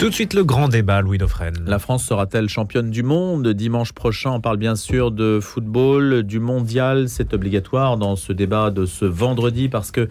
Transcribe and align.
Tout 0.00 0.08
de 0.08 0.14
suite 0.14 0.32
le 0.32 0.44
grand 0.44 0.68
débat, 0.68 1.02
Louis 1.02 1.18
Dauphren. 1.18 1.62
La 1.66 1.78
France 1.78 2.06
sera-t-elle 2.06 2.48
championne 2.48 2.88
du 2.88 3.02
monde 3.02 3.46
dimanche 3.48 3.92
prochain? 3.92 4.30
On 4.30 4.40
parle 4.40 4.56
bien 4.56 4.74
sûr 4.74 5.10
de 5.10 5.40
football, 5.42 6.22
du 6.22 6.40
mondial. 6.40 7.10
C'est 7.10 7.34
obligatoire 7.34 7.98
dans 7.98 8.16
ce 8.16 8.32
débat 8.32 8.70
de 8.70 8.86
ce 8.86 9.04
vendredi 9.04 9.68
parce 9.68 9.90
que 9.90 10.08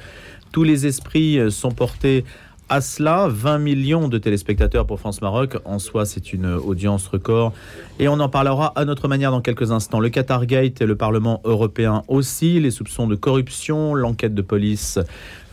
tous 0.51 0.61
les 0.61 0.85
esprits 0.85 1.39
sont 1.49 1.71
portés 1.71 2.23
à 2.69 2.81
cela, 2.81 3.27
20 3.27 3.57
millions 3.57 4.07
de 4.07 4.17
téléspectateurs 4.19 4.85
pour 4.85 4.99
France-Maroc. 4.99 5.57
En 5.65 5.79
soi, 5.79 6.05
c'est 6.05 6.33
une 6.33 6.45
audience 6.45 7.07
record. 7.07 7.51
Et 7.97 8.07
on 8.07 8.19
en 8.19 8.29
parlera 8.29 8.71
à 8.75 8.85
notre 8.85 9.07
manière 9.07 9.31
dans 9.31 9.41
quelques 9.41 9.71
instants. 9.71 9.99
Le 9.99 10.09
Qatar 10.09 10.45
Gate 10.45 10.79
et 10.81 10.85
le 10.85 10.95
Parlement 10.95 11.41
européen 11.43 12.03
aussi. 12.07 12.59
Les 12.59 12.71
soupçons 12.71 13.07
de 13.07 13.15
corruption, 13.15 13.95
l'enquête 13.95 14.35
de 14.35 14.41
police 14.41 14.99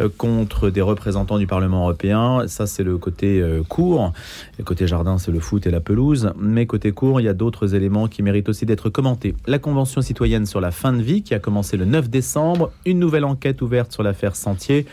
euh, 0.01 0.09
contre 0.17 0.69
des 0.69 0.83
représentants 0.83 1.39
du 1.39 1.47
Parlement 1.47 1.83
européen. 1.85 2.47
Ça, 2.49 2.67
c'est 2.67 2.85
le 2.85 2.99
côté 2.99 3.41
euh, 3.41 3.63
court. 3.63 4.13
Le 4.59 4.65
côté 4.65 4.87
jardin, 4.87 5.17
c'est 5.17 5.33
le 5.33 5.41
foot 5.41 5.67
et 5.67 5.71
la 5.71 5.81
pelouse. 5.81 6.33
Mais 6.39 6.67
côté 6.67 6.93
court, 6.93 7.21
il 7.21 7.25
y 7.25 7.29
a 7.29 7.35
d'autres 7.35 7.75
éléments 7.75 8.09
qui 8.09 8.23
méritent 8.23 8.51
aussi 8.51 8.67
d'être 8.67 8.91
commentés. 8.91 9.35
La 9.47 9.59
Convention 9.59 10.03
citoyenne 10.03 10.45
sur 10.45 10.61
la 10.61 10.71
fin 10.71 10.93
de 10.93 11.03
vie 11.03 11.23
qui 11.23 11.35
a 11.35 11.39
commencé 11.39 11.79
le 11.79 11.87
9 11.87 12.11
décembre. 12.11 12.71
Une 12.85 12.99
nouvelle 12.99 13.25
enquête 13.25 13.63
ouverte 13.63 13.93
sur 13.93 14.03
l'affaire 14.03 14.37
Sentier. 14.37 14.87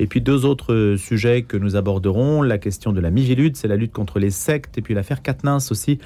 Et 0.00 0.06
puis 0.06 0.22
deux 0.22 0.46
autres 0.46 0.96
sujets 0.96 1.42
que 1.42 1.58
nous 1.58 1.76
aborderons. 1.76 2.40
La 2.40 2.56
question 2.56 2.92
de 2.94 3.00
la 3.00 3.10
Mivilude, 3.10 3.54
c'est 3.56 3.68
la 3.68 3.76
lutte 3.76 3.92
contre 3.92 4.18
les 4.18 4.30
sectes. 4.30 4.78
Et 4.78 4.80
puis 4.80 4.94
l'affaire 4.94 5.20
Katnins 5.20 5.58
aussi 5.70 5.98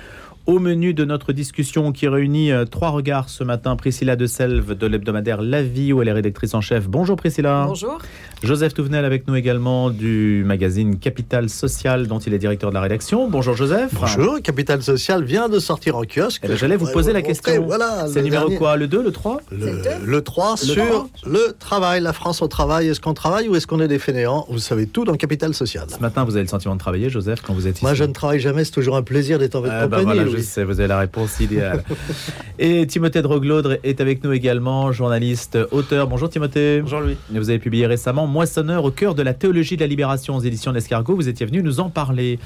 au 0.47 0.59
menu 0.59 0.93
de 0.93 1.05
notre 1.07 1.33
discussion 1.33 1.91
qui 1.91 2.07
réunit 2.07 2.53
euh, 2.53 2.66
trois 2.66 2.91
regards 2.91 3.30
ce 3.30 3.43
matin, 3.45 3.77
Priscilla 3.77 4.15
de 4.15 4.27
Selve 4.27 4.75
de 4.77 4.87
l'hebdomadaire 4.87 5.41
La 5.41 5.62
Vie 5.62 5.93
où 5.95 6.03
elle 6.03 6.09
est 6.09 6.12
rédactrice 6.12 6.53
en 6.53 6.61
chef. 6.61 6.87
Bonjour 6.87 7.17
Priscilla. 7.17 7.65
Bonjour. 7.67 7.98
Joseph 8.43 8.75
Touvenel 8.75 9.07
avec 9.07 9.27
nous 9.27 9.37
également 9.37 9.89
du 9.89 10.43
magazine 10.47 10.98
Capital 10.98 11.48
Social 11.48 12.07
dont 12.09 12.19
il 12.19 12.34
est 12.34 12.39
directeur 12.39 12.69
de 12.69 12.75
la 12.75 12.83
rédaction. 12.83 13.27
Bonjour 13.28 13.56
Joseph. 13.56 13.92
Bonjour, 13.98 14.42
Capital 14.42 14.83
Social 14.83 15.25
vient 15.25 15.48
de 15.48 15.59
sortir 15.59 15.97
en 15.97 16.03
kiosque. 16.03 16.42
Eh 16.45 16.48
ben, 16.48 16.56
J'allais 16.58 16.77
vous 16.77 16.91
poser 16.92 17.14
la 17.14 17.23
question. 17.23 17.64
Voilà, 17.64 18.06
C'est 18.12 18.23
numéro 18.23 18.51
quoi? 18.51 18.77
Le 18.77 18.86
2, 18.86 19.03
le 19.03 19.12
3 19.12 19.41
le, 19.51 19.81
le 20.05 20.20
3 20.23 20.56
sur 20.58 21.08
le 21.27 21.56
travail, 21.58 22.03
la 22.03 22.12
France 22.12 22.42
au 22.42 22.48
travail. 22.48 22.89
Est-ce 22.89 23.01
qu'on 23.01 23.14
travaille 23.14 23.48
ou 23.48 23.56
est-ce 23.56 23.67
qu'on 23.67 23.81
est 23.81 23.89
des 23.89 23.98
fainéants? 23.98 24.45
Vous 24.51 24.58
savez 24.58 24.86
tout 24.86 25.05
dans 25.05 25.14
Capital 25.14 25.55
Social. 25.55 25.86
Ce 25.89 26.01
matin, 26.01 26.25
vous 26.25 26.33
avez 26.36 26.42
le 26.45 26.48
sentiment 26.51 26.75
de 26.75 26.81
travailler, 26.81 27.08
Joseph, 27.08 27.41
quand 27.41 27.55
vous 27.55 27.67
êtes 27.67 27.77
ici 27.77 27.84
Moi, 27.84 27.95
je 27.95 28.05
ne 28.05 28.12
travaille 28.12 28.41
jamais, 28.41 28.64
c'est 28.64 28.73
toujours 28.73 28.97
un 28.97 29.03
plaisir 29.03 29.39
d'être 29.39 29.55
en 29.55 29.62
votre 29.62 29.73
Ah, 29.73 29.86
bah 29.86 30.01
compagnie. 30.01 30.20
voilà. 30.20 30.33
Je 30.36 30.42
sais, 30.42 30.64
vous 30.64 30.80
avez 30.80 30.88
la 30.88 30.98
réponse 30.98 31.40
idéale. 31.40 31.82
Et 32.58 32.86
Timothée 32.86 33.22
de 33.22 33.27
Roglaudre 33.27 33.77
est 33.82 34.00
avec 34.00 34.22
nous 34.24 34.32
également, 34.32 34.92
journaliste, 34.92 35.58
auteur. 35.70 36.06
Bonjour 36.06 36.28
Timothée. 36.28 36.80
Bonjour 36.82 37.00
Louis. 37.00 37.16
Vous 37.30 37.50
avez 37.50 37.58
publié 37.58 37.86
récemment 37.86 38.27
Moissonneur 38.27 38.84
au 38.84 38.90
cœur 38.90 39.14
de 39.14 39.22
la 39.22 39.34
théologie 39.34 39.77
de 39.77 39.80
la 39.80 39.86
libération 39.86 40.36
aux 40.36 40.40
éditions 40.40 40.72
d'Escargot. 40.72 41.14
Vous 41.14 41.28
étiez 41.28 41.46
venu 41.46 41.62
nous 41.62 41.80
en 41.80 41.90
parler. 41.90 42.38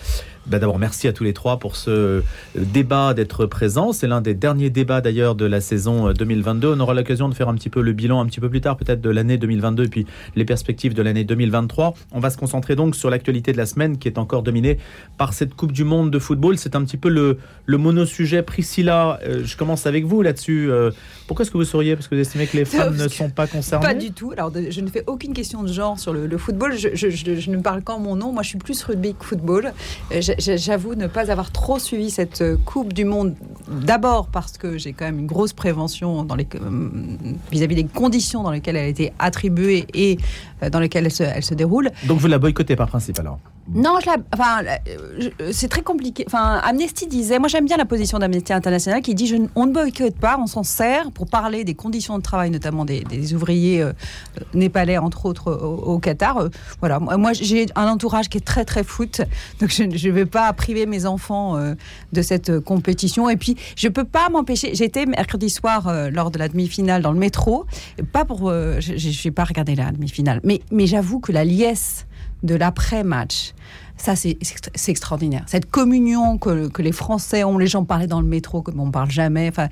Ben 0.47 0.59
D'abord, 0.59 0.78
merci 0.78 1.06
à 1.09 1.12
tous 1.12 1.25
les 1.25 1.34
trois 1.34 1.59
pour 1.59 1.77
ce 1.77 2.22
débat 2.56 3.12
d'être 3.12 3.44
présents. 3.44 3.92
C'est 3.92 4.06
l'un 4.06 4.22
des 4.22 4.33
derniers 4.33 4.70
débats 4.70 5.03
d'ailleurs 5.03 5.34
de 5.34 5.44
la 5.44 5.61
saison 5.61 6.11
2022. 6.12 6.75
On 6.75 6.81
aura 6.81 6.94
l'occasion 6.94 7.28
de 7.28 7.34
faire 7.34 7.50
un 7.50 7.55
petit 7.55 7.69
peu 7.69 7.83
le 7.83 7.92
bilan 7.92 8.20
un 8.20 8.27
petit 8.27 8.41
peu 8.41 8.48
plus 8.48 8.62
tard, 8.62 8.78
peut-être 8.78 9.03
de 9.03 9.11
l'année 9.11 9.36
2022 9.36 9.84
et 9.84 9.89
puis 9.89 10.06
les 10.36 10.44
perspectives 10.47 10.94
de 10.94 11.03
l'année 11.03 11.25
2023. 11.25 11.94
On 12.12 12.20
va 12.20 12.31
se 12.31 12.39
concentrer 12.39 12.77
donc 12.77 12.97
sur 12.97 13.11
l'actualité 13.11 13.53
de 13.53 13.59
la 13.59 13.66
semaine 13.66 13.98
qui 13.98 14.09
est 14.09 14.19
encore 14.19 14.42
dominée 14.42 14.78
par 15.19 15.34
cette 15.34 15.55
Coupe 15.55 15.72
du 15.72 15.84
Monde 15.84 16.11
de 16.11 16.19
football. 16.19 16.56
C'est 16.56 16.77
un 16.77 16.84
petit 16.84 16.97
peu 16.97 17.09
le, 17.09 17.39
le 17.66 17.78
monosujet. 17.79 18.43
Priscilla, 18.43 19.19
euh, 19.27 19.43
je 19.45 19.57
commence 19.57 19.87
avec 19.87 20.05
vous 20.05 20.21
là-dessus. 20.23 20.71
Euh, 20.71 20.91
pourquoi 21.27 21.45
est-ce 21.45 21.51
que 21.51 21.59
vous 21.59 21.65
souriez 21.65 21.95
Parce 21.97 22.09
que 22.09 22.15
vous 22.15 22.21
estimez 22.21 22.47
que 22.47 22.57
les 22.57 22.65
femmes 22.67 22.97
ne 22.97 23.09
sont 23.09 23.31
pas 23.31 23.47
concernées 23.47 23.87
Pas 23.87 23.95
du 23.95 24.12
tout. 24.12 24.33
Alors, 24.33 24.53
je 24.69 24.81
ne 24.81 24.89
fais 24.89 25.05
aucune 25.07 25.33
question 25.33 25.62
de 25.62 25.73
genre 25.73 25.99
sur 25.99 26.12
le, 26.12 26.27
le 26.27 26.39
football. 26.39 26.77
Je, 26.77 26.89
je- 26.95 27.09
je- 27.11 27.34
je 27.37 27.51
ne 27.51 27.59
parle 27.59 27.83
qu'en 27.83 27.99
mon 27.99 28.17
nom. 28.17 28.33
Moi, 28.33 28.43
je 28.43 28.49
suis 28.51 28.59
plus 28.59 28.83
rugby 28.83 29.15
que 29.19 29.25
football. 29.25 29.73
Euh, 30.12 30.21
j'a- 30.21 30.34
j'a- 30.39 30.56
J'avoue 30.56 30.95
ne 30.95 31.06
pas 31.06 31.31
avoir 31.31 31.51
trop 31.51 31.79
suivi 31.79 32.11
cette 32.11 32.43
euh, 32.43 32.56
Coupe 32.65 32.93
du 32.93 33.05
Monde. 33.05 33.34
D'abord 33.69 34.27
parce 34.28 34.59
que 34.59 34.77
j'ai 34.78 34.93
quand 34.93 35.05
même 35.06 35.19
une 35.19 35.27
grosse 35.27 35.53
prévention 35.53 36.27
vis-à-vis 37.50 37.75
des 37.75 37.84
conditions 37.84 38.43
dans 38.43 38.50
lesquelles 38.50 38.77
elle 38.77 38.84
a 38.84 38.89
été 38.89 39.12
attribuée 39.19 39.87
et 39.95 40.19
dans 40.71 40.81
lesquelles 40.81 41.07
elle 41.07 41.13
se, 41.13 41.23
elle 41.23 41.45
se 41.45 41.55
déroule. 41.55 41.91
Donc 42.07 42.19
vous 42.19 42.27
la 42.27 42.39
boycottez 42.39 42.77
par 42.77 42.89
principe 42.89 43.19
alors? 43.19 43.39
Non, 43.75 43.99
je 44.01 44.07
la, 44.07 44.17
enfin, 44.33 44.65
euh, 44.65 45.51
c'est 45.53 45.69
très 45.69 45.83
compliqué. 45.83 46.25
Enfin, 46.27 46.61
Amnesty 46.65 47.07
disait, 47.07 47.39
moi 47.39 47.49
j'aime 47.49 47.67
bien 47.67 47.77
la 47.77 47.85
position 47.85 48.19
d'Amnesty 48.19 48.55
International 48.55 49.03
qui 49.03 49.15
dit, 49.15 49.27
je, 49.27 49.37
on 49.55 49.67
ne 49.67 49.73
boycotte 49.73 50.17
pas, 50.17 50.39
on 50.41 50.47
s'en 50.47 50.63
sert 50.63 51.11
pour 51.13 51.27
parler 51.27 51.65
des 51.65 51.75
conditions 51.75 52.17
de 52.17 52.23
travail, 52.23 52.51
notamment 52.51 52.87
des, 52.87 53.01
des 53.01 53.35
ouvriers 53.35 53.83
euh, 53.83 53.93
euh, 54.39 54.45
népalais 54.55 54.97
entre 54.97 55.27
autres 55.27 55.53
au, 55.53 55.95
au 55.95 55.99
Qatar. 55.99 56.39
Euh, 56.39 56.49
voilà, 56.81 56.99
moi, 56.99 57.33
j'ai 57.35 57.67
un 57.77 57.89
entourage 57.89 58.29
qui 58.31 58.39
est 58.39 58.45
très 58.45 58.65
très 58.65 58.85
foot, 58.85 59.21
donc 59.61 59.71
je 59.71 59.83
ne 59.85 60.13
vais 60.13 60.27
pas 60.27 60.51
priver 60.55 60.87
mes 60.87 61.05
enfants 61.05 61.57
euh, 61.57 61.75
de 62.13 62.23
cette 62.23 62.51
euh, 62.51 62.61
compétition. 62.61 63.29
Et 63.29 63.37
puis, 63.37 63.57
je 63.77 63.89
peux 63.89 64.05
pas 64.05 64.29
m'empêcher. 64.31 64.75
J'étais 64.75 65.07
mercredi 65.07 65.51
soir 65.51 65.89
euh, 65.89 66.11
lors 66.11 66.31
de 66.31 66.39
la 66.39 66.49
demi-finale 66.49 67.03
dans 67.03 67.13
le 67.13 67.19
métro, 67.19 67.67
pas 68.13 68.25
pour, 68.25 68.49
euh, 68.49 68.81
je 68.81 69.29
n'ai 69.29 69.31
pas 69.31 69.45
regardé 69.45 69.75
la 69.75 69.93
demi-finale, 69.93 70.41
mais, 70.70 70.86
j'avoue 70.86 71.20
que 71.20 71.32
la 71.32 71.44
liesse 71.44 72.06
de 72.42 72.54
l'après-match. 72.54 73.54
Ça, 73.97 74.14
c'est 74.14 74.38
extraordinaire. 74.86 75.44
Cette 75.47 75.70
communion 75.70 76.38
que, 76.38 76.82
les 76.82 76.92
Français 76.92 77.42
ont, 77.44 77.59
les 77.59 77.66
gens 77.66 77.84
parlaient 77.84 78.06
dans 78.06 78.20
le 78.20 78.28
métro 78.28 78.62
comme 78.62 78.78
on 78.81 78.86
ne 78.86 78.92
parle 78.92 79.10
jamais. 79.10 79.48
Enfin, 79.48 79.69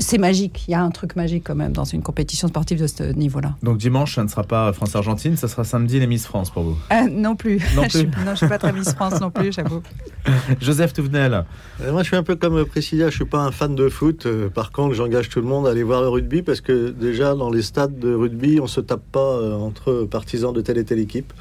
c'est 0.00 0.18
magique. 0.18 0.64
Il 0.68 0.72
y 0.72 0.74
a 0.74 0.82
un 0.82 0.90
truc 0.90 1.16
magique 1.16 1.44
quand 1.44 1.54
même 1.54 1.72
dans 1.72 1.84
une 1.84 2.02
compétition 2.02 2.48
sportive 2.48 2.80
de 2.80 2.86
ce 2.86 3.02
niveau-là. 3.12 3.54
Donc 3.62 3.78
dimanche, 3.78 4.14
ça 4.16 4.22
ne 4.24 4.28
sera 4.28 4.42
pas 4.42 4.72
France-Argentine, 4.72 5.36
ça 5.36 5.48
sera 5.48 5.64
samedi 5.64 5.98
les 6.00 6.06
Miss 6.06 6.26
France 6.26 6.50
pour 6.50 6.62
vous. 6.62 6.78
Euh, 6.92 7.08
non 7.10 7.36
plus. 7.36 7.60
Non 7.74 7.82
je, 7.88 7.98
suis- 7.98 8.06
plus. 8.06 8.24
non, 8.24 8.32
je 8.32 8.36
suis 8.36 8.48
pas 8.48 8.58
très 8.58 8.72
Miss 8.72 8.92
France 8.94 9.20
non 9.20 9.30
plus, 9.30 9.52
j'avoue. 9.52 9.82
Joseph 10.60 10.92
Touvenel, 10.92 11.44
Euh, 11.82 11.92
Moi, 11.92 12.02
je 12.02 12.08
suis 12.08 12.16
un 12.16 12.22
peu 12.22 12.36
comme 12.36 12.64
Priscilla, 12.64 13.10
je 13.10 13.14
suis 13.16 13.24
pas 13.24 13.38
un 13.40 13.52
fan 13.52 13.74
de 13.74 13.88
foot. 13.88 14.26
Euh, 14.26 14.48
par 14.48 14.72
contre, 14.72 14.94
j'engage 14.94 15.28
tout 15.28 15.40
le 15.40 15.46
monde 15.46 15.66
à 15.66 15.70
aller 15.70 15.82
voir 15.82 16.00
le 16.02 16.08
rugby 16.08 16.42
parce 16.42 16.60
que 16.60 16.90
déjà, 16.90 17.34
dans 17.34 17.50
les 17.50 17.62
stades 17.62 17.98
de 17.98 18.14
rugby, 18.14 18.58
on 18.60 18.66
se 18.66 18.80
tape 18.80 19.02
pas 19.12 19.20
euh, 19.20 19.54
entre 19.54 20.04
partisans 20.10 20.52
de 20.52 20.60
telle 20.60 20.78
et 20.78 20.84
telle 20.84 20.98
équipe. 21.00 21.32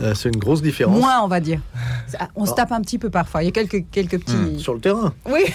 Euh, 0.00 0.14
c'est 0.14 0.28
une 0.30 0.36
grosse 0.38 0.62
différence. 0.62 0.98
Moins, 1.00 1.20
on 1.22 1.28
va 1.28 1.40
dire. 1.40 1.60
On 2.34 2.46
se 2.46 2.54
tape 2.54 2.72
un 2.72 2.80
petit 2.80 2.98
peu 2.98 3.10
parfois. 3.10 3.42
Il 3.42 3.46
y 3.46 3.48
a 3.48 3.52
quelques, 3.52 3.84
quelques 3.90 4.18
petits. 4.20 4.58
Sur 4.58 4.74
le 4.74 4.80
terrain. 4.80 5.12
Oui. 5.30 5.42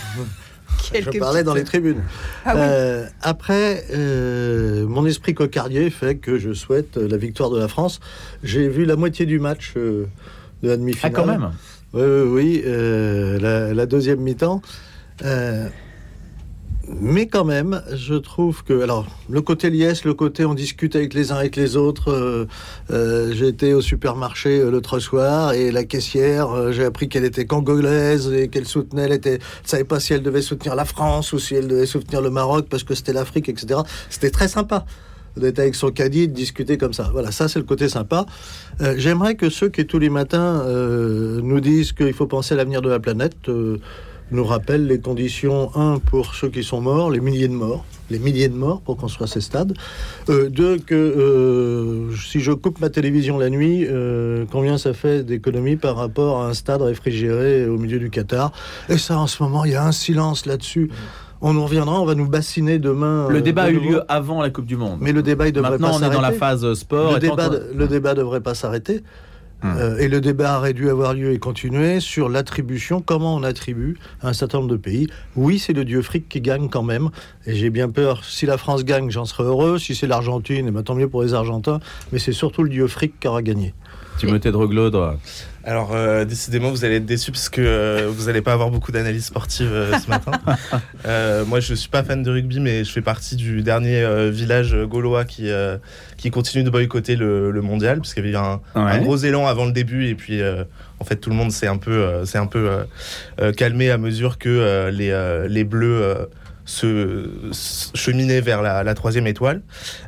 Je 0.94 1.20
parlais 1.20 1.44
dans 1.44 1.54
les 1.54 1.64
tribunes. 1.64 2.04
Ah 2.46 2.54
oui. 2.56 2.62
Euh, 2.64 3.06
après, 3.22 3.86
euh, 3.92 4.86
mon 4.88 5.06
esprit 5.06 5.34
cocardier 5.34 5.90
fait 5.90 6.16
que 6.16 6.38
je 6.38 6.54
souhaite 6.54 6.98
la 6.98 7.18
victoire 7.18 7.50
de 7.50 7.60
la 7.60 7.68
France. 7.68 8.00
J'ai 8.44 8.68
vu 8.68 8.86
la 8.86 8.96
moitié 8.96 9.26
du 9.26 9.40
match 9.40 9.74
euh, 9.78 10.08
de 10.64 10.68
la 10.68 10.74
ah 10.74 10.78
demi-finale. 10.78 11.14
quand 11.14 11.26
même 11.26 11.52
Oui, 11.94 12.04
oui, 12.04 12.30
oui, 12.30 12.64
euh, 12.66 13.40
la, 13.40 13.74
la 13.74 13.86
deuxième 13.86 14.20
mi-temps. 14.20 14.62
Mais 16.90 17.28
quand 17.28 17.44
même, 17.44 17.82
je 17.94 18.14
trouve 18.14 18.64
que. 18.64 18.82
Alors, 18.82 19.06
le 19.30 19.42
côté 19.42 19.70
liesse, 19.70 20.06
le 20.06 20.14
côté 20.14 20.46
on 20.46 20.54
discute 20.54 20.96
avec 20.96 21.14
les 21.14 21.34
uns 21.34 21.36
avec 21.36 21.58
les 21.58 21.76
autres. 21.76 22.12
euh, 22.12 22.46
euh, 22.92 23.34
été 23.48 23.74
au 23.74 23.82
supermarché 23.82 24.60
euh, 24.60 24.72
l'autre 24.72 25.00
soir 25.00 25.54
et 25.54 25.72
la 25.72 25.84
caissière, 25.84 26.72
j'ai 26.72 26.86
appris 26.86 27.10
qu'elle 27.10 27.26
était 27.26 27.46
congolaise 27.46 28.32
et 28.32 28.48
qu'elle 28.48 28.66
soutenait. 28.66 29.04
Elle 29.04 29.14
était, 29.14 29.34
elle 29.34 29.40
savait 29.66 29.84
pas 29.84 30.00
si 30.00 30.14
elle 30.14 30.24
devait 30.24 30.42
soutenir 30.42 30.76
la 30.76 30.86
France 30.86 31.34
ou 31.34 31.40
si 31.40 31.56
elle 31.56 31.68
devait 31.68 31.86
soutenir 31.86 32.22
le 32.22 32.30
Maroc 32.30 32.68
parce 32.70 32.84
que 32.84 32.96
c'était 32.96 33.14
l'Afrique, 33.14 33.50
etc. 33.50 33.82
C'était 34.10 34.32
très 34.32 34.48
sympa 34.48 34.86
d'être 35.36 35.60
avec 35.60 35.76
son 35.76 35.92
caddie 35.92 36.28
de 36.28 36.34
discuter 36.34 36.78
comme 36.78 36.94
ça. 36.94 37.10
Voilà, 37.12 37.32
ça 37.32 37.48
c'est 37.48 37.60
le 37.60 37.66
côté 37.66 37.90
sympa. 37.90 38.26
J'aimerais 38.96 39.36
que 39.36 39.50
ceux 39.50 39.70
qui 39.70 39.86
tous 39.86 40.00
les 40.00 40.10
matins 40.10 40.64
nous 40.66 41.60
disent 41.60 41.92
qu'il 41.92 42.14
faut 42.14 42.28
penser 42.28 42.54
à 42.56 42.58
l'avenir 42.58 42.82
de 42.82 42.90
la 42.90 43.00
planète 43.00 43.36
nous 44.32 44.44
rappellent 44.44 44.88
les 44.88 45.00
conditions, 45.00 45.70
un, 45.76 46.00
pour 46.00 46.36
ceux 46.36 46.50
qui 46.50 46.64
sont 46.64 46.82
morts, 46.82 47.10
les 47.12 47.20
milliers 47.22 47.48
de 47.48 47.54
morts, 47.54 47.86
les 48.10 48.20
milliers 48.20 48.50
de 48.50 48.56
morts 48.56 48.82
pour 48.82 48.98
construire 48.98 49.30
ces 49.30 49.42
stades. 49.42 49.74
Euh, 50.30 50.50
deux, 50.50 50.78
que 50.80 50.96
euh, 50.96 52.14
si 52.16 52.40
je 52.40 52.52
coupe 52.52 52.80
ma 52.82 52.90
télévision 52.90 53.38
la 53.38 53.50
nuit, 53.50 53.86
euh, 53.88 54.46
combien 54.52 54.78
ça 54.78 54.94
fait 54.94 55.24
d'économie 55.24 55.76
par 55.78 55.96
rapport 55.96 56.42
à 56.42 56.48
un 56.50 56.54
stade 56.54 56.82
réfrigéré 56.82 57.68
au 57.68 57.78
milieu 57.78 58.00
du 58.00 58.10
Qatar? 58.10 58.52
Et 58.90 58.98
ça, 58.98 59.18
en 59.18 59.28
ce 59.28 59.42
moment, 59.42 59.64
il 59.66 59.72
y 59.72 59.76
a 59.76 59.86
un 59.86 59.92
silence 59.94 60.46
là-dessus. 60.46 60.90
On 61.40 61.56
en 61.56 61.64
reviendra, 61.66 62.02
on 62.02 62.06
va 62.06 62.16
nous 62.16 62.28
bassiner 62.28 62.80
demain. 62.80 63.28
Le 63.30 63.42
débat 63.42 63.64
a 63.64 63.70
eu 63.70 63.80
lieu 63.80 64.02
avant 64.08 64.42
la 64.42 64.50
Coupe 64.50 64.66
du 64.66 64.76
Monde. 64.76 64.98
Mais 65.02 65.12
le 65.12 65.22
débat, 65.22 65.48
il 65.48 65.54
devrait 65.54 65.72
Maintenant, 65.72 65.90
pas 65.92 66.06
on 66.06 66.10
est 66.10 66.14
dans 66.14 66.22
la 66.22 66.34
s'arrêter. 66.34 66.40
phase 66.40 66.74
sport. 66.74 67.12
Le 67.12 67.18
et 67.18 67.20
débat, 67.20 67.50
qu'on- 67.50 67.78
le 67.78 67.88
débat 67.88 68.14
devrait 68.16 68.42
pas 68.42 68.56
s'arrêter. 68.56 69.04
Hum. 69.64 69.76
Euh, 69.78 69.98
et 69.98 70.08
le 70.08 70.22
débat 70.22 70.60
aurait 70.60 70.74
dû 70.74 70.90
avoir 70.90 71.14
lieu 71.14 71.34
et 71.34 71.40
continuer 71.40 72.00
sur 72.00 72.30
l'attribution, 72.30 73.02
comment 73.02 73.36
on 73.36 73.44
attribue 73.44 73.98
à 74.22 74.30
un 74.30 74.34
certain 74.34 74.60
nombre 74.60 74.70
de 74.70 74.78
pays. 74.78 75.08
Oui, 75.36 75.58
c'est 75.58 75.74
le 75.74 75.84
dieu 75.84 76.02
fric 76.02 76.30
qui 76.30 76.42
gagne 76.42 76.70
quand 76.70 76.84
même. 76.84 77.10
Et 77.46 77.56
j'ai 77.56 77.70
bien 77.70 77.90
peur, 77.90 78.24
si 78.24 78.46
la 78.46 78.58
France 78.58 78.86
gagne, 78.86 79.10
j'en 79.10 79.26
serais 79.26 79.44
heureux. 79.44 79.80
Si 79.80 79.96
c'est 79.96 80.08
l'Argentine, 80.08 80.66
eh 80.68 80.72
ben, 80.72 80.84
tant 80.84 80.96
mieux 80.96 81.10
pour 81.10 81.24
les 81.24 81.34
Argentins. 81.34 81.80
Mais 82.12 82.20
c'est 82.20 82.34
surtout 82.34 82.64
le 82.64 82.70
dieu 82.70 82.88
fric 82.88 83.20
qui 83.20 83.28
aura 83.28 83.42
gagné. 83.42 83.74
Timothée 84.18 84.52
de 84.52 84.58
Roglaudre. 84.58 85.18
Alors, 85.68 85.94
euh, 85.94 86.24
décidément, 86.24 86.70
vous 86.70 86.86
allez 86.86 86.96
être 86.96 87.06
déçus 87.06 87.34
parce 87.34 87.50
que 87.50 87.60
euh, 87.60 88.08
vous 88.10 88.28
n'allez 88.28 88.42
pas 88.42 88.54
avoir 88.54 88.70
beaucoup 88.72 88.94
d'analyses 88.94 89.26
sportives 89.26 89.70
euh, 89.74 90.00
ce 90.00 90.10
matin. 90.10 90.32
Moi, 91.46 91.60
je 91.60 91.74
suis 91.74 91.90
pas 91.90 92.04
fan 92.04 92.24
de 92.24 92.32
rugby, 92.32 92.62
mais 92.62 92.86
je 92.86 92.92
fais 92.92 93.02
partie 93.02 93.36
du 93.36 93.64
dernier 93.64 94.30
village 94.32 94.74
gaulois 94.86 95.26
qui, 95.26 95.50
qui 96.16 96.32
continue 96.32 96.64
de 96.64 96.70
boycotter 96.70 97.18
le, 97.18 97.52
le 97.52 97.62
mondial, 97.62 97.98
parce 97.98 98.14
qu'il 98.14 98.26
y 98.26 98.30
avait 98.30 98.38
un, 98.38 98.62
Ouais. 98.76 98.92
un 98.92 99.00
gros 99.02 99.18
élan 99.18 99.46
avant 99.46 99.66
le 99.66 99.74
début, 99.74 100.08
et 100.08 100.16
puis 100.16 100.42
en 101.00 101.04
fait, 101.04 101.18
tout 101.18 101.30
le 101.30 101.36
monde 101.36 101.52
s'est 101.52 101.68
un 101.68 101.78
peu, 101.78 102.22
un 102.34 102.46
peu 102.48 102.70
calmé 103.58 103.92
à 103.92 103.98
mesure 103.98 104.38
que 104.38 104.90
les, 104.90 105.46
les 105.50 105.64
Bleus 105.66 106.30
se, 106.68 107.30
cheminaient 107.96 108.42
vers 108.42 108.62
la, 108.62 108.94
troisième 108.94 109.26
étoile. 109.26 109.62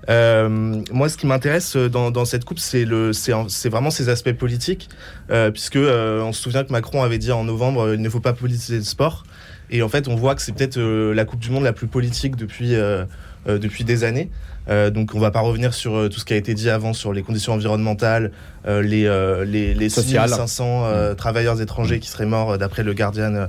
Euh, 0.09 0.75
moi, 0.91 1.09
ce 1.09 1.17
qui 1.17 1.25
m'intéresse 1.25 1.75
dans, 1.75 2.11
dans 2.11 2.25
cette 2.25 2.45
coupe, 2.45 2.59
c'est 2.59 2.85
le, 2.85 3.13
c'est, 3.13 3.33
en- 3.33 3.49
c'est 3.49 3.69
vraiment 3.69 3.89
ses 3.89 4.09
aspects 4.09 4.33
politiques, 4.33 4.89
euh, 5.31 5.49
puisque 5.51 5.77
euh, 5.77 6.21
on 6.21 6.33
se 6.33 6.41
souvient 6.43 6.63
que 6.63 6.71
Macron 6.71 7.01
avait 7.01 7.17
dit 7.17 7.31
en 7.31 7.43
novembre, 7.45 7.87
euh, 7.87 7.95
il 7.95 8.01
ne 8.01 8.09
faut 8.09 8.19
pas 8.19 8.33
politiser 8.33 8.75
le 8.77 8.83
sport. 8.83 9.23
Et 9.71 9.81
en 9.81 9.89
fait, 9.89 10.07
on 10.07 10.15
voit 10.15 10.35
que 10.35 10.41
c'est 10.41 10.51
peut-être 10.51 10.77
euh, 10.77 11.13
la 11.13 11.25
Coupe 11.25 11.39
du 11.39 11.49
Monde 11.49 11.63
la 11.63 11.73
plus 11.73 11.87
politique 11.87 12.35
depuis, 12.35 12.75
euh, 12.75 13.05
euh, 13.47 13.57
depuis 13.57 13.83
des 13.83 14.03
années. 14.03 14.29
Euh, 14.69 14.89
donc, 14.89 15.15
on 15.15 15.19
va 15.19 15.31
pas 15.31 15.39
revenir 15.39 15.73
sur 15.73 15.95
euh, 15.95 16.09
tout 16.09 16.19
ce 16.19 16.25
qui 16.25 16.33
a 16.33 16.37
été 16.37 16.53
dit 16.53 16.69
avant 16.69 16.93
sur 16.93 17.13
les 17.13 17.23
conditions 17.23 17.53
environnementales, 17.53 18.31
euh, 18.67 18.81
les, 18.81 19.05
euh, 19.05 19.45
les, 19.45 19.73
les 19.73 19.89
Sociales. 19.89 20.29
6500 20.29 20.83
euh, 20.85 21.15
travailleurs 21.15 21.61
étrangers 21.61 21.99
qui 21.99 22.09
seraient 22.09 22.25
morts, 22.25 22.51
euh, 22.51 22.57
d'après 22.57 22.83
le 22.83 22.93
Guardian, 22.93 23.47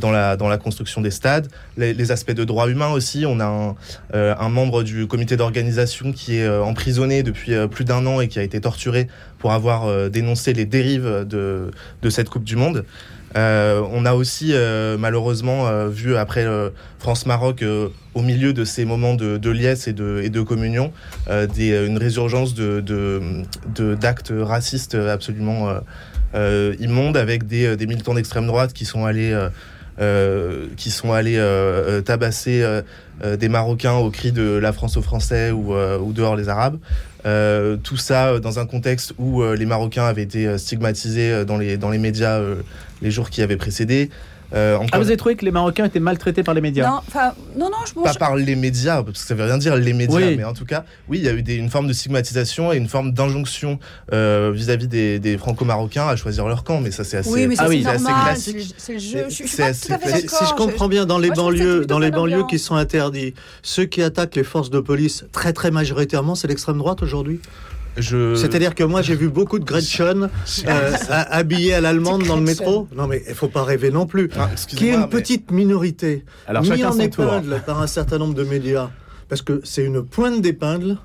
dans, 0.00 0.10
la, 0.10 0.36
dans 0.36 0.48
la 0.48 0.56
construction 0.56 1.00
des 1.00 1.10
stades. 1.10 1.48
Les, 1.76 1.92
les 1.92 2.12
aspects 2.12 2.32
de 2.32 2.44
droits 2.44 2.68
humains 2.68 2.92
aussi. 2.92 3.26
On 3.26 3.40
a 3.40 3.44
un, 3.46 3.74
euh, 4.14 4.34
un 4.38 4.48
membre 4.48 4.82
du 4.82 5.06
comité 5.06 5.36
d'organisation 5.36 6.12
qui 6.12 6.38
est 6.38 6.46
euh, 6.46 6.62
emprisonné 6.62 7.22
depuis 7.22 7.54
euh, 7.54 7.66
plus 7.66 7.84
d'un 7.84 8.06
an 8.06 8.20
et 8.20 8.28
qui 8.28 8.38
a 8.38 8.42
été 8.42 8.60
torturé 8.60 9.08
pour 9.38 9.52
avoir 9.52 10.08
dénoncé 10.08 10.54
les 10.54 10.64
dérives 10.64 11.26
de, 11.28 11.70
de 12.00 12.10
cette 12.10 12.30
Coupe 12.30 12.44
du 12.44 12.56
Monde. 12.56 12.86
Euh, 13.36 13.82
on 13.90 14.06
a 14.06 14.14
aussi 14.14 14.50
euh, 14.52 14.96
malheureusement 14.96 15.66
euh, 15.66 15.88
vu 15.88 16.16
après 16.16 16.46
France-Maroc 16.98 17.64
au 18.14 18.22
milieu 18.22 18.52
de 18.52 18.64
ces 18.64 18.84
moments 18.84 19.14
de, 19.14 19.50
liesse 19.50 19.88
et 19.88 19.92
de, 19.92 20.42
communion 20.42 20.92
une 21.28 21.98
résurgence 21.98 22.54
d'actes 22.54 24.32
racistes 24.36 24.94
absolument 24.94 25.68
immondes 26.78 27.16
avec 27.16 27.46
des, 27.46 27.86
militants 27.86 28.14
d'extrême 28.14 28.46
droite 28.46 28.72
qui 28.72 28.84
sont 28.84 29.04
allés 29.04 29.36
qui 30.76 30.90
sont 30.90 31.12
allés 31.12 31.40
tabasser 32.04 32.64
des 33.22 33.48
Marocains 33.48 33.94
au 33.94 34.10
cri 34.10 34.32
de 34.32 34.56
la 34.56 34.72
France 34.72 34.96
aux 34.96 35.02
Français 35.02 35.50
ou, 35.50 35.74
ou 35.74 36.12
dehors 36.12 36.36
les 36.36 36.48
Arabes. 36.48 36.78
Euh, 37.26 37.76
tout 37.76 37.96
ça 37.96 38.28
euh, 38.28 38.38
dans 38.38 38.58
un 38.58 38.66
contexte 38.66 39.14
où 39.18 39.42
euh, 39.42 39.56
les 39.56 39.64
Marocains 39.64 40.04
avaient 40.04 40.22
été 40.22 40.58
stigmatisés 40.58 41.44
dans 41.44 41.56
les, 41.56 41.78
dans 41.78 41.90
les 41.90 41.98
médias 41.98 42.40
les 43.02 43.10
jours 43.10 43.30
qui 43.30 43.42
avaient 43.42 43.56
précédé. 43.56 44.10
Euh, 44.54 44.76
encore 44.76 44.88
Ah, 44.92 44.98
vous 44.98 45.06
avez 45.08 45.16
trouvé 45.16 45.34
que 45.36 45.44
les 45.44 45.50
Marocains 45.50 45.84
étaient 45.86 45.98
maltraités 46.00 46.42
par 46.44 46.54
les 46.54 46.60
médias 46.60 46.88
Non, 46.88 47.00
enfin, 47.08 47.32
non, 47.58 47.66
non, 47.70 47.76
je, 47.86 47.94
pas 47.94 48.12
je- 48.12 48.18
par 48.18 48.36
les 48.36 48.54
médias, 48.54 49.02
parce 49.02 49.22
que 49.22 49.26
ça 49.28 49.34
veut 49.34 49.44
rien 49.44 49.58
dire 49.58 49.74
les 49.76 49.92
médias, 49.92 50.16
Oui. 50.16 50.36
mais 50.36 50.44
en 50.44 50.52
tout 50.52 50.64
cas, 50.64 50.84
oui, 51.08 51.18
il 51.18 51.24
y 51.24 51.28
a 51.28 51.32
eu 51.32 51.42
des- 51.42 51.56
une 51.56 51.70
forme 51.70 51.88
de 51.88 51.92
stigmatisation 51.92 52.72
et 52.72 52.76
une 52.76 52.88
forme 52.88 53.12
d'injonction 53.12 53.78
euh, 54.12 54.52
vis-à-vis 54.54 54.86
des, 54.88 55.18
des 55.18 55.38
franco-marocains 55.38 56.06
à 56.06 56.16
choisir 56.16 56.46
leur 56.46 56.62
camp, 56.64 56.80
mais 56.80 56.90
ça 56.92 57.02
c'est 57.04 57.16
assez, 57.16 57.30
oui, 57.30 57.46
mais 57.48 57.56
ça, 57.56 57.64
Ah 57.66 57.68
oui, 57.68 57.84
assez 57.86 58.04
classique. 58.04 58.74
c'est- 58.76 58.92
le 58.92 58.98
jeu. 59.00 59.24
Je, 59.28 59.30
je 59.30 59.34
suis 59.48 59.56
pas 59.56 59.64
assez 59.66 59.88
tout 59.88 59.92
à 59.94 59.98
fait 59.98 60.08
classique. 60.08 60.30
d'accord. 60.30 60.46
Si 60.48 60.52
je 60.52 60.56
comprends 60.56 60.88
bien, 60.88 61.04
dans 61.06 61.18
les 61.18 61.28
moi, 61.28 61.36
banlieues, 61.36 61.84
dans 61.86 61.98
les 61.98 62.10
banlieues 62.12 62.44
qui 62.48 62.58
sont 62.58 62.76
interdits, 62.76 63.34
ceux 63.62 63.86
qui 63.86 64.02
attaquent 64.02 64.36
les 64.36 64.44
forces 64.44 64.70
de 64.70 64.78
police 64.80 65.24
très 65.32 65.52
très 65.52 65.70
majoritairement, 65.72 66.34
c'est 66.36 66.46
l'extrême 66.48 66.78
droite 66.78 67.02
aujourd'hui? 67.02 67.40
Je... 67.96 68.34
C'est-à-dire 68.34 68.74
que 68.74 68.84
moi 68.84 69.02
j'ai 69.02 69.14
vu 69.14 69.28
beaucoup 69.28 69.58
de 69.58 69.64
Gretchen 69.64 70.28
euh, 70.66 70.92
à 71.10 71.42
l'allemande 71.80 72.24
dans 72.24 72.36
le 72.36 72.42
métro. 72.42 72.88
Non 72.94 73.06
mais 73.06 73.22
il 73.28 73.34
faut 73.34 73.48
pas 73.48 73.64
rêver 73.64 73.90
non 73.90 74.06
plus. 74.06 74.30
Ah, 74.36 74.50
Qui 74.68 74.88
est 74.88 74.94
une 74.94 75.00
mais- 75.00 75.06
petite 75.08 75.50
minorité 75.50 76.24
Alors 76.46 76.62
mis 76.62 76.84
en 76.84 76.98
épingle 76.98 77.62
par 77.66 77.80
un 77.80 77.86
certain 77.86 78.18
nombre 78.18 78.34
de 78.34 78.44
médias, 78.44 78.90
parce 79.28 79.42
que 79.42 79.60
c'est 79.64 79.84
une 79.84 80.02
pointe 80.02 80.40
d'épingle 80.40 80.98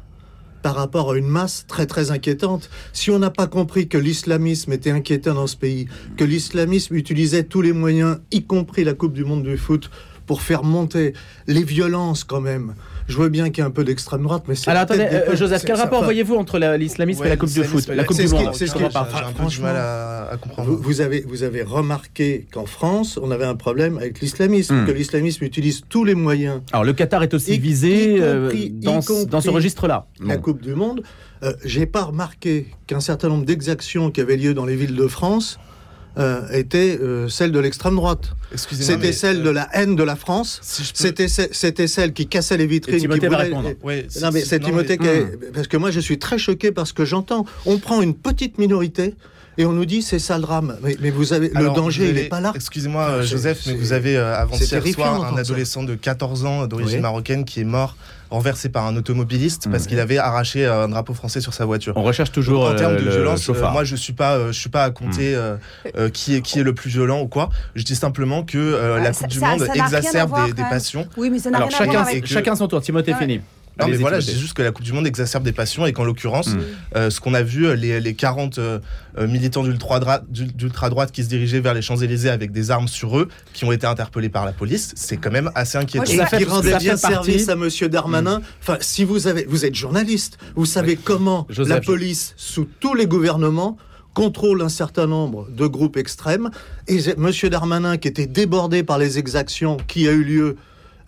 par 0.61 0.75
rapport 0.75 1.11
à 1.11 1.17
une 1.17 1.27
masse 1.27 1.65
très 1.67 1.85
très 1.85 2.11
inquiétante. 2.11 2.69
Si 2.91 3.11
on 3.11 3.19
n'a 3.19 3.29
pas 3.29 3.47
compris 3.47 3.87
que 3.87 3.97
l'islamisme 3.97 4.73
était 4.73 4.91
inquiétant 4.91 5.33
dans 5.33 5.47
ce 5.47 5.55
pays, 5.55 5.87
que 6.17 6.23
l'islamisme 6.23 6.95
utilisait 6.95 7.43
tous 7.43 7.61
les 7.61 7.71
moyens, 7.71 8.19
y 8.31 8.43
compris 8.43 8.83
la 8.83 8.93
Coupe 8.93 9.13
du 9.13 9.23
Monde 9.23 9.43
du 9.43 9.57
foot, 9.57 9.89
pour 10.25 10.43
faire 10.43 10.63
monter 10.63 11.13
les 11.47 11.63
violences 11.63 12.23
quand 12.23 12.41
même. 12.41 12.75
Je 13.09 13.15
vois 13.15 13.29
bien 13.29 13.49
qu'il 13.49 13.61
y 13.61 13.63
a 13.63 13.65
un 13.65 13.71
peu 13.71 13.83
d'extrême 13.83 14.21
droite, 14.23 14.43
mais 14.47 14.53
c'est 14.55 14.69
Alors 14.69 14.83
attendez, 14.83 15.01
euh, 15.11 15.35
Joseph, 15.35 15.63
quel 15.65 15.75
rapport 15.75 16.03
voyez-vous 16.03 16.35
entre 16.35 16.59
la- 16.59 16.77
l'islamisme 16.77 17.25
et 17.25 17.29
la 17.29 17.37
Coupe 17.37 17.51
de 17.53 17.63
foot 17.63 17.87
La 17.87 18.03
Coupe 18.03 18.15
du 18.17 18.27
Monde 18.27 18.51
c'est 18.53 18.67
ce 18.67 18.73
pas. 18.73 19.09
J'ai 19.11 19.23
un 19.25 19.29
du 19.29 19.33
Franchement, 19.35 19.65
mal 19.65 19.75
à, 19.77 20.37
comprendre. 20.39 20.69
Vous, 20.79 21.01
avez, 21.01 21.25
vous 21.27 21.41
avez 21.43 21.63
remarqué 21.63 22.45
qu'en 22.53 22.67
France, 22.67 23.19
on 23.21 23.31
avait 23.31 23.45
un 23.45 23.55
problème 23.55 23.97
avec 23.97 24.21
l'islamisme, 24.21 24.83
Hmm. 24.83 24.85
que 24.85 24.91
l'islamisme 24.91 25.43
utilise 25.43 25.81
tous 25.89 26.03
les 26.05 26.13
moyens 26.15 26.61
Alors 26.71 26.83
le 26.83 26.93
Qatar 26.93 27.23
est 27.23 27.33
aussi 27.33 27.55
Y- 27.55 27.59
visé 27.59 28.13
y 28.13 28.19
euh, 28.21 28.51
dans, 28.73 29.01
ce- 29.01 29.07
compris 29.07 29.25
dans 29.25 29.41
ce 29.41 29.49
registre-là. 29.49 30.05
la 30.23 30.35
Bon. 30.35 30.41
Coupe 30.43 30.61
du 30.61 30.75
Monde. 30.75 31.01
Euh, 31.41 31.53
J'ai 31.65 31.87
pas 31.87 32.03
remarqué 32.03 32.67
qu'un 32.85 32.99
certain 32.99 33.29
nombre 33.29 33.45
d'exactions 33.45 34.11
qui 34.11 34.21
avaient 34.21 34.37
lieu 34.37 34.53
dans 34.53 34.65
les 34.65 34.75
villes 34.75 34.95
de 34.95 35.07
France 35.07 35.57
euh, 36.19 36.41
étaient 36.51 36.97
euh, 37.01 37.27
celles 37.29 37.51
de 37.51 37.59
l'extrême 37.59 37.95
droite. 37.95 38.31
C'était 38.55 39.11
celle 39.13 39.39
euh, 39.39 39.43
de 39.43 39.49
la 39.49 39.69
haine 39.73 39.95
de 39.95 40.03
la 40.03 40.15
France. 40.15 40.59
si 40.63 40.83
je 40.83 40.89
peux- 40.91 40.95
C'était 41.03 41.27
ce- 41.27 41.87
celle 41.87 42.13
qui 42.13 42.27
cassait 42.27 42.57
les 42.57 42.67
vitrines. 42.67 42.97
Timothée 42.99 43.21
qui 43.21 43.27
brûlait-. 43.27 43.77
Ouais, 43.83 44.07
Non 44.21 44.29
mais 44.33 44.41
c'est 44.41 44.59
Timothée 44.59 44.97
mais- 44.99 45.05
qui 45.05 45.07
est- 45.07 45.51
parce 45.53 45.67
que 45.67 45.77
moi 45.77 45.91
je 45.91 45.99
suis 45.99 46.19
très 46.19 46.37
choqué 46.37 46.71
parce 46.71 46.91
que 46.93 47.05
j'entends 47.05 47.45
on 47.65 47.77
prend 47.77 48.01
une 48.01 48.15
petite 48.15 48.57
minorité 48.57 49.15
et 49.59 49.65
on 49.65 49.73
nous 49.73 49.85
dit 49.85 50.01
c'est 50.01 50.17
ça 50.19 50.37
le 50.37 50.41
drame 50.41 50.77
mais, 50.81 50.95
mais 51.01 51.11
vous 51.11 51.33
avez 51.33 51.51
Alors, 51.53 51.75
le 51.75 51.81
danger 51.81 52.09
il 52.09 52.15
n'est 52.15 52.23
pas 52.23 52.39
là 52.41 52.51
Excusez-moi, 52.55 53.17
c'est- 53.21 53.27
Joseph, 53.27 53.61
mais 53.67 53.73
vous 53.75 53.93
avez 53.93 54.17
euh, 54.17 54.35
avant-hier 54.35 54.69
terrifiant 54.69 55.17
soir 55.17 55.31
un 55.31 55.35
ça. 55.35 55.41
adolescent 55.41 55.83
de 55.83 55.95
14 55.95 56.45
ans 56.45 56.65
d'origine 56.65 56.95
Oui. 56.97 57.01
marocaine 57.01 57.45
qui 57.45 57.59
est 57.61 57.65
mort 57.65 57.95
renversé 58.31 58.69
par 58.69 58.85
un 58.85 58.95
automobiliste 58.95 59.67
parce 59.71 59.83
Mhm. 59.83 59.89
qu'il 59.89 59.99
avait 59.99 60.17
arraché 60.19 60.65
euh, 60.65 60.83
un 60.85 60.87
drapeau 60.89 61.13
français 61.15 61.41
sur 61.41 61.53
sa 61.53 61.65
voiture. 61.65 61.93
On 61.97 62.03
recherche 62.03 62.31
toujours 62.31 62.65
en 62.69 62.75
termes 62.75 62.93
euh, 62.93 62.99
de 62.99 63.05
le 63.05 63.11
violence, 63.11 63.49
euh, 63.49 63.71
moi 63.71 63.83
je 63.83 63.95
suis 63.95 64.13
pas, 64.13 64.35
euh, 64.37 64.51
je 64.51 64.59
suis 64.59 64.69
pas 64.69 64.83
à 64.83 64.91
compter 64.91 65.35
euh, 65.35 65.57
euh, 65.97 66.09
qui 66.09 66.35
est 66.35 66.41
qui 66.41 66.59
est 66.59 66.63
le 66.63 66.73
plus 66.73 66.89
violent 66.91 67.21
ou 67.21 67.27
quoi. 67.27 67.49
Je 67.75 67.83
dis 67.83 67.95
simplement 67.95 68.43
que 68.43 68.57
euh, 68.57 68.97
Ah, 68.99 69.03
la 69.03 69.13
ça- 69.13 69.21
Coupe 69.21 69.31
du 69.33 69.39
ça- 69.39 69.47
Monde 69.47 69.59
ça 69.65 69.71
à 69.71 69.75
exacerbe 69.75 70.29
voir, 70.29 70.47
des, 70.47 70.53
passions. 70.63 71.07
Oui, 71.17 71.29
mais 71.31 71.39
ça 71.39 71.49
n'a 71.49 71.57
Alors 71.57 71.69
rien 71.69 71.77
à 71.79 71.83
voir 71.83 71.91
chacun, 71.93 72.01
avec. 72.03 72.17
avec- 72.23 72.27
chacun 72.27 72.55
son 72.55 72.67
tour. 72.67 72.81
Timothée 72.81 73.13
Ouais. 73.13 73.19
fini. 73.19 73.41
Non, 73.79 73.87
mais 73.87 73.97
voilà, 73.97 74.19
je 74.19 74.27
dis 74.31 74.39
juste 74.39 74.53
que 74.53 74.61
la 74.61 74.71
Coupe 74.71 74.83
du 74.85 74.93
Monde 74.93 75.07
exacerbe 75.07 75.43
des 75.43 75.51
passions 75.51 75.85
et 75.85 75.93
qu'en 75.93 76.03
l'occurrence, 76.03 76.49
Mm. 76.49 76.59
euh, 76.95 77.09
ce 77.09 77.19
qu'on 77.21 77.33
a 77.33 77.41
vu, 77.43 77.65
euh, 77.67 77.75
les, 77.75 77.99
les 77.99 78.13
40 78.13 78.57
euh, 78.59 78.79
militants 79.27 79.63
d'ultra-droite 79.63 81.11
qui 81.11 81.23
se 81.23 81.29
dirigeaient 81.29 81.59
vers 81.59 81.73
les 81.73 81.81
Champs-Élysées 81.81 82.29
avec 82.29 82.51
des 82.51 82.71
armes 82.71 82.87
sur 82.87 83.17
eux, 83.19 83.27
qui 83.53 83.65
ont 83.65 83.71
été 83.71 83.87
interpellés 83.87 84.29
par 84.29 84.45
la 84.45 84.51
police, 84.51 84.93
c'est 84.95 85.17
quand 85.17 85.31
même 85.31 85.51
assez 85.55 85.77
inquiétant. 85.77 86.11
Moi, 86.13 86.25
Ça 86.27 86.37
qui 86.37 86.43
fait- 86.43 86.49
rendait 86.49 86.71
ça 86.71 86.77
bien 86.79 86.95
fait 86.97 87.01
partie- 87.01 87.31
service 87.31 87.49
à 87.49 87.55
Monsieur 87.55 87.89
Darmanin. 87.89 88.41
Enfin, 88.61 88.77
si 88.81 89.03
vous 89.03 89.27
avez, 89.27 89.45
vous 89.45 89.65
êtes 89.65 89.75
journaliste, 89.75 90.37
vous 90.55 90.65
savez 90.65 90.95
comment 90.95 91.45
Joseph, 91.49 91.73
la 91.73 91.81
police, 91.81 92.33
sous 92.37 92.67
tous 92.79 92.93
les 92.93 93.05
gouvernements, 93.07 93.77
contrôle 94.13 94.61
un 94.61 94.69
certain 94.69 95.07
nombre 95.07 95.47
de 95.49 95.65
groupes 95.67 95.95
extrêmes. 95.95 96.49
Et 96.87 96.99
Monsieur 97.17 97.49
Darmanin, 97.49 97.97
qui 97.97 98.07
était 98.07 98.25
débordé 98.25 98.83
par 98.83 98.97
les 98.97 99.17
exactions 99.19 99.77
qui 99.87 100.07
a 100.07 100.11
eu 100.11 100.23
lieu 100.23 100.55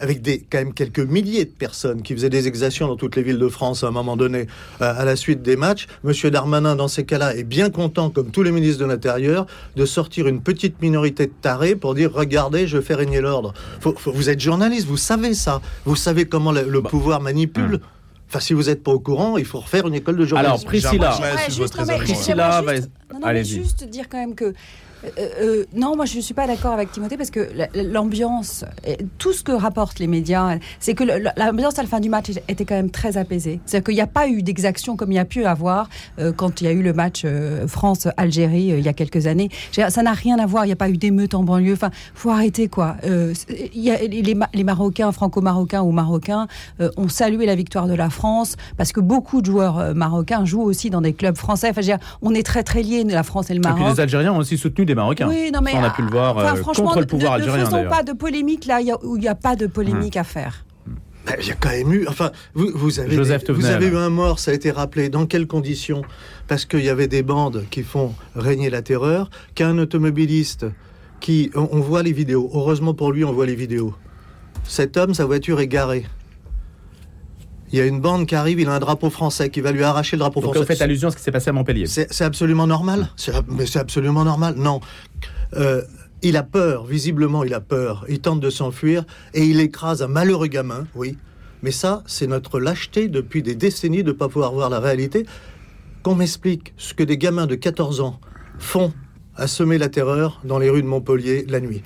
avec 0.01 0.21
des, 0.21 0.39
quand 0.39 0.57
même 0.57 0.73
quelques 0.73 0.99
milliers 0.99 1.45
de 1.45 1.51
personnes 1.51 2.01
qui 2.01 2.13
faisaient 2.13 2.29
des 2.31 2.47
exactions 2.47 2.87
dans 2.87 2.95
toutes 2.95 3.15
les 3.15 3.21
villes 3.23 3.37
de 3.37 3.47
France 3.47 3.83
à 3.83 3.87
un 3.87 3.91
moment 3.91 4.17
donné, 4.17 4.47
euh, 4.81 4.93
à 4.97 5.05
la 5.05 5.15
suite 5.15 5.41
des 5.43 5.55
matchs. 5.55 5.87
Monsieur 6.03 6.31
Darmanin, 6.31 6.75
dans 6.75 6.87
ces 6.87 7.05
cas-là, 7.05 7.35
est 7.35 7.43
bien 7.43 7.69
content, 7.69 8.09
comme 8.09 8.31
tous 8.31 8.41
les 8.43 8.51
ministres 8.51 8.81
de 8.81 8.85
l'Intérieur, 8.85 9.45
de 9.75 9.85
sortir 9.85 10.27
une 10.27 10.41
petite 10.41 10.81
minorité 10.81 11.27
de 11.27 11.33
tarés 11.41 11.75
pour 11.75 11.93
dire 11.93 12.11
regardez, 12.11 12.65
je 12.67 12.81
fais 12.81 12.95
régner 12.95 13.21
l'ordre. 13.21 13.53
Vous 14.05 14.29
êtes 14.29 14.39
journaliste, 14.39 14.87
vous 14.87 14.97
savez 14.97 15.33
ça. 15.35 15.61
Vous 15.85 15.95
savez 15.95 16.25
comment 16.25 16.51
le, 16.51 16.63
le 16.63 16.81
pouvoir 16.81 17.21
manipule. 17.21 17.79
Enfin, 18.27 18.39
si 18.39 18.53
vous 18.53 18.63
n'êtes 18.63 18.81
pas 18.81 18.91
au 18.91 18.99
courant, 18.99 19.37
il 19.37 19.45
faut 19.45 19.59
refaire 19.59 19.87
une 19.87 19.93
école 19.93 20.15
de 20.15 20.23
Alors 20.35 20.57
journalisme. 20.59 20.65
Priscilla, 20.67 21.11
raisonnement. 21.11 21.97
Priscilla, 21.97 22.61
va- 22.61 22.75
juste- 22.75 22.89
non, 23.13 23.19
non, 23.19 23.43
juste 23.43 23.83
dire 23.89 24.05
quand 24.09 24.17
même 24.19 24.35
que 24.35 24.53
euh, 25.03 25.09
euh, 25.41 25.65
non, 25.75 25.95
moi 25.95 26.05
je 26.05 26.15
ne 26.17 26.21
suis 26.21 26.33
pas 26.33 26.47
d'accord 26.47 26.73
avec 26.73 26.91
Timothée 26.91 27.17
parce 27.17 27.31
que 27.31 27.47
la- 27.55 27.67
l'ambiance, 27.83 28.65
tout 29.17 29.33
ce 29.33 29.43
que 29.43 29.51
rapportent 29.51 29.99
les 29.99 30.07
médias, 30.07 30.57
c'est 30.79 30.93
que 30.93 31.03
l'ambiance 31.37 31.79
à 31.79 31.81
la 31.83 31.87
fin 31.87 31.99
du 31.99 32.09
match 32.09 32.29
était 32.47 32.65
quand 32.65 32.75
même 32.75 32.91
très 32.91 33.17
apaisée. 33.17 33.59
C'est-à-dire 33.65 33.85
qu'il 33.85 33.95
n'y 33.95 34.01
a 34.01 34.07
pas 34.07 34.27
eu 34.27 34.43
d'exaction 34.43 34.95
comme 34.95 35.11
il 35.11 35.15
y 35.15 35.19
a 35.19 35.25
pu 35.25 35.45
avoir 35.45 35.89
euh, 36.19 36.31
quand 36.31 36.61
il 36.61 36.65
y 36.65 36.67
a 36.67 36.71
eu 36.71 36.81
le 36.81 36.93
match 36.93 37.23
euh, 37.25 37.67
France-Algérie 37.67 38.67
il 38.77 38.81
y 38.81 38.87
a 38.87 38.93
quelques 38.93 39.27
années. 39.27 39.49
Ça 39.71 40.03
n'a 40.03 40.13
rien 40.13 40.37
à 40.39 40.45
voir. 40.45 40.65
Il 40.65 40.67
n'y 40.67 40.73
a 40.73 40.77
pas 40.77 40.89
eu 40.89 40.97
d'émeute 40.97 41.33
en 41.33 41.43
banlieue. 41.43 41.73
Enfin, 41.73 41.89
faut 42.13 42.29
arrêter 42.29 42.67
quoi. 42.67 42.95
C'est- 43.03 43.69
il 43.73 43.81
y 43.81 43.91
a, 43.91 43.97
les, 43.97 44.35
Ma- 44.35 44.49
les 44.53 44.63
Marocains, 44.63 45.11
franco-marocains 45.11 45.81
ou 45.81 45.91
marocains, 45.91 46.47
ont 46.97 47.07
salué 47.09 47.45
la 47.45 47.55
victoire 47.55 47.87
de 47.87 47.93
la 47.93 48.09
France 48.09 48.55
parce 48.77 48.91
que 48.91 48.99
beaucoup 48.99 49.41
de 49.41 49.45
joueurs 49.47 49.93
marocains 49.95 50.45
jouent 50.45 50.61
aussi 50.63 50.89
dans 50.89 51.01
des 51.01 51.13
clubs 51.13 51.35
français. 51.37 51.69
Enfin, 51.71 51.81
je 51.81 51.91
veux 51.91 51.97
dire, 51.97 52.17
on 52.21 52.33
est 52.33 52.43
très 52.43 52.63
très 52.63 52.83
liés, 52.83 53.03
la 53.03 53.23
France 53.23 53.49
et 53.49 53.53
le 53.53 53.59
Et 53.59 53.61
puis 53.63 53.71
Maroc. 53.73 53.95
les 53.95 53.99
Algériens 54.01 54.33
ont 54.33 54.37
aussi 54.37 54.57
soutenu 54.57 54.85
des 54.85 54.90
Marocains. 54.95 55.27
Oui, 55.27 55.51
non, 55.53 55.61
mais 55.61 55.71
Ça, 55.71 55.79
on 55.79 55.83
a 55.83 55.89
pu 55.89 56.01
le 56.01 56.09
voir 56.09 56.37
enfin, 56.37 56.55
euh, 56.55 56.61
contre 56.61 56.99
le 56.99 57.05
pouvoir 57.05 57.33
ne, 57.33 57.37
algérien 57.37 57.63
Ne 57.63 57.69
faisons 57.69 57.89
pas 57.89 58.03
de 58.03 58.13
polémique 58.13 58.65
là 58.65 58.79
où 59.03 59.15
il 59.15 59.21
n'y 59.21 59.27
a 59.27 59.35
pas 59.35 59.55
de 59.55 59.67
polémique 59.67 60.17
à 60.17 60.23
faire. 60.23 60.65
Ben, 61.25 61.35
Il 61.39 61.47
y 61.47 61.51
a 61.51 61.55
quand 61.55 61.69
même 61.69 61.93
eu. 61.93 62.07
Enfin, 62.07 62.31
vous, 62.53 62.69
vous 62.73 62.99
avez, 62.99 63.15
Joseph 63.15 63.49
vous 63.49 63.65
avez 63.65 63.87
eu 63.87 63.97
un 63.97 64.09
mort, 64.09 64.39
ça 64.39 64.51
a 64.51 64.53
été 64.53 64.71
rappelé. 64.71 65.09
Dans 65.09 65.25
quelles 65.25 65.47
conditions? 65.47 66.01
Parce 66.47 66.65
qu'il 66.65 66.83
y 66.83 66.89
avait 66.89 67.07
des 67.07 67.23
bandes 67.23 67.65
qui 67.69 67.83
font 67.83 68.13
régner 68.35 68.69
la 68.69 68.81
terreur, 68.81 69.29
qu'un 69.55 69.77
automobiliste 69.77 70.65
qui. 71.19 71.51
On, 71.55 71.69
on 71.71 71.79
voit 71.79 72.03
les 72.03 72.13
vidéos. 72.13 72.49
Heureusement 72.53 72.93
pour 72.93 73.11
lui, 73.11 73.23
on 73.23 73.33
voit 73.33 73.45
les 73.45 73.55
vidéos. 73.55 73.93
Cet 74.63 74.97
homme, 74.97 75.13
sa 75.13 75.25
voiture 75.25 75.59
est 75.59 75.67
garée. 75.67 76.05
Il 77.71 77.77
y 77.77 77.81
a 77.81 77.85
une 77.85 78.01
bande 78.01 78.25
qui 78.25 78.35
arrive, 78.35 78.59
il 78.59 78.67
a 78.67 78.73
un 78.73 78.79
drapeau 78.79 79.09
français 79.09 79.49
qui 79.49 79.61
va 79.61 79.71
lui 79.71 79.83
arracher 79.83 80.17
le 80.17 80.19
drapeau 80.19 80.41
Donc 80.41 80.45
français. 80.53 80.59
vous 80.59 80.65
faites 80.65 80.81
allusion 80.81 81.07
à 81.07 81.11
ce 81.11 81.17
qui 81.17 81.23
s'est 81.23 81.31
passé 81.31 81.49
à 81.49 81.53
Montpellier. 81.53 81.85
C'est 81.87 82.21
absolument 82.21 82.67
normal. 82.67 83.09
Mais 83.47 83.65
c'est 83.65 83.79
absolument 83.79 84.25
normal. 84.25 84.55
Non. 84.57 84.81
Euh, 85.55 85.81
il 86.21 86.37
a 86.37 86.43
peur, 86.43 86.85
visiblement, 86.85 87.43
il 87.43 87.53
a 87.53 87.61
peur. 87.61 88.05
Il 88.09 88.19
tente 88.19 88.41
de 88.41 88.49
s'enfuir 88.49 89.05
et 89.33 89.43
il 89.45 89.59
écrase 89.59 90.01
un 90.03 90.07
malheureux 90.07 90.47
gamin, 90.47 90.85
oui. 90.95 91.17
Mais 91.63 91.71
ça, 91.71 92.03
c'est 92.07 92.27
notre 92.27 92.59
lâcheté 92.59 93.07
depuis 93.07 93.43
des 93.43 93.55
décennies 93.55 94.03
de 94.03 94.11
ne 94.11 94.17
pas 94.17 94.27
pouvoir 94.27 94.51
voir 94.51 94.69
la 94.69 94.79
réalité. 94.79 95.25
Qu'on 96.03 96.15
m'explique 96.15 96.73
ce 96.77 96.93
que 96.93 97.03
des 97.03 97.17
gamins 97.17 97.45
de 97.45 97.55
14 97.55 98.01
ans 98.01 98.19
font 98.57 98.91
à 99.35 99.47
semer 99.47 99.77
la 99.77 99.87
terreur 99.87 100.41
dans 100.43 100.59
les 100.59 100.69
rues 100.69 100.81
de 100.81 100.87
Montpellier 100.87 101.45
la 101.47 101.59
nuit. 101.59 101.83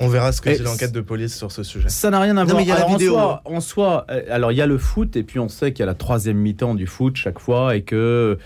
On 0.00 0.08
verra 0.08 0.32
ce 0.32 0.40
que 0.40 0.50
Et 0.50 0.56
dit 0.56 0.62
l'enquête 0.62 0.92
de 0.92 1.00
police 1.00 1.36
sur 1.36 1.50
ce 1.52 1.62
sujet. 1.62 1.88
Ça 1.88 2.10
n'a 2.10 2.20
rien 2.20 2.36
à 2.36 2.44
Non, 2.44 2.46
voir. 2.46 2.56
mais 2.58 2.62
il 2.64 2.68
y 2.68 2.72
a 2.72 2.74
la 2.74 2.80
Alors, 2.84 2.94
en 2.94 2.98
soi- 2.98 3.42
En 3.46 3.60
soi, 3.60 4.06
euh, 4.10 4.22
alors 4.30 4.52
il 4.52 4.56
y 4.58 4.62
a 4.62 4.66
le 4.66 4.76
foot 4.78 5.16
et 5.16 5.22
puis 5.22 5.38
on 5.38 5.48
sait 5.48 5.72
qu'il 5.72 5.80
y 5.80 5.82
a 5.84 5.86
la 5.86 5.94
troisième 5.94 6.36
mi-temps 6.36 6.74
du 6.74 6.86
foot 6.86 7.16
chaque 7.16 7.38
fois 7.38 7.74
et 7.76 7.82
que. 7.82 8.38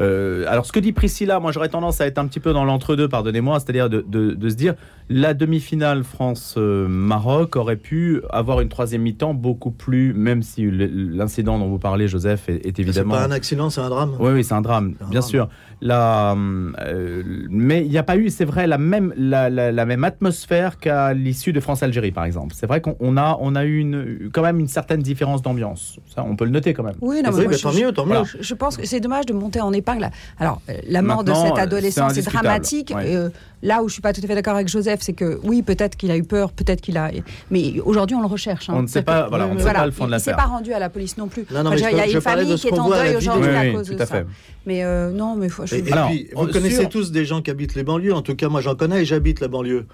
euh, 0.00 0.44
alors 0.48 0.64
ce 0.64 0.72
que 0.72 0.80
dit 0.80 0.92
Priscilla, 0.92 1.40
moi 1.40 1.52
j'aurais 1.52 1.68
tendance 1.68 2.00
à 2.00 2.06
être 2.06 2.18
un 2.18 2.26
petit 2.26 2.40
peu 2.40 2.52
dans 2.52 2.64
l'entre-deux, 2.64 3.08
pardonnez-moi, 3.08 3.58
c'est-à-dire 3.60 3.90
de, 3.90 4.04
de- 4.08 4.32
de 4.32 4.48
se 4.48 4.54
dire 4.54 4.74
la 5.10 5.32
demi-finale 5.34 6.04
France-Maroc 6.04 7.56
aurait 7.56 7.76
pu 7.76 8.20
avoir 8.30 8.60
une 8.60 8.68
troisième 8.68 9.02
mi-temps 9.02 9.34
beaucoup 9.34 9.70
plus, 9.70 10.12
même 10.14 10.42
si 10.42 10.68
l'incident 10.70 11.58
dont 11.58 11.68
vous 11.68 11.78
parlez, 11.78 12.08
Joseph, 12.08 12.48
est, 12.48 12.56
est 12.56 12.62
C'est 12.76 12.80
évidemment. 12.80 13.14
pas 13.14 13.24
un 13.24 13.30
accident, 13.30 13.70
c'est 13.70 13.80
un 13.80 13.88
drame. 13.88 14.14
Oui, 14.18 14.32
oui, 14.32 14.44
c'est 14.44 14.54
un 14.54 14.60
drame, 14.60 14.94
C'est 14.98 15.04
un 15.04 15.08
bien 15.08 15.20
drame. 15.20 15.30
sûr. 15.30 15.48
La, 15.80 16.34
euh, 16.34 17.22
mais 17.48 17.84
il 17.84 17.90
n'y 17.90 17.98
a 17.98 18.02
pas 18.02 18.16
eu, 18.16 18.30
c'est 18.30 18.44
vrai, 18.44 18.66
la 18.66 18.78
même, 18.78 19.14
la, 19.16 19.48
la- 19.48 19.70
la 19.70 19.86
même 19.86 20.02
atmosphère 20.02 20.78
qu'à 20.78 21.14
l'issue 21.14 21.52
de 21.52 21.60
France-Algérie, 21.60 22.10
par 22.10 22.24
exemple. 22.24 22.52
C'est 22.58 22.66
vrai 22.66 22.80
qu'on 22.80 22.96
on 22.98 23.16
a, 23.16 23.38
on 23.40 23.54
a 23.54 23.64
eu 23.64 23.78
une, 23.78 24.28
quand 24.32 24.42
même 24.42 24.58
une 24.58 24.66
certaine 24.66 25.00
différence 25.02 25.40
d'ambiance. 25.40 26.00
Ça, 26.12 26.24
on 26.28 26.34
peut 26.34 26.44
le 26.46 26.50
noter 26.50 26.74
quand 26.74 26.82
même. 26.82 26.96
Oui, 27.00 27.22
non, 27.22 27.30
mais 27.30 27.36
Oui, 27.36 27.42
moi, 27.44 27.50
bah, 27.52 27.56
je- 27.56 27.62
tant 27.62 27.72
mieux, 27.72 27.92
tant 27.92 28.02
mieux. 28.06 28.08
Voilà. 28.14 28.24
Je, 28.24 28.38
je 28.42 28.54
pense 28.54 28.76
que 28.76 28.86
c'est 28.86 28.98
dommage 28.98 29.26
de 29.26 29.32
monter 29.34 29.60
en 29.60 29.72
épingle. 29.72 30.10
Alors, 30.40 30.60
euh, 30.68 30.72
la 30.88 31.00
mort 31.00 31.22
de 31.22 31.32
cet 31.32 31.52
euh, 31.52 31.62
adolescent, 31.62 32.08
c'est 32.08 32.22
c'est 32.22 32.30
dramatique. 32.32 32.92
Ouais. 32.94 33.14
Euh, 33.14 33.28
là 33.62 33.82
où 33.84 33.88
je 33.88 33.92
suis 33.92 34.02
pas 34.02 34.12
tout 34.12 34.20
à 34.24 34.26
fait 34.26 34.34
d'accord 34.34 34.54
avec 34.56 34.66
Joseph, 34.68 34.97
c'est 35.02 35.12
que 35.12 35.38
oui, 35.42 35.62
peut-être 35.62 35.96
qu'il 35.96 36.10
a 36.10 36.16
eu 36.16 36.22
peur, 36.24 36.52
peut-être 36.52 36.80
qu'il 36.80 36.96
a. 36.96 37.10
Mais 37.50 37.80
aujourd'hui, 37.84 38.16
on 38.16 38.20
le 38.20 38.26
recherche. 38.26 38.68
hein. 38.70 38.74
On 38.76 38.82
ne 38.82 38.86
sait 38.86 39.02
pas- 39.02 39.28
voilà, 39.28 39.46
on 39.46 39.54
ne 39.54 39.58
sait 39.60 39.72
pas 39.72 39.86
le 39.86 39.92
fond 39.92 40.06
de 40.06 40.10
il- 40.10 40.16
Il 40.16 40.20
s'est 40.20 40.30
l'affaire. 40.30 40.44
pas 40.44 40.50
rendu 40.50 40.72
à 40.72 40.78
la 40.78 40.88
police 40.90 41.16
non 41.16 41.28
plus. 41.28 41.46
Non, 41.50 41.62
non, 41.62 41.66
Enfin, 41.66 41.70
mais 41.70 41.78
je 41.78 41.84
veux 41.84 41.90
dire, 41.90 41.98
il 42.04 42.10
y 42.10 42.12
a 42.12 42.14
une 42.16 42.20
famille 42.20 42.54
qui 42.56 42.68
est 42.68 42.78
en 42.78 42.88
deuil 42.88 43.16
aujourd'hui 43.16 43.48
Oui, 43.50 43.56
à 43.56 43.60
oui, 43.62 43.72
cause 43.74 43.88
tout 43.88 43.94
de 43.94 44.02
à 44.02 44.06
ça. 44.06 44.14
fait. 44.16 44.26
Mais 44.66 44.84
euh, 44.84 45.10
non, 45.10 45.36
mais 45.36 45.48
faut, 45.48 45.64
je- 45.66 45.74
Et, 45.76 45.88
et 45.88 45.92
Alors, 45.92 46.08
puis, 46.08 46.28
vous 46.34 46.46
connaissez 46.48 46.80
sur- 46.80 46.88
tous 46.88 47.10
des 47.12 47.24
gens 47.24 47.42
qui 47.42 47.50
habitent 47.50 47.74
les 47.74 47.84
banlieues. 47.84 48.14
En 48.14 48.22
tout 48.22 48.34
cas, 48.34 48.48
moi, 48.48 48.60
j'en 48.60 48.74
connais 48.74 49.02
et 49.02 49.04
j'habite 49.04 49.40
la 49.40 49.48
banlieue. 49.48 49.86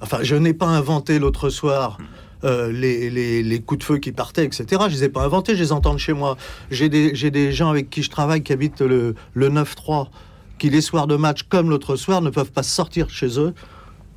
Enfin, 0.00 0.18
je 0.22 0.34
n'ai 0.36 0.54
pas 0.54 0.66
inventé 0.66 1.18
l'autre 1.18 1.50
soir 1.50 1.98
euh, 2.42 2.72
les, 2.72 3.10
les- 3.10 3.42
les 3.42 3.60
coups 3.60 3.80
de 3.80 3.84
feu 3.84 3.98
qui 3.98 4.12
partaient, 4.12 4.44
etc. 4.46 4.64
Je 4.88 4.94
les 4.94 5.04
ai 5.04 5.08
pas 5.10 5.22
inventés, 5.24 5.54
je 5.56 5.62
les 5.62 5.72
entends 5.72 5.92
de 5.92 5.98
chez 5.98 6.14
moi. 6.14 6.38
J'ai 6.70 6.88
des, 6.88 7.14
j'ai 7.14 7.30
des 7.30 7.52
gens 7.52 7.68
avec 7.68 7.90
qui 7.90 8.02
je 8.02 8.08
travaille 8.08 8.42
qui 8.42 8.52
habitent 8.54 8.80
le, 8.80 9.14
le 9.34 9.48
9-3, 9.50 10.08
qui 10.58 10.70
les 10.70 10.80
soirs 10.80 11.06
de 11.06 11.16
match, 11.16 11.42
comme 11.42 11.68
l'autre 11.68 11.96
soir, 11.96 12.22
ne 12.22 12.30
peuvent 12.30 12.50
pas 12.50 12.62
sortir 12.62 13.06
de 13.06 13.10
chez 13.10 13.38
eux, 13.38 13.52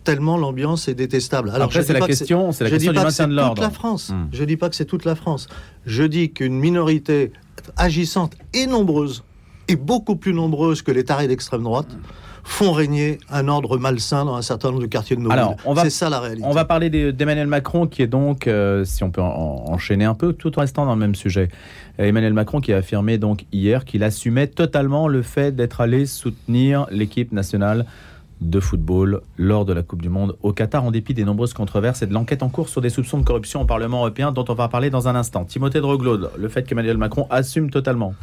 tellement 0.04 0.38
l'ambiance 0.38 0.88
est 0.88 0.94
détestable. 0.96 1.50
Alors, 1.50 1.66
Après, 1.66 1.84
c'est 1.84 1.94
la 1.94 2.02
question, 2.02 2.52
c'est 2.52 2.64
la 2.64 2.70
je 2.70 2.76
dis 2.76 2.86
question 2.88 2.92
du 2.92 2.96
pas 2.96 3.02
que 3.02 3.08
maintien 3.08 3.26
c'est 3.26 3.30
de 3.30 3.36
toute 3.36 3.42
l'ordre. 3.44 3.62
la 3.62 3.70
France. 3.70 4.10
Hmm. 4.10 4.28
Je 4.32 4.44
dis 4.44 4.58
pas 4.58 4.70
que 4.70 4.76
c'est 4.76 4.86
toute 4.86 5.06
la 5.06 5.16
France. 5.16 5.48
Je 5.86 6.04
dis 6.04 6.32
qu'une 6.32 6.60
minorité 6.60 7.32
agissante 7.78 8.34
et 8.54 8.68
nombreuse, 8.68 9.24
et 9.68 9.76
beaucoup 9.76 10.16
plus 10.16 10.34
nombreuse 10.34 10.82
que 10.82 10.92
les 10.92 11.04
tarés 11.06 11.28
d'extrême 11.28 11.64
droite, 11.64 11.88
font 12.46 12.74
régner 12.74 13.20
un 13.30 13.48
ordre 13.48 13.78
malsain 13.78 14.26
dans 14.26 14.36
un 14.36 14.42
certain 14.42 14.68
nombre 14.72 14.82
de 14.82 14.86
quartiers 14.88 15.16
de 15.16 15.22
nos 15.22 15.32
Alors, 15.32 15.52
villes. 15.52 15.60
on 15.64 15.74
va- 15.74 15.84
C'est 15.84 15.90
ça 15.92 16.10
la 16.10 16.20
réalité. 16.20 16.46
On 16.46 16.52
va 16.52 16.66
parler 16.66 16.90
d'Emmanuel 17.14 17.48
Macron, 17.48 17.88
qui 17.88 18.02
est 18.02 18.08
donc, 18.08 18.48
euh, 18.48 18.84
si 18.84 19.02
on 19.06 19.12
peut 19.12 19.22
en- 19.22 19.64
enchaîner 19.70 20.04
un 20.04 20.14
peu, 20.14 20.34
tout 20.34 20.58
en 20.58 20.62
restant 20.62 20.86
dans 20.86 20.94
le 20.94 21.00
même 21.00 21.16
sujet. 21.16 21.48
Euh, 22.02 22.04
Emmanuel 22.06 22.34
Macron 22.34 22.60
qui 22.60 22.74
a 22.74 22.78
affirmé 22.78 23.18
donc 23.18 23.46
hier 23.54 23.86
qu'il 23.86 24.04
assumait 24.04 24.48
totalement 24.48 25.08
le 25.08 25.22
fait 25.22 25.56
d'être 25.56 25.80
allé 25.80 26.06
soutenir 26.06 26.86
l'équipe 26.92 27.32
nationale 27.32 27.86
de 28.44 28.60
football 28.60 29.22
lors 29.38 29.66
de 29.66 29.74
la 29.74 29.84
Coupe 29.84 30.02
du 30.02 30.10
Monde 30.10 30.38
au 30.42 30.54
Qatar, 30.54 30.84
en 30.84 30.92
dépit 30.92 31.14
des 31.14 31.26
nombreuses 31.26 31.54
controverses 31.54 32.02
et 32.02 32.08
de 32.08 32.14
l'enquête 32.14 32.44
en 32.44 32.50
cours 32.50 32.70
sur 32.70 32.82
des 32.82 32.90
soupçons 32.90 33.18
de 33.18 33.24
corruption 33.24 33.62
au 33.62 33.66
Parlement 33.66 34.00
européen, 34.00 34.32
dont 34.32 34.46
on 34.48 34.54
va 34.54 34.68
parler 34.68 34.90
dans 34.90 35.08
un 35.08 35.16
instant. 35.16 35.46
Timothée 35.46 35.82
Droglo, 35.82 36.28
le 36.38 36.50
fait 36.50 36.64
qu'Emmanuel 36.64 36.98
Macron 36.98 37.28
assume 37.30 37.70
totalement. 37.70 38.14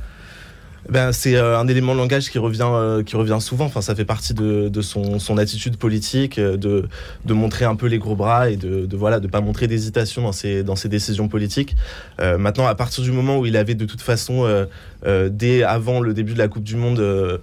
Ben, 0.91 1.13
c'est 1.13 1.37
euh, 1.37 1.57
un 1.59 1.69
élément 1.69 1.95
de 1.95 1.99
langage 1.99 2.31
qui 2.31 2.39
revient, 2.39 2.69
euh, 2.69 3.03
qui 3.05 3.15
revient 3.17 3.39
souvent. 3.41 3.67
Enfin, 3.67 3.81
ça 3.81 3.95
fait 3.95 4.05
partie 4.05 4.35
de, 4.35 4.69
de 4.69 4.83
son, 4.83 5.19
son 5.21 5.39
attitude 5.39 5.77
politique, 5.77 6.39
euh, 6.39 6.57
de, 6.57 6.89
de 7.25 7.33
montrer 7.33 7.65
un 7.65 7.77
peu 7.77 7.87
les 7.87 7.99
gros 7.99 8.17
bras 8.17 8.51
et 8.51 8.57
de, 8.57 8.87
de 8.87 8.97
voilà, 8.97 9.21
de 9.21 9.29
pas 9.29 9.41
montrer 9.41 9.69
d'hésitation 9.69 10.23
dans 10.23 10.33
ses, 10.33 10.65
dans 10.65 10.77
ses 10.77 10.89
décisions 10.89 11.29
politiques. 11.29 11.77
Euh, 12.21 12.39
maintenant, 12.39 12.67
à 12.67 12.75
partir 12.75 13.05
du 13.05 13.13
moment 13.13 13.39
où 13.39 13.47
il 13.47 13.57
avait 13.57 13.77
de 13.77 13.85
toute 13.85 14.01
façon, 14.03 14.45
euh, 14.45 14.67
euh, 15.07 15.29
dès 15.33 15.63
avant 15.63 16.01
le 16.01 16.13
début 16.13 16.35
de 16.35 16.39
la 16.39 16.49
Coupe 16.49 16.65
du 16.65 16.77
Monde, 16.77 17.41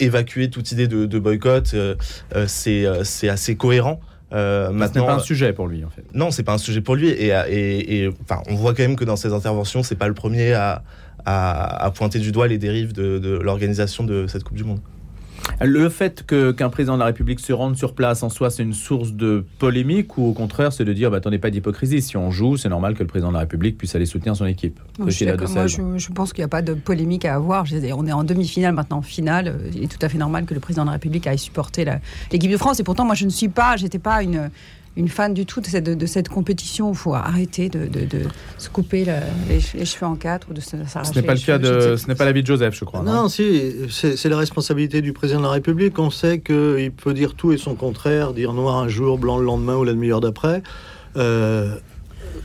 évacué 0.00 0.48
toute 0.48 0.72
idée 0.72 0.86
de, 0.86 1.06
de 1.06 1.18
boycott, 1.18 1.74
c'est, 2.46 2.86
euh, 2.86 3.04
c'est 3.04 3.28
assez 3.28 3.56
cohérent. 3.56 4.00
Euh, 4.32 4.66
Ce 4.66 4.72
n'est 4.72 4.78
maintenant, 4.78 5.06
pas 5.06 5.14
un 5.14 5.18
sujet 5.20 5.52
pour 5.52 5.68
lui, 5.68 5.84
en 5.84 5.90
fait. 5.90 6.02
non, 6.14 6.30
c'est 6.30 6.42
pas 6.42 6.54
un 6.54 6.58
sujet 6.58 6.80
pour 6.80 6.96
lui. 6.96 7.08
Et, 7.08 7.28
et, 7.28 8.04
et, 8.04 8.10
enfin, 8.22 8.42
on 8.48 8.54
voit 8.54 8.74
quand 8.74 8.82
même 8.82 8.96
que 8.96 9.04
dans 9.04 9.16
ses 9.16 9.32
interventions, 9.32 9.82
c'est 9.82 9.94
pas 9.94 10.08
le 10.08 10.14
premier 10.14 10.54
à, 10.54 10.82
à, 11.26 11.84
à 11.84 11.90
pointer 11.90 12.18
du 12.18 12.32
doigt 12.32 12.48
les 12.48 12.58
dérives 12.58 12.92
de, 12.92 13.18
de 13.18 13.30
l'organisation 13.38 14.04
de 14.04 14.26
cette 14.26 14.44
Coupe 14.44 14.56
du 14.56 14.64
Monde. 14.64 14.80
Le 15.60 15.90
fait 15.90 16.24
que- 16.26 16.52
qu'un 16.52 16.70
président 16.70 16.94
de 16.94 17.00
la 17.00 17.04
République 17.04 17.38
se 17.38 17.52
rende 17.52 17.76
sur 17.76 17.94
place 17.94 18.22
en 18.22 18.30
soi, 18.30 18.48
c'est 18.48 18.62
une 18.62 18.72
source 18.72 19.12
de 19.12 19.44
polémique 19.58 20.16
ou 20.16 20.24
au 20.28 20.32
contraire, 20.32 20.72
c'est 20.72 20.86
de 20.86 20.92
dire 20.94 21.10
bah, 21.10 21.18
attendez, 21.18 21.38
pas 21.38 21.50
d'hypocrisie. 21.50 22.00
Si 22.00 22.16
on 22.16 22.30
joue, 22.30 22.56
c'est 22.56 22.70
normal 22.70 22.94
que 22.94 23.02
le 23.02 23.06
président 23.08 23.28
de 23.28 23.34
la 23.34 23.40
République 23.40 23.76
puisse 23.76 23.94
aller 23.94 24.06
soutenir 24.06 24.34
son 24.34 24.46
équipe. 24.46 24.80
Moi, 24.98 25.10
je, 25.10 25.24
de 25.26 25.46
Moi, 25.52 25.66
je, 25.66 25.82
je 25.98 26.12
pense 26.12 26.32
qu'il 26.32 26.40
n'y 26.40 26.46
a 26.46 26.48
pas 26.48 26.62
de 26.62 26.72
polémique 26.72 27.26
à 27.26 27.34
avoir. 27.34 27.66
Je 27.66 27.74
veux 27.74 27.80
dire, 27.82 27.96
on 27.98 28.06
est 28.06 28.12
en 28.12 28.24
demi-finale 28.24 28.74
maintenant, 28.74 28.98
en 28.98 29.02
finale. 29.02 29.60
Il 29.74 29.84
est 29.84 29.86
tout 29.88 29.98
à 30.00 30.08
fait 30.08 30.18
normal 30.18 30.46
que 30.46 30.54
le 30.54 30.60
président 30.60 30.82
de 30.84 30.88
la 30.88 30.92
République 30.94 31.26
aille 31.26 31.38
supporter 31.38 31.84
l'équipe 32.32 32.50
de 32.50 32.56
France. 32.56 32.80
Et 32.80 32.82
pourtant, 32.82 33.04
moi, 33.04 33.14
je 33.14 33.26
ne 33.26 33.30
suis 33.30 33.48
pas, 33.48 33.76
j'étais 33.76 33.98
pas 33.98 34.22
une, 34.22 34.50
une 34.96 35.08
fan 35.08 35.34
du 35.34 35.44
tout 35.46 35.60
de 35.60 35.66
cette, 35.66 35.84
de 35.84 36.06
cette 36.06 36.28
compétition. 36.28 36.92
Il 36.92 36.96
faut 36.96 37.14
arrêter 37.14 37.68
de, 37.68 37.86
de- 37.86 38.04
de 38.06 38.22
se 38.58 38.68
couper 38.68 39.04
les, 39.04 39.60
les 39.74 39.84
cheveux 39.84 40.06
en 40.06 40.14
quatre 40.14 40.48
ou 40.50 40.54
de 40.54 40.60
se 40.60 40.70
s'arracher 40.86 41.12
Ce 41.14 41.18
n'est 41.20 41.26
pas 41.26 41.34
le 41.34 41.40
cas 41.40 41.58
de, 41.58 41.96
ce 41.96 42.06
n'est 42.06 42.14
pas 42.14 42.24
l'avis 42.24 42.42
de 42.42 42.46
Joseph, 42.46 42.74
je 42.78 42.84
crois. 42.84 43.02
non 43.02 43.12
Non, 43.24 43.28
si, 43.28 43.72
c'est 43.90 44.16
c'est 44.16 44.28
la 44.28 44.36
responsabilité 44.38 45.02
du 45.02 45.12
président 45.12 45.40
de 45.40 45.44
la 45.46 45.50
République. 45.50 45.98
On 45.98 46.10
sait 46.10 46.38
qu'il 46.40 46.92
peut 46.92 47.14
dire 47.14 47.34
tout 47.34 47.52
et 47.52 47.58
son 47.58 47.74
contraire, 47.74 48.32
dire 48.32 48.52
noir 48.52 48.76
un 48.78 48.88
jour, 48.88 49.18
blanc 49.18 49.38
le 49.38 49.44
lendemain 49.44 49.76
ou 49.76 49.84
la 49.84 49.92
demi-heure 49.92 50.20
d'après. 50.20 50.62
Euh, 51.16 51.76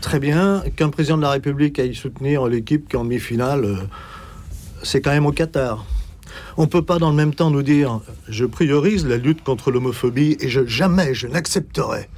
très 0.02 0.20
bien, 0.20 0.64
qu'un 0.76 0.90
président 0.90 1.18
de 1.18 1.22
la 1.24 1.32
République 1.32 1.78
aille 1.80 1.94
soutenir 1.96 2.48
l'équipe 2.48 2.88
qui 2.88 2.96
est 2.96 3.00
en 3.00 3.04
demi-finale, 3.04 3.66
euh, 3.66 3.76
c'est 4.84 5.02
quand 5.02 5.12
même 5.12 5.26
au 5.26 5.32
Qatar. 5.32 5.86
On 6.58 6.64
ne 6.64 6.68
peut 6.68 6.82
pas 6.84 7.00
dans 7.00 7.10
le 7.10 7.16
même 7.16 7.34
temps 7.34 7.50
nous 7.52 7.64
dire 7.64 8.00
je 8.28 8.46
priorise 8.46 9.06
la 9.06 9.18
lutte 9.18 9.44
contre 9.44 9.72
l'homophobie 9.72 10.38
et 10.40 10.50
je, 10.50 10.66
jamais 10.66 11.14
je 11.14 11.28
n'accepterai 11.28 12.10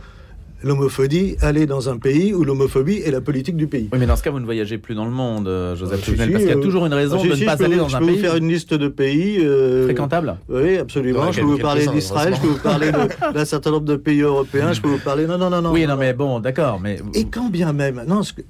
l'homophobie 0.63 1.35
aller 1.41 1.65
dans 1.65 1.89
un 1.89 1.97
pays 1.97 2.33
où 2.33 2.43
l'homophobie 2.43 2.97
est 3.03 3.11
la 3.11 3.21
politique 3.21 3.55
du 3.57 3.67
pays. 3.67 3.89
Oui, 3.91 3.99
mais 3.99 4.05
dans 4.05 4.15
ce 4.15 4.23
cas, 4.23 4.31
vous 4.31 4.39
ne 4.39 4.45
voyagez 4.45 4.77
plus 4.77 4.95
dans 4.95 5.05
le 5.05 5.11
monde, 5.11 5.47
euh, 5.47 5.75
Joseph 5.75 5.99
Ah, 6.01 6.05
si, 6.05 6.11
Touvenel, 6.11 6.27
si, 6.27 6.31
parce 6.33 6.43
qu'il 6.43 6.51
y 6.51 6.55
a 6.55 6.57
euh, 6.57 6.61
toujours 6.61 6.85
une 6.85 6.93
raison 6.93 7.17
Ah, 7.19 7.21
si, 7.23 7.29
de 7.29 7.35
ne 7.35 7.45
pas 7.45 7.57
je 7.57 7.63
aller 7.63 7.75
vous- 7.75 7.81
dans 7.81 7.87
je 7.89 7.95
un 7.95 7.99
peux 7.99 8.05
vous 8.05 8.11
pays 8.11 8.19
faire 8.21 8.35
une 8.35 8.47
liste 8.47 8.73
de 8.73 8.87
pays. 8.87 9.37
euh, 9.43 9.83
fréquentable. 9.85 10.37
Oui, 10.49 10.77
absolument. 10.77 11.21
Ouais, 11.25 11.33
je 11.33 11.41
peux 11.41 11.45
vous 11.47 11.57
parler 11.57 11.87
d'Israël, 11.87 12.33
je 12.35 12.41
peux 12.41 12.47
vous 12.47 12.57
parler 12.59 12.91
d'un 13.33 13.45
certain 13.45 13.71
nombre 13.71 13.85
de 13.85 13.95
pays 13.95 14.21
européens, 14.21 14.73
je 14.73 14.81
peux 14.81 14.89
vous 14.89 14.99
parler. 14.99 15.25
Non, 15.27 15.37
non, 15.37 15.49
non, 15.49 15.61
non. 15.61 15.71
oui, 15.71 15.85
non, 15.87 15.97
mais 15.97 16.13
bon, 16.13 16.39
d'accord, 16.39 16.79
mais 16.79 16.99
Et 17.13 17.25
quand 17.25 17.49
bien 17.49 17.73
même, 17.73 18.03
non, 18.07 18.23
ce, 18.23 18.33
que- 18.33 18.41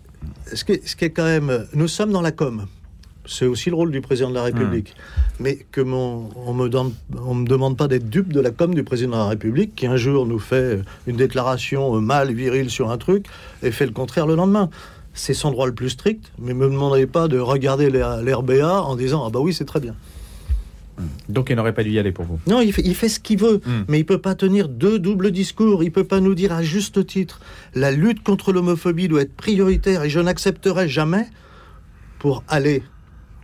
ce, 0.54 0.64
qui 0.64 0.74
est- 0.74 0.88
ce 0.88 0.96
qui 0.96 1.06
est 1.06 1.10
quand 1.12 1.24
même, 1.26 1.66
nous 1.74 1.88
sommes 1.88 2.12
dans 2.12 2.22
la 2.22 2.32
com. 2.32 2.66
C'est 3.26 3.46
aussi 3.46 3.70
le 3.70 3.76
rôle 3.76 3.92
du 3.92 4.02
président 4.02 4.30
de 4.30 4.36
la 4.36 4.44
République. 4.44 4.96
Mais 5.40 5.66
que 5.72 5.82
mon, 5.82 6.30
on 6.36 6.54
me 6.54 6.68
donne, 6.70 6.92
on 7.24 7.36
me 7.36 7.46
demande 7.48 7.78
pas 7.78 7.88
d'être 7.88 8.10
dupe 8.10 8.34
de 8.34 8.40
la 8.40 8.52
com 8.52 8.74
du 8.74 8.84
président 8.84 9.12
de 9.12 9.16
la 9.18 9.28
République, 9.28 9.76
qui 9.76 9.86
un 9.88 9.96
jour 9.98 10.26
nous 10.26 10.40
fait 10.40 10.80
une 11.08 11.18
déclaration 11.18 11.96
euh, 11.96 12.00
mâle, 12.00 12.34
virile 12.34 12.70
sur 12.70 12.90
un 12.90 12.98
truc, 12.98 13.26
et 13.62 13.72
fait 13.72 13.86
le 13.86 13.92
contraire 13.92 14.26
le 14.28 14.36
lendemain. 14.36 14.70
C'est 15.14 15.34
son 15.34 15.52
droit 15.52 15.68
le 15.68 15.74
plus 15.76 15.90
strict, 15.90 16.32
mais 16.40 16.54
me 16.54 16.70
demandez 16.70 17.06
pas 17.06 17.28
de 17.28 17.38
regarder 17.38 17.90
l'R- 17.90 18.22
l'RBA 18.24 18.82
en 18.82 18.96
disant 18.96 19.26
ah 19.28 19.30
bah 19.30 19.40
oui 19.40 19.54
c'est 19.54 19.66
très 19.66 19.80
bien. 19.82 19.94
donc 21.30 21.50
il 21.50 21.56
n'aurait 21.56 21.74
pas 21.74 21.84
dû 21.84 21.90
y 21.92 22.00
aller 22.00 22.12
pour 22.12 22.26
vous. 22.26 22.40
Non, 22.48 22.62
il 22.62 22.72
fait, 22.74 22.82
il 22.86 22.96
fait 22.96 23.10
ce 23.10 23.20
qu'il 23.20 23.38
veut, 23.40 23.62
Mm. 23.66 23.84
mais 23.88 24.00
il 24.00 24.06
peut 24.06 24.20
pas 24.22 24.36
tenir 24.36 24.70
deux 24.70 25.00
doubles 25.00 25.32
discours. 25.32 25.84
Il 25.84 25.92
peut 25.92 26.04
pas 26.06 26.20
nous 26.22 26.34
dire 26.36 26.54
à 26.54 26.64
juste 26.64 27.06
titre 27.06 27.40
la 27.76 27.92
lutte 27.92 28.24
contre 28.24 28.52
l'homophobie 28.54 29.08
doit 29.08 29.22
être 29.24 29.36
prioritaire 29.36 30.04
et 30.04 30.10
je 30.10 30.20
n'accepterai 30.20 30.88
jamais 30.88 31.28
pour 32.20 32.44
aller 32.48 32.84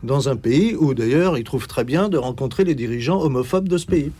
dans 0.04 0.30
un 0.30 0.36
pays 0.36 0.76
où 0.76 0.94
d'ailleurs 0.94 1.38
il 1.38 1.44
trouve 1.44 1.68
très 1.68 1.84
bien 1.84 2.10
de 2.10 2.18
rencontrer 2.18 2.64
les 2.64 2.76
dirigeants 2.76 3.20
homophobes 3.22 3.68
de 3.68 3.78
ce 3.78 3.86
pays. 3.86 4.12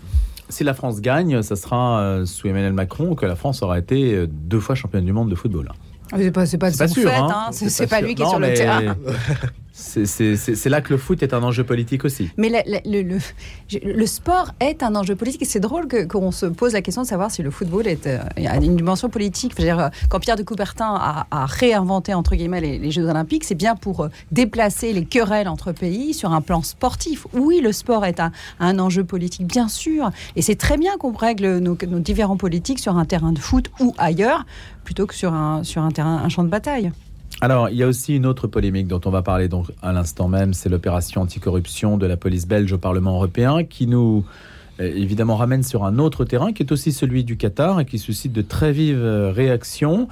Si 0.50 0.64
la 0.64 0.74
France 0.74 1.02
gagne, 1.02 1.42
ça 1.42 1.56
sera 1.56 2.00
euh, 2.00 2.26
sous 2.26 2.48
Emmanuel 2.48 2.74
Macron 2.74 3.16
que 3.16 3.26
la 3.26 3.36
France 3.36 3.62
aura 3.64 3.78
été 3.78 4.14
euh, 4.14 4.28
deux 4.30 4.60
fois 4.60 4.76
championne 4.76 5.06
du 5.06 5.12
monde 5.12 5.30
de 5.30 5.36
football. 5.36 5.72
C'est 6.16 6.32
pas, 6.32 6.46
c'est 6.46 6.58
pas, 6.58 6.72
sûr, 6.72 7.10
fait, 7.10 7.16
hein. 7.16 7.28
hein. 7.30 7.50
C'est, 7.52 7.88
pas 7.88 8.00
lui 8.00 8.16
qui 8.16 8.22
est 8.22 8.26
Non, 8.26 8.32
sur 8.32 8.40
le 8.40 8.48
mais 8.48 8.54
terrain. 8.54 8.96
C'est 9.80 10.70
là 10.70 10.82
que 10.82 10.92
le 10.92 10.98
foot 10.98 11.22
est 11.22 11.36
un 11.36 11.44
enjeu 11.44 11.64
politique 11.64 12.04
aussi. 12.04 12.32
Mais 12.36 12.50
le, 12.84 14.06
sport 14.08 14.52
est 14.60 14.82
un 14.82 14.96
enjeu 14.96 15.16
politique 15.16 15.46
c'est 15.46 15.60
drôle 15.60 15.88
qu'on 16.08 16.32
se 16.32 16.48
pose 16.48 16.74
la 16.74 16.82
question 16.82 17.04
de 17.04 17.08
savoir 17.08 17.30
si 17.30 17.44
le 17.44 17.52
football 17.52 17.88
est, 17.88 18.08
euh, 18.08 18.20
a 18.38 18.56
une 18.58 18.76
dimension 18.76 19.10
politique. 19.10 19.54
Euh, 19.60 19.90
quand 20.10 20.20
Pierre 20.20 20.36
de 20.36 20.44
Coubertin 20.44 20.96
a, 20.96 21.46
réinventé 21.46 22.14
entre 22.14 22.36
guillemets 22.36 22.62
les, 22.62 22.80
les 22.80 22.92
Jeux 22.92 23.08
Olympiques, 23.08 23.44
c'est 23.44 23.56
bien 23.56 23.76
pour 23.76 24.02
euh, 24.02 24.10
déplacer 24.32 24.94
les 24.94 25.06
querelles 25.06 25.48
entre 25.48 25.72
pays 25.72 26.14
sur 26.14 26.32
un 26.32 26.42
plan 26.42 26.64
sportif. 26.64 27.28
Oui, 27.34 27.62
le 27.62 27.72
sport 27.72 28.06
est 28.06 28.20
un, 28.20 28.80
enjeu 28.80 29.04
politique, 29.04 29.46
bien 29.46 29.68
sûr, 29.68 30.10
et 30.36 30.42
c'est 30.42 30.56
très 30.56 30.78
bien 30.78 30.98
qu'on 30.98 31.14
règle 31.14 31.60
nos, 31.60 31.78
nos 31.88 32.00
différents 32.00 32.38
politiques 32.38 32.80
sur 32.80 32.98
un 32.98 33.06
terrain 33.06 33.32
de 33.32 33.40
foot 33.40 33.70
ou 33.80 33.94
ailleurs 33.98 34.46
plutôt 34.84 35.06
que 35.06 35.14
sur 35.14 35.34
sur 35.64 35.82
un 35.84 35.92
terrain, 35.92 36.22
un 36.24 36.30
champ 36.30 36.44
de 36.44 36.50
bataille. 36.50 36.92
Alors, 37.40 37.70
il 37.70 37.78
y 37.78 37.84
a 37.84 37.88
aussi 37.88 38.16
une 38.16 38.26
autre 38.26 38.48
polémique 38.48 38.88
dont 38.88 39.02
on 39.06 39.12
va 39.12 39.22
parler 39.22 39.48
donc 39.48 39.68
à 39.84 39.92
l'instant 39.94 40.28
même, 40.28 40.54
c'est 40.54 40.70
l'opération 40.70 41.22
anticorruption 41.22 41.98
de 41.98 42.08
la 42.08 42.18
police 42.18 42.48
belge 42.48 42.74
au 42.74 42.80
Parlement 42.80 43.14
européen 43.14 43.64
qui 43.64 43.86
nous 43.86 44.26
euh, 44.80 44.92
évidemment 44.96 45.36
ramène 45.36 45.62
sur 45.62 45.84
un 45.84 46.00
autre 46.00 46.26
terrain 46.26 46.52
qui 46.52 46.64
est 46.64 46.72
aussi 46.72 46.92
celui 46.92 47.24
du 47.24 47.38
Qatar 47.38 47.80
et 47.80 47.86
qui 47.86 48.00
suscite 48.00 48.34
de 48.34 48.42
très 48.42 48.72
vives 48.72 48.98
euh, 48.98 49.32
réactions 49.32 50.08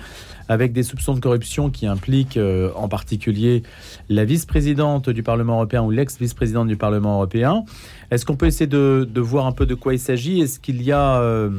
avec 0.50 0.72
des 0.72 0.84
soupçons 0.84 1.16
de 1.16 1.20
corruption 1.20 1.72
qui 1.72 1.88
impliquent 1.88 2.38
euh, 2.38 2.70
en 2.76 2.88
particulier 2.88 3.64
la 4.10 4.24
vice-présidente 4.24 5.10
du 5.10 5.24
Parlement 5.24 5.56
européen 5.56 5.82
ou 5.82 5.90
l'ex-vice-présidente 5.90 6.68
du 6.68 6.78
Parlement 6.78 7.16
européen. 7.16 7.64
Est-ce 8.12 8.24
qu'on 8.24 8.36
peut 8.36 8.46
essayer 8.46 8.68
de, 8.68 9.10
de 9.12 9.22
voir 9.22 9.48
un 9.48 9.52
peu 9.52 9.66
de 9.66 9.74
quoi 9.74 9.94
il 9.94 10.00
s'agit? 10.00 10.42
Est-ce 10.42 10.60
qu'il 10.60 10.84
y 10.84 10.92
a, 10.92 11.20
euh, 11.20 11.50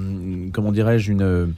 comment 0.53 0.71
dirais-je, 0.71 1.11
une, 1.11 1.55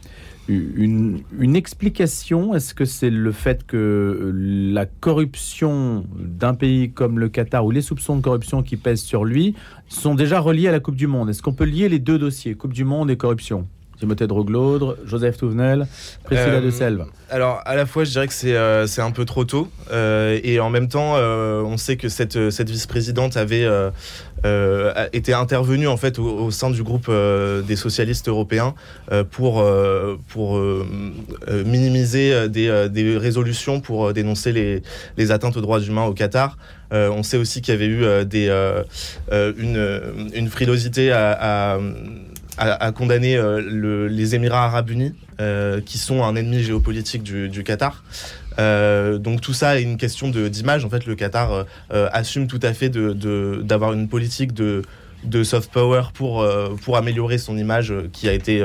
une, 0.49 1.57
explication? 1.57 2.55
Est-ce 2.55 2.75
que 2.75 2.85
c'est 2.85 3.11
le 3.11 3.33
fait 3.33 3.67
que 3.67 4.33
la 4.35 4.87
corruption 4.87 6.05
d'un 6.19 6.55
pays 6.55 6.91
comme 6.91 7.19
le 7.19 7.29
Qatar 7.29 7.65
ou 7.65 7.71
les 7.71 7.83
soupçons 7.83 8.17
de 8.17 8.23
corruption 8.23 8.63
qui 8.63 8.77
pèsent 8.77 9.03
sur 9.03 9.25
lui 9.25 9.55
sont 9.89 10.15
déjà 10.15 10.41
reliés 10.41 10.69
à 10.69 10.73
la 10.73 10.81
Coupe 10.81 10.97
du 10.97 11.07
Monde? 11.07 11.31
Est-ce 11.31 11.43
qu'on 11.43 11.53
peut 11.53 11.65
lier 11.65 11.89
les 11.89 11.99
deux 11.99 12.19
dossiers, 12.19 12.55
Coupe 12.55 12.73
du 12.73 12.85
Monde 12.85 13.11
et 13.11 13.17
corruption? 13.17 13.67
Timothée 13.99 14.27
de 14.27 14.33
Roglaude, 14.33 14.97
Joseph 15.07 15.37
Touvenel, 15.37 15.87
Priscilla 16.25 16.55
Euh, 16.55 16.61
de 16.61 16.71
Selve. 16.71 17.05
Alors, 17.31 17.61
à 17.65 17.75
la 17.77 17.85
fois, 17.85 18.05
je 18.05 18.11
dirais 18.11 18.27
que 18.27 18.33
c'est 18.33 18.55
euh, 18.57 18.87
un 18.99 19.11
peu 19.11 19.25
trop 19.25 19.45
tôt. 19.45 19.69
euh, 19.93 20.39
et 20.43 20.61
en 20.61 20.71
même 20.71 20.89
temps, 20.89 21.15
euh, 21.17 21.63
on 21.63 21.77
sait 21.77 21.97
que 21.97 22.09
cette, 22.09 22.51
cette 22.51 22.71
vice-présidente 22.71 23.37
avait 23.37 23.65
euh, 23.65 23.91
euh, 24.47 24.93
été 25.13 25.33
intervenue 25.35 25.89
en 25.89 25.97
fait, 25.97 26.19
au, 26.19 26.25
au 26.47 26.51
sein 26.51 26.71
du 26.71 26.83
groupe 26.83 27.07
euh, 27.09 27.61
des 27.63 27.77
socialistes 27.77 28.29
européens 28.29 28.75
euh, 29.13 29.25
pour, 29.25 29.61
euh, 29.61 30.17
pour 30.29 30.57
euh, 30.57 30.87
euh, 31.49 31.65
minimiser 31.65 32.33
euh, 32.33 32.49
des, 32.49 32.69
euh, 32.69 32.89
des 32.89 33.17
résolutions 33.19 33.81
pour 33.81 34.07
euh, 34.09 34.13
dénoncer 34.13 34.53
les, 34.53 34.83
les 35.17 35.31
atteintes 35.33 35.57
aux 35.57 35.61
droits 35.61 35.81
humains 35.81 36.05
au 36.05 36.15
Qatar. 36.15 36.57
Euh, 36.93 37.11
on 37.11 37.23
sait 37.23 37.37
aussi 37.37 37.61
qu'il 37.61 37.75
y 37.75 37.77
avait 37.77 37.87
eu 37.87 38.05
euh, 38.05 38.25
des, 38.25 38.49
euh, 38.49 38.83
euh, 39.33 39.53
une, 39.59 40.31
une 40.35 40.49
frilosité 40.49 41.13
à, 41.13 41.33
à, 41.75 41.79
à- 42.59 42.85
à 42.87 42.93
condamner 42.93 43.37
euh, 43.37 43.61
le- 43.65 44.09
les 44.09 44.35
Émirats 44.35 44.65
arabes 44.65 44.91
unis, 44.91 45.15
euh, 45.41 45.81
qui 45.81 45.99
sont 45.99 46.23
un 46.25 46.35
ennemi 46.37 46.63
géopolitique 46.63 47.23
du, 47.23 47.49
du 47.49 47.63
Qatar. 47.65 48.03
Euh, 48.59 49.19
donc 49.19 49.41
tout 49.41 49.53
ça 49.53 49.79
est 49.79 49.83
une 49.83 49.97
question 49.97 50.29
de- 50.29 50.49
d'image. 50.49 50.85
En 50.85 50.91
fait, 50.91 51.07
le 51.07 51.15
Qatar 51.15 51.53
euh, 51.53 51.65
euh, 51.93 52.09
assume 52.13 52.47
tout 52.49 52.61
à 52.63 52.73
fait 52.75 52.89
de- 52.89 53.13
de- 53.13 53.61
d'avoir 53.63 53.93
une 53.93 54.09
politique 54.09 54.53
de, 54.53 54.83
de 55.25 55.45
soft 55.45 55.71
power 55.73 56.03
pour, 56.15 56.43
euh, 56.43 56.75
pour 56.85 56.97
améliorer 56.97 57.39
son 57.39 57.57
image 57.57 57.93
qui 58.13 58.29
a 58.29 58.33
été 58.33 58.61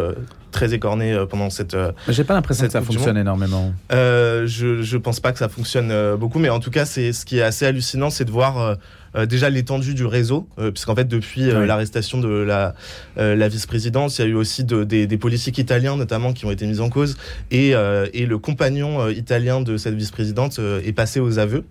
très 0.53 0.73
écornée 0.73 1.11
euh, 1.11 1.25
pendant 1.25 1.49
cette, 1.49 1.73
euh, 1.73 1.91
J'ai 2.07 2.23
pas 2.23 2.33
l'impression 2.33 2.65
que 2.65 2.71
ça 2.71 2.81
fonctionne 2.81 3.17
énormément. 3.17 3.73
euh, 3.91 4.47
je, 4.47 4.81
je 4.81 4.97
pense 4.97 5.19
pas 5.19 5.33
que 5.33 5.39
ça 5.39 5.49
fonctionne 5.49 5.91
euh, 5.91 6.15
beaucoup, 6.15 6.39
mais 6.39 6.47
en 6.49 6.61
tout 6.61 6.71
cas, 6.71 6.85
c'est 6.85 7.11
ce 7.11 7.25
qui 7.25 7.39
est 7.39 7.41
assez 7.43 7.65
hallucinant, 7.65 8.09
c'est 8.09 8.23
de 8.25 8.31
voir 8.31 8.77
euh, 9.15 9.25
déjà 9.25 9.49
l'étendue 9.49 9.93
du 9.93 10.05
réseau, 10.05 10.47
euh, 10.57 10.71
puisqu'en 10.71 10.95
fait, 10.95 11.07
depuis 11.07 11.49
euh, 11.49 11.61
Oui. 11.61 11.67
l'arrestation 11.67 12.19
de 12.19 12.29
la, 12.29 12.73
euh, 13.17 13.35
la 13.35 13.47
vice-présidence, 13.47 14.17
il 14.17 14.21
y 14.21 14.25
a 14.25 14.27
eu 14.29 14.35
aussi 14.35 14.63
de- 14.63 14.83
des, 14.85 15.05
des 15.05 15.17
politiques 15.17 15.57
italiens, 15.57 15.97
notamment, 15.97 16.33
qui 16.33 16.45
ont 16.45 16.51
été 16.51 16.65
mis 16.65 16.79
en 16.79 16.89
cause, 16.89 17.17
et, 17.51 17.75
euh, 17.75 18.07
et 18.13 18.25
le 18.25 18.37
compagnon 18.39 19.09
italien 19.09 19.61
de 19.61 19.77
cette 19.77 19.95
vice-présidente 19.95 20.59
est 20.85 20.93
passé 20.93 21.19
aux 21.19 21.37
aveux. 21.37 21.65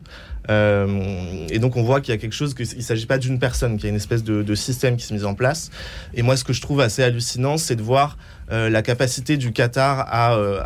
Euh, 0.50 1.46
et 1.50 1.58
donc 1.60 1.76
on 1.76 1.82
voit 1.82 2.00
qu'il 2.00 2.12
y 2.12 2.16
a 2.16 2.20
quelque 2.20 2.32
chose, 2.34 2.54
qu'il 2.54 2.66
ne 2.76 2.82
s'agit 2.82 3.06
pas 3.06 3.18
d'une 3.18 3.38
personne, 3.38 3.76
qu'il 3.76 3.84
y 3.84 3.86
a 3.86 3.90
une 3.90 3.96
espèce 3.96 4.24
de, 4.24 4.42
de 4.42 4.54
système 4.54 4.96
qui 4.96 5.06
s'est 5.06 5.14
mis 5.14 5.24
en 5.24 5.34
place. 5.34 5.70
Et 6.14 6.22
moi, 6.22 6.36
ce 6.36 6.42
que 6.44 6.52
je 6.52 6.60
trouve 6.60 6.80
assez 6.80 7.02
hallucinant, 7.02 7.56
c'est 7.58 7.76
de 7.76 7.82
voir 7.82 8.18
euh, 8.52 8.68
la 8.68 8.82
capacité 8.82 9.36
du 9.36 9.52
Qatar 9.52 10.06
à, 10.10 10.34
euh, 10.34 10.60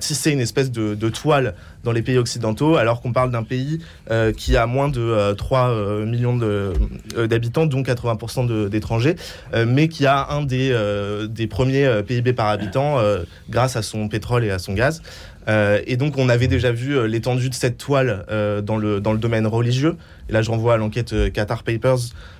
tisser 0.00 0.30
une 0.30 0.40
espèce 0.40 0.70
de, 0.70 1.08
toile 1.08 1.54
dans 1.84 1.92
les 1.92 2.02
pays 2.02 2.18
occidentaux, 2.18 2.76
alors 2.76 3.00
qu'on 3.00 3.12
parle 3.12 3.30
d'un 3.30 3.42
pays 3.42 3.80
euh, 4.10 4.32
qui 4.32 4.56
a 4.56 4.66
moins 4.66 4.88
de 4.88 5.00
euh, 5.00 5.34
3 5.34 5.70
euh, 5.70 6.06
millions 6.06 6.36
d'habitants, 7.16 7.66
dont 7.66 7.82
80% 7.82 8.46
de- 8.46 8.68
d'étrangers, 8.68 9.16
mais 9.66 9.88
qui 9.88 10.06
a 10.06 10.28
un 10.30 10.42
des, 10.42 11.46
premiers 11.48 12.02
PIB 12.06 12.32
par 12.32 12.48
habitant 12.48 12.98
grâce 13.50 13.76
à 13.76 13.82
son 13.82 14.08
pétrole 14.08 14.44
et 14.44 14.50
à 14.50 14.58
son 14.58 14.74
gaz. 14.74 15.02
Euh, 15.48 15.80
et 15.86 15.96
donc 15.96 16.18
on 16.18 16.28
avait 16.28 16.48
déjà 16.48 16.72
vu 16.72 16.96
euh, 16.96 17.06
l'étendue 17.06 17.48
de 17.50 17.54
cette 17.54 17.78
toile 17.78 18.24
euh, 18.30 18.60
dans, 18.62 18.76
le, 18.76 19.00
dans 19.00 19.12
le 19.12 19.18
domaine 19.18 19.46
religieux. 19.46 19.96
Et 20.28 20.32
là 20.32 20.42
je 20.42 20.50
renvoie 20.50 20.74
à 20.74 20.76
l'enquête 20.76 21.12
euh, 21.12 21.30
Qatar 21.30 21.62
Papers 21.62 21.98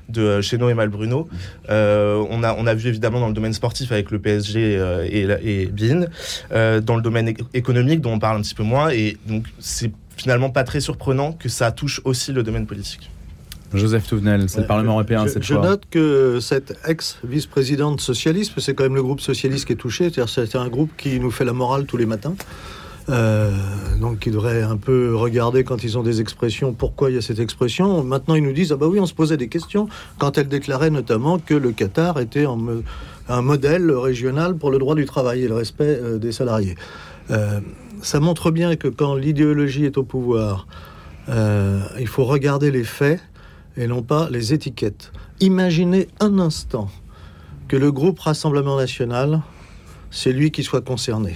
de 0.09 0.23
euh, 0.23 0.43
Cheno 0.43 0.69
et 0.69 0.75
Malbruno. 0.75 1.29
Euh, 1.71 2.25
on, 2.31 2.43
a, 2.43 2.55
on 2.55 2.67
a 2.67 2.75
vu 2.75 2.89
évidemment 2.89 3.21
dans 3.21 3.29
le 3.29 3.35
domaine 3.35 3.53
sportif 3.53 3.93
avec 3.93 4.11
le 4.11 4.19
PSG 4.19 4.77
euh, 4.79 5.05
et, 5.09 5.23
et. 5.45 5.71
Euh, 6.53 6.81
dans 6.81 6.97
le 6.97 7.03
domaine 7.03 7.33
économique 7.55 8.01
dont 8.01 8.13
on 8.13 8.19
parle 8.19 8.39
un 8.39 8.43
petit 8.43 8.55
peu 8.55 8.63
moins. 8.65 8.91
Et 8.91 9.17
donc 9.27 9.45
c'est 9.61 9.93
finalement 10.17 10.51
pas 10.51 10.65
très 10.65 10.81
surprenant 10.81 11.33
que 11.33 11.49
ça 11.49 11.71
touche 11.73 12.01
aussi 12.05 12.33
le 12.33 12.43
domaine 12.43 12.67
politique. 12.67 13.11
Joseph 13.75 14.07
Touvenel, 14.07 14.49
c'est 14.49 14.61
le 14.61 14.67
Parlement 14.67 14.93
je- 14.93 14.95
européen 14.99 15.25
je, 15.27 15.33
cette 15.33 15.43
je 15.43 15.55
fois. 15.55 15.63
note 15.63 15.83
que 15.91 16.39
cette 16.41 16.79
ex-vice-présidente 16.87 18.01
socialiste, 18.01 18.53
c'est 18.59 18.75
quand 18.75 18.85
même 18.85 18.95
le 18.95 19.03
groupe 19.03 19.21
socialiste 19.21 19.65
qui 19.67 19.73
est 19.73 19.77
touché, 19.77 20.05
c'est-à-dire 20.11 20.29
c'est 20.29 20.57
un 20.57 20.69
groupe 20.69 20.91
qui 20.97 21.19
nous 21.21 21.31
fait 21.33 21.45
la 21.45 21.53
morale 21.53 21.85
tous 21.85 21.97
les 21.97 22.07
matins, 22.07 22.35
euh, 23.09 23.53
donc 24.01 24.19
qui 24.19 24.31
devrait 24.31 24.63
un 24.63 24.77
peu 24.77 25.15
regarder 25.15 25.63
quand 25.63 25.85
ils 25.85 25.97
ont 25.97 26.03
des 26.03 26.21
expressions, 26.21 26.73
pourquoi 26.73 27.11
il 27.11 27.15
y 27.15 27.19
a 27.19 27.23
cette 27.23 27.39
expression. 27.39 28.03
Maintenant 28.03 28.35
ils 28.35 28.43
nous 28.43 28.53
disent, 28.53 28.73
ah 28.73 28.77
bah 28.77 28.87
oui, 28.87 28.99
on 28.99 29.07
se 29.07 29.15
posait 29.15 29.37
des 29.37 29.49
questions 29.49 29.89
quand 30.19 30.39
elle 30.39 30.49
déclarait 30.49 30.91
notamment 30.91 31.39
que 31.39 31.55
le 31.55 31.73
Qatar 31.73 32.19
était 32.19 32.47
un 33.29 33.43
modèle 33.43 33.91
régional 33.93 34.57
pour 34.57 34.71
le 34.71 34.79
droit 34.79 34.95
du 34.95 35.05
travail 35.05 35.45
et 35.45 35.49
le 35.49 35.55
respect 35.55 35.99
euh, 36.03 36.19
des 36.19 36.33
salariés. 36.33 36.75
Euh, 37.31 37.61
ça 38.03 38.21
montre 38.21 38.51
bien 38.51 38.77
que 38.77 38.89
quand 38.89 39.15
l'idéologie 39.15 39.85
est 39.85 39.99
au 39.99 40.05
pouvoir, 40.05 40.67
il 41.29 42.07
faut 42.07 42.25
regarder 42.25 42.71
les 42.71 42.85
faits 42.85 43.21
et 43.77 43.87
non 43.89 44.03
pas 44.03 44.29
les 44.31 44.53
étiquettes. 44.53 45.13
Imaginez 45.41 46.09
un 46.21 46.39
instant 46.39 46.89
que 47.69 47.77
le 47.77 47.91
groupe 47.91 48.21
Rassemblement 48.21 48.77
National, 48.77 49.41
c'est 50.11 50.33
lui 50.33 50.51
qui 50.51 50.63
soit 50.63 50.83
concerné. 50.83 51.35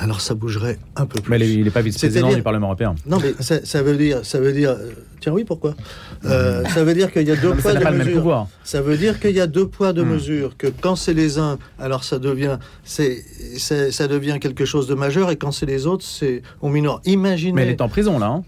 Alors 0.00 0.20
ça 0.20 0.34
bougerait 0.34 0.78
un 0.94 1.06
peu 1.06 1.20
plus. 1.20 1.28
Mais 1.30 1.40
il 1.50 1.64
n'est 1.64 1.70
pas 1.70 1.82
vice-président 1.82 2.32
du 2.32 2.40
Parlement 2.42 2.68
européen. 2.68 2.94
Non, 3.04 3.18
mais 3.20 3.34
ça, 3.40 3.64
ça 3.66 3.82
veut 3.82 3.96
dire, 3.96 4.24
ça 4.24 4.38
veut 4.38 4.52
dire, 4.52 4.70
euh, 4.70 4.90
tiens 5.20 5.32
oui, 5.32 5.42
pourquoi? 5.44 5.74
Euh, 6.24 6.64
Ça 6.66 6.84
veut 6.84 6.94
dire 6.94 7.10
qu'il 7.12 7.26
y 7.26 7.32
a 7.32 7.36
deux 7.36 7.48
Non, 7.50 7.56
poids 7.56 7.74
deux 7.74 7.80
pas 7.80 7.90
le 7.90 7.96
même 7.98 8.06
mesures. 8.06 8.20
pouvoir. 8.20 8.46
Ça 8.62 8.80
veut 8.80 8.96
dire 8.96 9.18
qu'il 9.18 9.32
y 9.34 9.40
a 9.40 9.48
deux 9.48 9.66
poids 9.66 9.92
deux 9.92 10.04
Hmm. 10.04 10.10
mesures. 10.12 10.56
Que 10.56 10.68
quand 10.68 10.94
c'est 10.94 11.14
les 11.14 11.38
uns, 11.40 11.58
alors 11.80 12.04
ça 12.04 12.20
devient, 12.20 12.58
c'est, 12.84 13.24
ça 13.58 14.06
devient 14.06 14.38
quelque 14.40 14.64
chose 14.64 14.86
de 14.86 14.94
majeur, 14.94 15.30
et 15.32 15.36
quand 15.36 15.50
c'est 15.50 15.66
les 15.66 15.86
autres, 15.86 16.04
c'est 16.04 16.42
au 16.60 16.68
minor. 16.68 17.00
Imaginez. 17.04 17.52
Mais 17.52 17.62
elle 17.62 17.70
est 17.70 17.80
en 17.80 17.88
prison 17.88 18.18
là. 18.20 18.26
hein. 18.28 18.44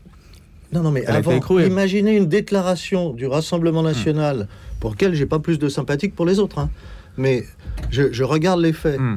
Non, 0.73 0.83
non, 0.85 0.93
mais 0.93 1.03
Elle 1.09 1.17
avant, 1.17 1.37
imaginez 1.59 2.17
une 2.17 2.27
déclaration 2.27 3.13
du 3.13 3.27
Rassemblement 3.27 3.83
national 3.83 4.47
pour 4.79 4.93
lequel 4.93 5.15
j'ai 5.15 5.27
pas 5.27 5.41
plus 5.41 5.59
de 5.59 5.69
sympathie 5.69 6.11
que 6.13 6.15
pour 6.15 6.27
les 6.27 6.39
autres. 6.39 6.61
hein. 6.61 6.71
Mais 7.17 7.43
je, 7.91 8.13
je 8.13 8.23
regarde 8.23 8.61
les 8.61 8.73
faits 8.73 9.01
Hmm. 9.01 9.17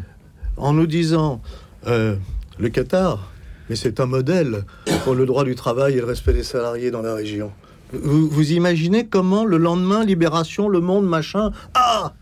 en 0.58 0.74
nous 0.74 0.88
disant 0.88 1.42
euh, 1.88 2.16
le 2.60 2.70
Qatar, 2.70 3.32
mais 3.70 3.76
c'est 3.76 4.00
un 4.00 4.06
modèle 4.06 4.66
pour 5.04 5.16
le 5.16 5.26
droit 5.26 5.44
du 5.44 5.56
travail 5.56 5.94
et 5.94 6.00
le 6.00 6.06
respect 6.06 6.34
des 6.34 6.44
salariés 6.44 6.92
dans 6.92 7.02
la 7.02 7.14
région. 7.14 7.52
Vous, 7.94 8.52
imaginez 8.52 9.06
comment 9.06 9.46
le 9.46 9.58
lendemain, 9.58 10.04
Libération, 10.04 10.68
Le 10.68 10.80
Monde, 10.80 11.08
machin, 11.08 11.52
ah 11.76 12.14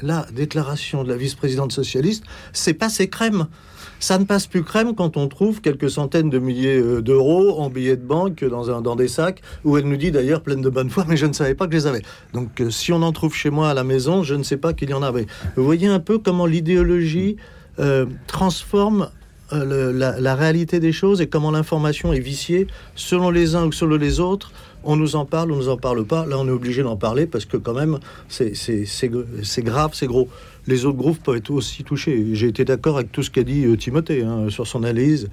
La 0.00 0.26
déclaration 0.32 1.02
de 1.02 1.08
la 1.08 1.16
vice-présidente 1.16 1.72
socialiste, 1.72 2.22
c'est 2.52 2.74
passé 2.74 3.08
crème. 3.08 3.48
Ça 3.98 4.16
ne 4.18 4.24
passe 4.24 4.46
plus 4.46 4.62
crème 4.62 4.94
quand 4.94 5.16
on 5.16 5.26
trouve 5.26 5.60
quelques 5.60 5.90
centaines 5.90 6.30
de 6.30 6.38
milliers 6.38 6.78
euh, 6.78 7.02
d'euros 7.02 7.58
en 7.58 7.68
billets 7.68 7.96
de 7.96 8.06
banque 8.06 8.44
dans, 8.44 8.80
dans 8.80 8.94
des 8.94 9.08
sacs, 9.08 9.42
où 9.64 9.76
elle 9.76 9.86
nous 9.86 9.96
dit 9.96 10.12
d'ailleurs 10.12 10.40
pleine 10.40 10.62
de 10.62 10.68
bonne 10.68 10.88
foi, 10.88 11.04
mais 11.08 11.16
je 11.16 11.26
ne 11.26 11.32
savais 11.32 11.56
pas 11.56 11.66
que 11.66 11.72
je 11.72 11.78
les 11.78 11.86
avais. 11.88 12.02
Donc 12.32 12.60
euh, 12.60 12.70
si 12.70 12.92
on 12.92 13.02
en 13.02 13.10
trouve 13.10 13.34
chez 13.34 13.50
moi 13.50 13.70
à 13.70 13.74
la 13.74 13.82
maison, 13.82 14.22
je 14.22 14.36
ne 14.36 14.44
sais 14.44 14.56
pas 14.56 14.72
qu'il 14.72 14.90
y 14.90 14.94
en 14.94 15.02
avait. 15.02 15.26
Vous 15.56 15.64
voyez 15.64 15.88
un 15.88 15.98
peu 15.98 16.18
comment 16.18 16.46
l'idéologie 16.46 17.36
euh, 17.80 18.06
transforme 18.26 19.10
euh, 19.52 19.92
la, 19.92 20.34
réalité 20.34 20.78
des 20.78 20.92
choses 20.92 21.22
et 21.22 21.26
comment 21.26 21.50
l'information 21.50 22.12
est 22.12 22.20
viciée 22.20 22.66
selon 22.94 23.30
les 23.30 23.54
uns 23.54 23.64
ou 23.64 23.72
selon 23.72 23.96
les 23.96 24.20
autres. 24.20 24.52
On 24.84 24.94
nous 24.96 25.16
en 25.16 25.24
parle, 25.24 25.52
on 25.52 25.56
nous 25.56 25.68
en 25.70 25.78
parle 25.78 26.04
pas. 26.04 26.26
Là, 26.26 26.38
on 26.38 26.46
est 26.46 26.52
obligé 26.52 26.82
d'en 26.82 26.96
parler 26.96 27.26
parce 27.26 27.46
que 27.46 27.56
quand 27.56 27.72
même, 27.72 27.98
c'est 28.28 28.52
grave, 29.62 29.92
c'est 29.94 30.06
gros. 30.06 30.28
Les 30.66 30.84
autres 30.84 30.98
groupes 30.98 31.22
peuvent 31.22 31.36
être 31.36 31.50
aussi 31.50 31.82
touchés. 31.82 32.34
J'ai 32.34 32.48
été 32.48 32.66
d'accord 32.66 32.96
avec 32.98 33.10
tout 33.10 33.22
ce 33.22 33.30
qu'a 33.30 33.42
dit 33.42 33.64
euh, 33.64 33.76
Timothée 33.76 34.22
hein, 34.22 34.50
sur 34.50 34.66
son 34.66 34.84
analyse. 34.84 35.30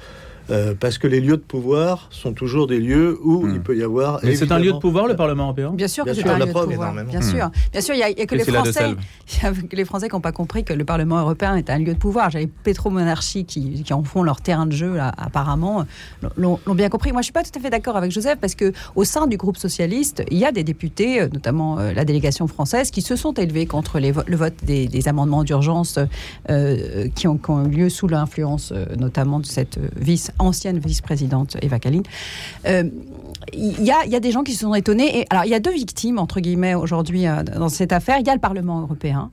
Euh, 0.52 0.76
parce 0.80 0.98
que 0.98 1.08
les 1.08 1.22
lieux 1.22 1.38
de 1.38 1.42
pouvoir 1.42 2.08
sont 2.12 2.34
toujours 2.34 2.68
des 2.68 2.80
lieux 2.80 3.18
où 3.24 3.46
hmm. 3.46 3.56
il 3.56 3.62
peut 3.62 3.78
y 3.78 3.84
avoir. 3.84 4.20
Mais 4.24 4.36
c'est 4.36 4.52
un 4.52 4.60
lieu 4.60 4.74
de 4.74 4.78
pouvoir, 4.78 5.08
le 5.08 5.16
Parlement 5.16 5.46
européen? 5.46 5.72
Bien 5.72 5.88
sûr 5.88 6.06
que 6.06 6.14
c'est 6.14 6.28
un 6.28 6.38
lieu 6.38 6.46
de 6.46 6.52
pouvoir. 6.52 6.94
Bien 7.06 7.22
sûr. 7.22 7.50
Bien 7.72 7.82
sûr, 7.82 7.96
il 7.96 7.98
n'y 7.98 8.04
a, 8.04 8.26
que, 8.26 8.36
les 8.36 8.44
Français, 8.44 8.96
que 9.70 9.76
les 9.76 9.86
Français 9.86 10.08
qui 10.08 10.16
n'ont 10.16 10.22
pas 10.22 10.32
compris 10.32 10.64
que 10.64 10.74
le 10.74 10.86
Parlement 10.86 11.20
européen 11.20 11.56
est 11.56 11.70
un 11.70 11.80
lieu 11.80 11.94
de 11.94 12.00
pouvoir. 12.00 12.30
J'avais 12.30 12.48
pétromonarchies 12.48 13.46
qui, 13.46 13.84
qui 13.84 13.94
en 13.94 14.04
font 14.04 14.24
leur 14.24 14.42
terrain 14.42 14.66
de 14.66 14.72
jeu, 14.72 14.96
là, 14.96 15.12
apparemment, 15.18 15.86
l'ont 16.38 16.60
bien 16.74 16.90
compris. 16.90 17.12
Moi, 17.12 17.22
je 17.22 17.30
ne 17.30 17.32
suis 17.32 17.34
pas 17.34 17.44
tout 17.44 17.58
à 17.58 17.62
fait 17.62 17.70
d'accord 17.70 17.98
avec 17.98 18.12
Joseph, 18.12 18.40
parce 18.40 18.56
qu'au 18.56 19.04
sein 19.04 19.28
du 19.28 19.38
groupe 19.38 19.58
socialiste, 19.58 20.24
il 20.30 20.38
y 20.38 20.46
a 20.46 20.52
des 20.52 20.64
députés, 20.64 21.22
euh, 21.22 21.28
notamment 21.32 21.80
euh, 21.80 21.94
la 21.94 22.06
délégation 22.06 22.48
française, 22.48 22.92
qui 22.92 23.02
se 23.02 23.16
sont 23.16 23.34
élevés 23.34 23.66
contre 23.66 24.00
les 24.00 24.14
le 24.28 24.38
vote 24.38 24.54
des, 24.64 25.08
amendements 25.08 25.44
d'urgence 25.44 26.00
qui, 27.16 27.28
ont, 27.28 27.38
qui, 27.38 27.50
ont, 27.52 27.64
lieu 27.64 27.90
sous 27.90 28.08
l'influence 28.08 28.74
notamment 28.98 29.40
de 29.40 29.46
cette 29.46 29.78
vice 29.98 30.32
ancienne 30.40 30.80
vice-présidente 30.80 31.58
Eva 31.62 31.80
Kaline. 31.80 32.04
Euh, 32.66 32.84
il 33.54 33.84
y, 33.84 33.92
a, 33.92 34.06
y, 34.06 34.16
a, 34.16 34.20
des 34.20 34.32
gens 34.32 34.44
qui 34.44 34.54
se 34.54 34.62
sont 34.62 34.74
étonnés. 34.74 35.20
Et, 35.20 35.28
alors, 35.30 35.46
il 35.46 35.52
y 35.52 35.54
a 35.54 35.60
deux 35.60 35.74
victimes, 35.74 36.18
entre 36.20 36.40
guillemets, 36.40 36.74
aujourd'hui 36.74 37.28
euh, 37.28 37.44
dans 37.44 37.70
cette 37.70 37.94
affaire. 37.94 38.18
Il 38.20 38.28
y 38.28 38.30
a 38.30 38.34
le 38.34 38.40
Parlement 38.40 38.82
européen, 38.82 39.30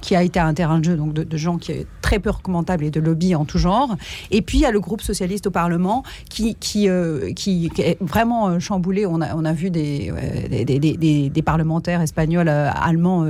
qui 0.00 0.14
a 0.14 0.22
été 0.22 0.38
un 0.38 0.54
terrain 0.54 0.78
de 0.78 0.84
jeu 0.84 0.96
donc 0.96 1.12
de, 1.14 1.36
gens 1.36 1.56
qui 1.56 1.72
est 1.72 1.86
très 2.02 2.18
peu 2.18 2.30
recommandable 2.30 2.84
et 2.84 2.90
de 2.90 3.00
lobby 3.00 3.34
en 3.34 3.44
tout 3.44 3.58
genre. 3.58 3.96
Et 4.30 4.42
puis 4.42 4.58
il 4.58 4.60
y 4.60 4.66
a 4.66 4.70
le 4.70 4.80
groupe 4.80 5.00
socialiste 5.00 5.46
au 5.46 5.50
Parlement 5.50 6.04
qui, 6.28 6.54
qui, 6.56 6.88
euh, 6.88 7.32
qui, 7.32 7.70
est 7.78 7.96
vraiment 8.00 8.48
euh, 8.48 8.58
chamboulé. 8.58 9.06
On 9.06 9.20
a, 9.20 9.34
on 9.34 9.44
a 9.44 9.52
vu 9.52 9.70
des, 9.70 10.12
des, 10.50 11.30
des, 11.30 11.42
parlementaires 11.42 12.00
espagnols, 12.00 12.48
euh, 12.48 12.70
allemands 12.74 13.26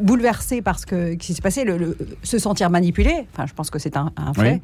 bouleversés 0.00 0.62
parce 0.62 0.84
que 0.84 1.14
qui 1.14 1.34
s'est 1.34 1.42
passé, 1.42 1.64
le, 1.64 1.96
se 2.22 2.38
sentir 2.38 2.70
manipulés. 2.70 3.26
Enfin, 3.32 3.46
je 3.46 3.54
pense 3.54 3.70
que 3.70 3.78
c'est 3.78 3.96
un, 3.96 4.12
fait. 4.34 4.60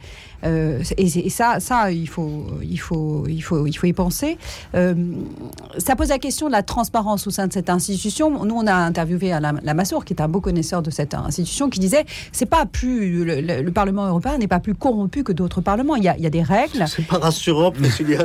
et, 0.97 1.31
ça, 1.31 1.61
ça 1.61 1.91
il, 1.91 2.09
faut, 2.09 2.47
il, 2.63 2.79
faut, 2.79 3.25
il, 3.29 3.41
faut, 3.41 3.67
il 3.67 3.75
faut 3.75 3.87
y 3.87 3.93
penser. 3.93 4.39
ça 4.73 5.97
pose 5.97 6.09
la 6.09 6.19
question 6.19 6.47
de 6.47 6.53
la 6.53 6.63
transparence 6.63 7.27
au 7.27 7.31
sein 7.31 7.49
de 7.49 7.53
cette 7.53 7.71
institution. 7.71 8.45
Nous, 8.45 8.55
on 8.55 8.67
a 8.67 8.75
interviewé 8.75 9.33
à 9.33 9.41
la, 9.41 9.53
la 9.63 9.75
qui 10.05 10.13
est 10.13 10.21
un 10.21 10.29
beau 10.29 10.41
connaisseur 10.41 10.83
de 10.83 10.91
cette 10.91 11.15
institution, 11.15 11.69
qui 11.71 11.81
disait 11.81 12.05
c'est 12.33 12.47
pas 12.47 12.67
plus 12.67 13.25
le, 13.25 13.71
Parlement 13.71 14.07
européen 14.07 14.37
n'est 14.37 14.49
pas 14.49 14.59
plus 14.59 14.75
corrompu 14.75 15.23
que 15.23 15.33
d'autres 15.33 15.61
parlements. 15.61 15.97
Il 15.97 16.03
y 16.03 16.09
a, 16.09 16.17
il 16.17 16.23
y 16.23 16.27
a 16.27 16.31
des 16.31 16.43
règles. 16.43 16.85
C'est 16.89 17.07
pas 17.07 17.19
rassurant, 17.19 17.73
je 17.83 17.89
sais 17.89 18.05
bien, 18.05 18.19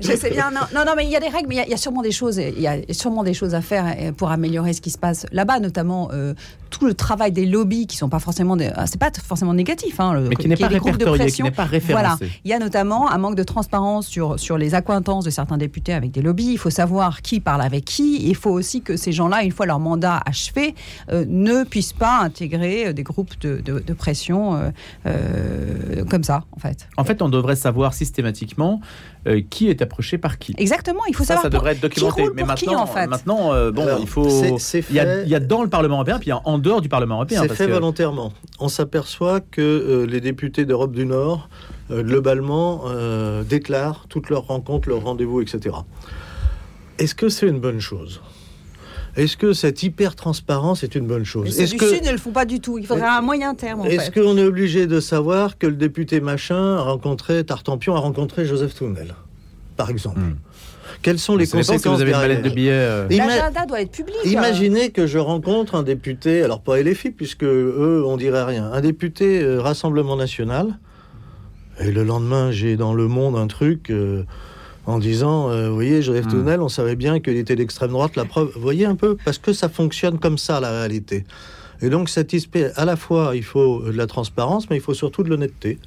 je 0.00 0.16
sais 0.16 0.30
bien. 0.30 0.50
Non, 0.50 0.84
non, 0.86 0.92
mais 0.96 1.04
il 1.04 1.10
y 1.10 1.16
a 1.16 1.20
des 1.20 1.28
règles, 1.28 1.48
mais 1.48 1.64
il 1.66 1.70
y 1.70 1.74
a, 1.74 1.76
sûrement 1.76 2.02
des 2.02 2.10
choses. 2.10 2.38
Il 2.38 2.60
y 2.60 2.66
a 2.66 2.76
sûrement 2.90 3.22
des 3.22 3.34
choses 3.34 3.54
à 3.54 3.60
faire 3.60 4.12
pour 4.16 4.30
améliorer 4.30 4.72
ce 4.72 4.80
qui 4.80 4.90
se 4.90 4.98
passe 4.98 5.26
là-bas, 5.32 5.60
notamment 5.60 6.08
euh, 6.12 6.34
tout 6.70 6.86
le 6.86 6.94
travail 6.94 7.32
des 7.32 7.46
lobbies 7.46 7.86
qui 7.86 7.96
sont 7.96 8.08
pas 8.08 8.18
forcément, 8.18 8.56
ah, 8.74 8.86
c'est 8.86 9.00
pas 9.00 9.10
forcément 9.24 9.54
négatif, 9.54 10.00
hein, 10.00 10.22
mais 10.28 10.36
qui 10.36 10.48
n'est 10.48 10.56
pas 10.56 10.68
répertorié, 10.68 11.30
qui 11.30 11.42
n'est 11.42 11.50
pas 11.50 11.64
référencé. 11.64 11.92
Voilà, 11.92 12.18
il 12.44 12.50
y 12.50 12.54
a 12.54 12.58
notamment 12.58 13.10
un 13.10 13.18
manque 13.18 13.36
de 13.36 13.44
transparence 13.44 14.06
sur 14.06 14.38
sur 14.38 14.58
les 14.58 14.74
accointances 14.74 15.24
de 15.24 15.30
certains 15.30 15.58
députés 15.58 15.92
avec 15.94 16.10
des 16.10 16.22
lobbies. 16.22 16.52
Il 16.52 16.58
faut 16.58 16.70
savoir 16.70 17.22
qui 17.22 17.40
parle 17.40 17.62
avec 17.62 17.84
qui. 17.84 18.28
Il 18.28 18.36
faut 18.36 18.50
aussi 18.50 18.82
que 18.82 18.96
ces 18.96 19.12
gens-là, 19.12 19.42
une 19.42 19.52
fois 19.52 19.61
leur 19.66 19.78
mandat 19.78 20.20
achevé, 20.24 20.74
euh, 21.10 21.24
ne 21.28 21.64
puissent 21.64 21.92
pas 21.92 22.20
intégrer 22.20 22.88
euh, 22.88 22.92
des 22.92 23.02
groupes 23.02 23.38
de, 23.40 23.92
pression 23.92 24.72
euh, 25.06 26.04
comme 26.08 26.24
ça, 26.24 26.44
en 26.52 26.58
fait. 26.58 26.88
En 26.96 27.04
fait, 27.04 27.22
on 27.22 27.28
devrait 27.28 27.56
savoir 27.56 27.94
systématiquement 27.94 28.80
qui 29.50 29.68
est 29.68 29.80
approché 29.82 30.18
par 30.18 30.38
qui. 30.38 30.52
Exactement, 30.58 31.02
il 31.08 31.14
faut 31.14 31.22
savoir. 31.22 31.44
Ça, 31.44 31.50
devrait 31.50 31.72
être 31.72 31.80
documenté. 31.80 32.24
Mais 32.34 32.42
maintenant, 32.42 32.82
en 32.82 32.86
fait. 32.86 33.06
maintenant 33.06 33.70
bon, 33.70 33.86
il 34.00 34.08
faut. 34.08 34.26
Il, 34.90 34.96
y 34.96 34.98
a, 35.34 35.40
dans 35.40 35.62
le 35.62 35.68
Parlement 35.68 35.96
européen, 35.96 36.18
puis 36.18 36.32
en 36.32 36.58
dehors 36.58 36.80
du 36.80 36.88
Parlement 36.88 37.16
européen. 37.16 37.42
C'est 37.42 37.54
fait 37.54 37.68
volontairement. 37.68 38.32
On 38.58 38.68
s'aperçoit 38.68 39.40
que 39.40 40.06
les 40.08 40.20
députés 40.20 40.64
d'Europe 40.64 40.92
du 40.92 41.06
Nord, 41.06 41.48
globalement, 41.90 42.84
déclarent 43.48 44.06
toutes 44.08 44.28
leurs 44.28 44.46
rencontres, 44.48 44.88
leurs 44.88 45.04
rendez-vous, 45.04 45.40
etc. 45.40 45.76
Est-ce 46.98 47.14
que 47.14 47.28
c'est 47.28 47.46
une 47.46 47.60
bonne 47.60 47.80
chose? 47.80 48.20
Est-ce 49.16 49.36
que 49.36 49.52
cette 49.52 49.82
hyper-transparence 49.82 50.82
est 50.82 50.94
une 50.94 51.06
bonne 51.06 51.24
chose 51.24 51.58
Est-ce 51.60 51.74
que 51.74 51.94
Sud 51.94 52.04
ne 52.04 52.12
le 52.12 52.18
font 52.18 52.32
pas 52.32 52.46
du 52.46 52.60
tout 52.60 52.78
Il 52.78 52.86
faudrait 52.86 53.08
un 53.08 53.20
moyen 53.20 53.54
terme. 53.54 53.84
Est-ce 53.86 54.10
qu'on 54.10 54.38
est 54.38 54.44
obligé 54.44 54.86
de 54.86 55.00
savoir 55.00 55.58
que 55.58 55.66
le 55.66 55.76
député 55.76 56.20
machin 56.20 56.76
a 56.76 56.82
rencontré 56.82 57.44
Tartampion 57.44 57.94
a 57.94 57.98
rencontré 57.98 58.46
Joseph 58.46 58.74
Tounel, 58.74 59.14
par 59.76 59.90
exemple 59.90 60.20
hmm. 60.20 60.36
Quelles 61.00 61.18
sont 61.18 61.36
les 61.36 61.46
conséquences 61.46 61.96
vous 61.96 62.02
avez 62.02 62.12
une 62.12 62.18
mallette 62.18 62.42
de 62.42 62.50
billets 62.50 62.70
euh 62.72 63.08
L'agenda 63.08 63.66
doit 63.66 63.80
être 63.80 63.90
public. 63.90 64.16
Hein. 64.24 64.28
Imaginez 64.28 64.90
que 64.90 65.06
je 65.06 65.18
rencontre 65.18 65.74
un 65.74 65.82
député, 65.82 66.42
alors 66.42 66.60
pas 66.60 66.80
LFI, 66.80 67.10
puisque 67.10 67.44
eux, 67.44 68.04
on 68.06 68.16
dirait 68.16 68.44
rien, 68.44 68.70
un 68.72 68.80
député 68.80 69.42
euh, 69.42 69.60
Rassemblement 69.60 70.16
National, 70.16 70.78
et 71.80 71.90
le 71.90 72.04
lendemain, 72.04 72.50
j'ai 72.50 72.76
dans 72.76 72.94
Le 72.94 73.08
Monde 73.08 73.36
un 73.36 73.46
truc... 73.46 73.90
Euh, 73.90 74.24
en 74.86 74.98
disant, 74.98 75.50
euh, 75.50 75.68
vous 75.68 75.74
voyez, 75.74 76.02
Joseph 76.02 76.26
hmm. 76.26 76.60
on 76.60 76.68
savait 76.68 76.96
bien 76.96 77.20
qu'il 77.20 77.36
était 77.36 77.56
d'extrême 77.56 77.90
droite, 77.90 78.16
la 78.16 78.24
preuve, 78.24 78.50
vous 78.54 78.60
voyez 78.60 78.86
un 78.86 78.96
peu, 78.96 79.16
parce 79.24 79.38
que 79.38 79.52
ça 79.52 79.68
fonctionne 79.68 80.18
comme 80.18 80.38
ça, 80.38 80.60
la 80.60 80.70
réalité. 80.70 81.24
Et 81.80 81.90
donc, 81.90 82.08
satisfait, 82.08 82.72
à 82.76 82.84
la 82.84 82.96
fois, 82.96 83.32
il 83.34 83.44
faut 83.44 83.82
de 83.82 83.96
la 83.96 84.06
transparence, 84.06 84.70
mais 84.70 84.76
il 84.76 84.82
faut 84.82 84.94
surtout 84.94 85.22
de 85.22 85.28
l'honnêteté. 85.28 85.78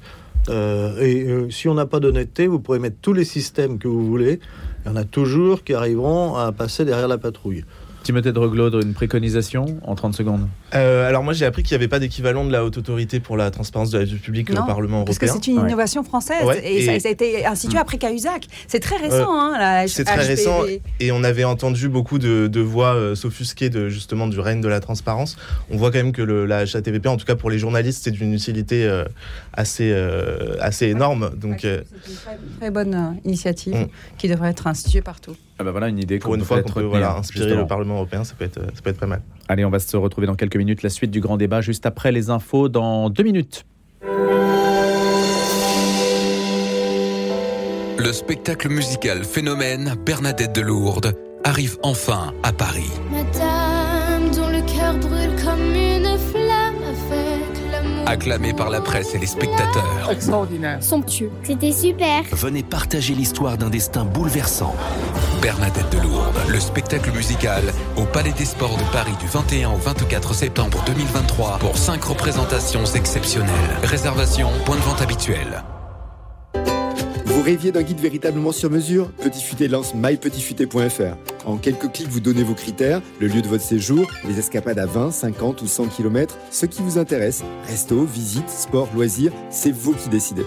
Euh, 0.49 0.99
et 1.01 1.23
euh, 1.23 1.49
si 1.49 1.67
on 1.67 1.73
n'a 1.73 1.86
pas 1.86 1.99
d'honnêteté, 1.99 2.47
vous 2.47 2.60
pourrez 2.60 2.79
mettre 2.79 2.97
tous 3.01 3.13
les 3.13 3.25
systèmes 3.25 3.79
que 3.79 3.88
vous 3.88 4.05
voulez, 4.05 4.39
il 4.86 4.89
y 4.89 4.91
en 4.91 4.95
a 4.95 5.03
toujours 5.03 5.63
qui 5.63 5.73
arriveront 5.73 6.36
à 6.36 6.51
passer 6.51 6.86
derrière 6.86 7.08
la 7.08 7.17
patrouille. 7.17 7.65
Timothée 8.03 8.31
Droglaud, 8.31 8.81
une 8.81 8.93
préconisation 8.93 9.65
en 9.84 9.95
30 9.95 10.13
secondes? 10.13 10.47
Euh, 10.73 11.08
Alors 11.08 11.23
moi 11.23 11.34
j'ai 11.34 11.45
appris 11.45 11.63
qu'il 11.63 11.78
n'y 11.78 11.84
avait 11.84 11.88
pas 11.88 11.99
d'équivalent 11.99 12.43
de 12.43 12.51
la 12.51 12.65
haute 12.65 12.78
autorité 12.78 13.19
pour 13.19 13.38
la 13.38 13.51
transparence 13.51 13.91
de 13.91 13.99
la 13.99 14.04
vie 14.04 14.15
publique 14.15 14.49
au 14.49 14.54
Parlement 14.65 14.97
européen. 14.97 15.06
Parce 15.06 15.19
que 15.19 15.28
c'est 15.28 15.51
une 15.51 15.60
innovation 15.60 16.04
française 16.04 16.43
et, 16.63 16.99
Ça, 16.99 17.08
a 17.08 17.12
été 17.12 17.45
institué 17.45 17.78
après 17.78 17.97
Cahuzac. 17.97 18.47
C'est 18.67 18.80
très 18.80 18.97
récent. 18.97 19.28
hein, 19.30 19.86
c'est 19.88 20.04
très 20.04 20.25
récent 20.25 20.63
et 20.99 21.12
on 21.12 21.23
avait 21.23 21.43
entendu 21.43 21.89
beaucoup 21.89 22.19
de, 22.19 22.60
voix 22.60 22.95
euh, 22.95 23.15
s'offusquer 23.15 23.69
de, 23.69 23.89
justement 23.89 24.28
du 24.28 24.39
règne 24.39 24.62
de 24.62 24.67
la 24.67 24.80
transparence. 24.80 25.38
On 25.69 25.78
voit 25.78 25.91
quand 25.91 25.99
même 25.99 26.12
que 26.12 26.21
le, 26.21 26.45
la 26.45 26.60
HATVP, 26.60 27.08
en 27.08 27.17
tout 27.17 27.25
cas 27.25 27.36
pour 27.36 27.49
les 27.49 27.60
journalistes, 27.60 28.04
c'est 28.04 28.12
d'une 28.12 28.34
utilité 28.34 28.86
euh, 28.86 29.06
assez, 29.54 29.93
assez 30.60 30.88
énorme. 30.88 31.32
Donc, 31.36 31.60
c'est 31.62 31.86
une 32.08 32.58
très, 32.60 32.71
bonne 32.71 33.17
initiative 33.23 33.75
mm. 33.75 33.88
qui 34.17 34.28
devrait 34.28 34.49
être 34.49 34.67
instituée 34.67 35.01
partout. 35.01 35.36
Ah 35.58 35.63
bah 35.63 35.71
voilà 35.71 35.88
une 35.88 35.99
idée 35.99 36.19
pour 36.19 36.36
une 36.36 36.43
fois 36.43 36.62
qu'on 36.62 36.71
peut 36.71 36.82
voilà, 36.82 37.15
inspirer 37.15 37.56
le 37.56 37.65
Parlement 37.65 37.95
européen, 37.95 38.25
ça 38.25 38.34
peut 38.38 38.43
être 38.43 38.60
ça 38.60 38.82
peut 38.84 38.89
être 38.89 38.99
pas 38.99 39.08
mal. 39.08 39.21
Allez, 39.47 39.65
on 39.65 39.69
va 39.69 39.79
se 39.79 39.95
retrouver 39.95 40.27
dans 40.27 40.36
quelques 40.36 40.55
minutes 40.55 40.84
la 40.84 40.89
suite 40.89 41.12
du 41.12 41.19
grand 41.19 41.38
débat 41.38 41.62
juste 41.62 41.86
après 41.86 42.12
les 42.12 42.29
infos 42.29 42.69
dans 42.69 43.10
deux 43.10 43.23
minutes. 43.23 43.65
Le 47.97 48.12
spectacle 48.12 48.69
musical 48.69 49.23
phénomène 49.23 49.95
Bernadette 50.05 50.53
de 50.53 50.62
Lourdes 50.62 51.15
arrive 51.43 51.77
enfin 51.84 52.34
à 52.43 52.51
Paris. 52.51 52.91
Madame 53.12 53.74
Acclamé 58.06 58.54
par 58.54 58.70
la 58.70 58.82
presse 58.82 59.15
et 59.15 59.18
les 59.18 59.26
spectateurs. 59.26 60.10
Extraordinaire. 60.12 60.82
Somptueux. 60.84 61.32
C'était 61.44 61.72
super. 61.72 62.24
Venez 62.32 62.63
partager 62.63 63.15
l'histoire 63.15 63.58
d'un 63.58 63.70
destin 63.70 64.06
bouleversant. 64.06 64.76
Bernadette 65.41 65.91
de 65.91 66.00
Lourdes, 66.00 66.39
le 66.48 66.60
spectacle 66.60 67.12
musical 67.12 67.63
au 67.98 68.04
Palais 68.06 68.34
des 68.34 68.46
Sports 68.46 68.78
de 68.78 68.84
Paris 68.91 69.15
du 69.20 69.28
21 69.28 69.72
au 69.72 69.78
24 69.78 70.34
septembre 70.34 70.84
2023 70.86 71.58
pour 71.60 71.78
5 71.78 72.04
représentations 72.04 72.86
exceptionnelles. 72.86 73.50
Réservation, 73.84 74.50
point 74.65 74.76
de 74.76 74.82
vente 74.82 75.02
habituel. 75.02 75.63
Vous 77.36 77.41
rêviez 77.41 77.74
d'un 77.74 77.82
guide 77.82 78.00
véritablement 78.00 78.54
sur 78.54 78.71
mesure 78.71 79.12
Petit 79.12 79.43
Futé 79.43 79.67
lance 79.67 79.93
mypetitfuté.fr. 79.93 81.17
En 81.45 81.58
quelques 81.58 81.91
clics, 81.91 82.08
vous 82.08 82.21
donnez 82.21 82.43
vos 82.43 82.54
critères, 82.54 83.02
le 83.19 83.28
lieu 83.28 83.41
de 83.41 83.48
votre 83.50 83.62
séjour, 83.62 84.10
les 84.26 84.39
escapades 84.39 84.80
à 84.80 84.86
20, 84.86 85.12
50 85.12 85.62
ou 85.62 85.67
100 85.67 85.88
km, 85.88 86.38
ce 86.50 86.65
qui 86.65 86.82
vous 86.82 86.98
intéresse. 86.98 87.43
Resto, 87.67 88.06
visite, 88.06 88.50
sport, 88.50 88.88
loisirs, 88.95 89.34
c'est 89.50 89.74
vous 89.74 89.91
qui 89.91 90.08
décidez. 90.08 90.45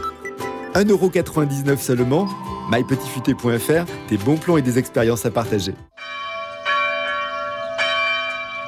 1,99€ 0.73 1.77
seulement 1.77 2.27
mypetitfuté.fr, 2.71 3.85
des 4.09 4.17
bons 4.17 4.39
plans 4.39 4.57
et 4.57 4.63
des 4.63 4.79
expériences 4.79 5.27
à 5.27 5.31
partager. 5.31 5.75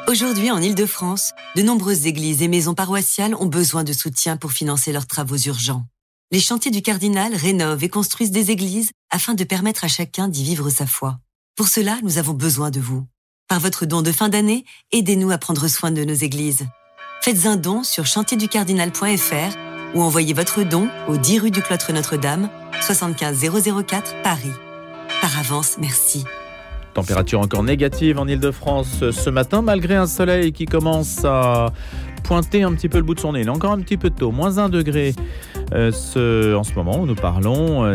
Aujourd'hui, 0.09 0.51
en 0.51 0.61
Ile-de-France, 0.61 1.33
de 1.57 1.63
nombreuses 1.63 2.07
églises 2.07 2.43
et 2.43 2.49
maisons 2.49 2.75
paroissiales 2.75 3.35
ont 3.35 3.47
besoin 3.47 3.83
de 3.83 3.95
soutien 3.95 4.37
pour 4.37 4.53
financer 4.53 4.93
leurs 4.93 5.07
travaux 5.07 5.39
urgents 5.39 5.87
les 6.33 6.41
chantiers 6.41 6.71
du 6.71 6.81
Cardinal 6.81 7.35
rénovent 7.35 7.83
et 7.83 7.89
construisent 7.89 8.31
des 8.31 8.53
églises 8.53 8.93
afin 9.11 9.35
de 9.35 9.43
permettre 9.43 9.85
à 9.85 9.89
chacun 9.89 10.29
d'y 10.29 10.45
vivre 10.45 10.71
sa 10.71 10.87
foi. 10.87 11.19
Pour 11.57 11.67
cela, 11.67 11.99
nous 12.05 12.19
avons 12.19 12.35
besoin 12.35 12.71
de 12.71 12.79
vous. 12.79 13.05
Par 13.49 13.59
votre 13.59 13.85
don 13.85 14.01
de 14.01 14.13
fin 14.13 14.29
d'année, 14.29 14.65
aidez-nous 14.93 15.33
à 15.33 15.39
prendre 15.39 15.67
soin 15.67 15.91
de 15.91 16.05
nos 16.05 16.15
églises. 16.15 16.67
Faites 17.21 17.47
un 17.47 17.57
don 17.57 17.83
sur 17.83 18.07
chantierducardinal.fr 18.07 19.57
ou 19.95 20.03
envoyez 20.03 20.33
votre 20.33 20.63
don 20.63 20.89
au 21.09 21.17
10 21.17 21.41
rue 21.41 21.51
du 21.51 21.63
Cloître 21.63 21.93
Notre-Dame, 21.93 22.49
75 22.81 23.41
004 23.85 24.23
Paris. 24.23 24.53
Par 25.21 25.37
avance, 25.37 25.79
merci. 25.81 26.25
Température 26.95 27.41
encore 27.41 27.65
négative 27.65 28.19
en 28.19 28.27
Ile-de-France 28.27 29.11
ce 29.11 29.31
matin, 29.31 29.63
malgré 29.63 29.97
un 29.97 30.07
soleil 30.07 30.53
qui 30.53 30.67
commence 30.67 31.25
à 31.25 31.73
pointer 32.21 32.63
un 32.63 32.73
petit 32.73 32.89
peu 32.89 32.99
le 32.99 33.05
bout 33.05 33.15
de 33.15 33.21
son 33.21 33.33
nez. 33.33 33.41
Il 33.41 33.47
est 33.47 33.51
encore 33.51 33.73
un 33.73 33.81
petit 33.81 33.97
peu 33.97 34.11
tôt, 34.11 34.31
moins 34.31 34.59
1 34.59 34.69
degré 34.69 35.15
euh, 35.73 35.91
ce, 35.93 36.55
en 36.55 36.63
ce 36.63 36.75
moment 36.75 37.01
où 37.01 37.07
nous 37.07 37.15
parlons. 37.15 37.91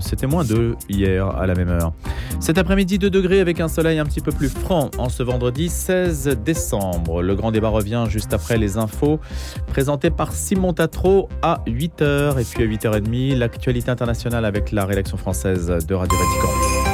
C'était 0.00 0.26
moins 0.26 0.44
2 0.44 0.76
hier 0.88 1.26
à 1.26 1.46
la 1.46 1.54
même 1.54 1.68
heure. 1.68 1.92
Cet 2.40 2.58
après-midi, 2.58 2.98
2 2.98 3.10
degrés 3.10 3.40
avec 3.40 3.60
un 3.60 3.68
soleil 3.68 3.98
un 3.98 4.04
petit 4.04 4.20
peu 4.20 4.32
plus 4.32 4.48
franc 4.48 4.90
en 4.98 5.08
ce 5.08 5.22
vendredi 5.22 5.68
16 5.68 6.38
décembre. 6.44 7.22
Le 7.22 7.34
grand 7.34 7.50
débat 7.50 7.68
revient 7.68 8.04
juste 8.08 8.32
après 8.32 8.58
les 8.58 8.76
infos 8.76 9.20
présentées 9.66 10.10
par 10.10 10.32
Simon 10.32 10.72
Tatro 10.72 11.28
à 11.42 11.62
8h. 11.66 12.40
Et 12.40 12.44
puis 12.44 12.62
à 12.62 12.66
8h30, 12.66 13.36
l'actualité 13.36 13.90
internationale 13.90 14.44
avec 14.44 14.72
la 14.72 14.84
rédaction 14.84 15.16
française 15.16 15.66
de 15.66 15.94
Radio 15.94 16.16
Vatican. 16.18 16.87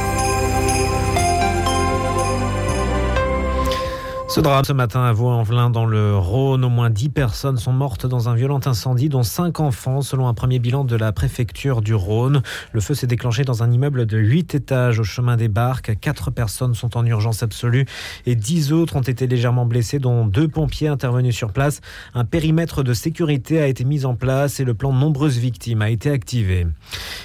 Ce 4.35 4.41
drame 4.41 4.65
ce 4.65 4.73
matin 4.73 5.05
à 5.05 5.13
Vaux-en-Velin 5.13 5.71
dans 5.71 5.87
le 5.87 6.17
Rhône, 6.17 6.65
au 6.65 6.69
moins 6.69 6.91
10 6.91 7.11
personnes 7.11 7.57
sont 7.57 7.73
mortes 7.73 8.05
dans 8.05 8.29
un 8.29 8.35
violent 8.35 8.59
incendie, 8.65 9.09
dont 9.09 9.23
5 9.23 9.61
enfants, 9.61 10.03
selon 10.03 10.27
un 10.27 10.35
premier 10.35 10.59
bilan 10.59 10.83
de 10.83 10.97
la 10.97 11.13
préfecture 11.13 11.83
du 11.83 11.95
Rhône. 11.95 12.43
Le 12.73 12.81
feu 12.81 12.95
s'est 12.95 13.07
déclenché 13.07 13.45
dans 13.45 13.63
un 13.63 13.71
immeuble 13.71 14.07
de 14.07 14.19
8 14.19 14.57
étages 14.57 14.99
au 14.99 15.05
chemin 15.05 15.37
des 15.37 15.47
Barques. 15.47 15.97
4 16.01 16.33
personnes 16.33 16.75
sont 16.75 16.97
en 16.97 17.07
urgence 17.07 17.45
absolue 17.45 17.87
et 18.27 18.35
10 18.35 18.73
autres 18.73 18.97
ont 18.97 19.03
été 19.03 19.29
légèrement 19.29 19.67
blessées, 19.67 20.01
dont 20.01 20.27
deux 20.27 20.49
pompiers 20.49 20.89
intervenus 20.89 21.37
sur 21.37 21.53
place. 21.53 21.81
Un 22.15 22.25
périmètre 22.25 22.83
de 22.83 22.93
sécurité 22.93 23.61
a 23.61 23.69
été 23.69 23.85
mis 23.85 24.05
en 24.05 24.17
place 24.17 24.59
et 24.59 24.65
le 24.65 24.75
plan 24.75 24.93
nombreuses 24.93 25.39
victimes 25.39 25.81
a 25.81 25.91
été 25.91 26.11
activé. 26.11 26.67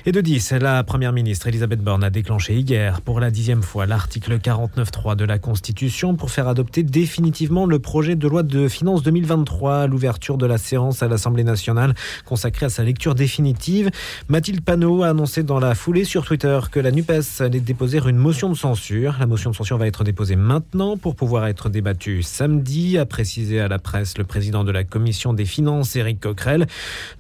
Et 0.05 0.11
de 0.11 0.21
10, 0.21 0.51
la 0.61 0.83
première 0.83 1.11
ministre 1.11 1.47
Elisabeth 1.47 1.81
Borne 1.81 2.03
a 2.03 2.11
déclenché 2.11 2.53
hier 2.53 3.01
pour 3.01 3.19
la 3.19 3.31
dixième 3.31 3.63
fois 3.63 3.87
l'article 3.87 4.37
49.3 4.37 5.15
de 5.15 5.25
la 5.25 5.39
Constitution 5.39 6.15
pour 6.15 6.29
faire 6.29 6.47
adopter 6.47 6.83
des 6.83 6.98
définitivement 6.99 7.65
le 7.65 7.79
projet 7.79 8.17
de 8.17 8.27
loi 8.27 8.43
de 8.43 8.67
finances 8.67 9.03
2023 9.03 9.83
à 9.83 9.87
l'ouverture 9.87 10.37
de 10.37 10.45
la 10.45 10.57
séance 10.57 11.01
à 11.01 11.07
l'Assemblée 11.07 11.45
nationale 11.45 11.93
consacrée 12.25 12.65
à 12.65 12.69
sa 12.69 12.83
lecture 12.83 13.15
définitive. 13.15 13.89
Mathilde 14.27 14.59
Panot 14.59 15.03
a 15.03 15.07
annoncé 15.07 15.43
dans 15.43 15.59
la 15.59 15.75
foulée 15.75 16.03
sur 16.03 16.25
Twitter 16.25 16.59
que 16.69 16.81
la 16.81 16.91
NUPES 16.91 17.39
allait 17.39 17.61
déposer 17.61 18.01
une 18.05 18.17
motion 18.17 18.49
de 18.49 18.53
censure. 18.53 19.15
La 19.17 19.27
motion 19.27 19.51
de 19.51 19.55
censure 19.55 19.77
va 19.77 19.87
être 19.87 20.03
déposée 20.03 20.35
maintenant 20.35 20.97
pour 20.97 21.15
pouvoir 21.15 21.47
être 21.47 21.69
débattue 21.69 22.21
samedi, 22.21 22.97
a 22.97 23.05
précisé 23.05 23.61
à 23.61 23.69
la 23.69 23.79
presse 23.79 24.17
le 24.17 24.25
président 24.25 24.65
de 24.65 24.71
la 24.73 24.83
commission 24.83 25.31
des 25.31 25.45
finances, 25.45 25.95
Éric 25.95 26.19
Coquerel. 26.19 26.67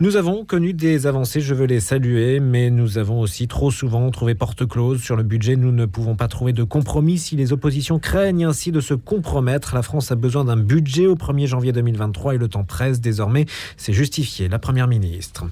Nous 0.01 0.17
avons 0.17 0.43
connu 0.43 0.73
des 0.73 1.07
avancées, 1.07 1.39
je 1.39 1.53
veux 1.53 1.67
les 1.67 1.79
saluer, 1.79 2.41
mais 2.41 2.69
nous 2.69 2.97
avons 2.97 3.21
aussi 3.21 3.47
trop 3.47 3.71
souvent 3.71 4.11
trouvé 4.11 4.35
porte 4.35 4.67
close 4.67 5.01
sur 5.01 5.15
le 5.15 5.23
budget. 5.23 5.55
Nous 5.55 5.71
ne 5.71 5.85
pouvons 5.85 6.17
pas 6.17 6.27
trouver 6.27 6.51
de 6.51 6.63
compromis 6.63 7.17
si 7.17 7.37
les 7.37 7.53
oppositions 7.53 7.97
craignent 7.97 8.45
ainsi 8.45 8.73
de 8.73 8.81
se 8.81 8.93
compromettre 8.93 9.68
la 9.75 9.81
France 9.81 10.11
a 10.11 10.15
besoin 10.15 10.45
d'un 10.45 10.57
budget 10.57 11.07
au 11.07 11.15
1er 11.15 11.47
janvier 11.47 11.71
2023 11.71 12.35
et 12.35 12.37
le 12.37 12.47
temps 12.47 12.63
presse 12.63 13.01
désormais. 13.01 13.45
C'est 13.77 13.93
justifié, 13.93 14.47
la 14.47 14.59
Première 14.59 14.87
ministre. 14.87 15.45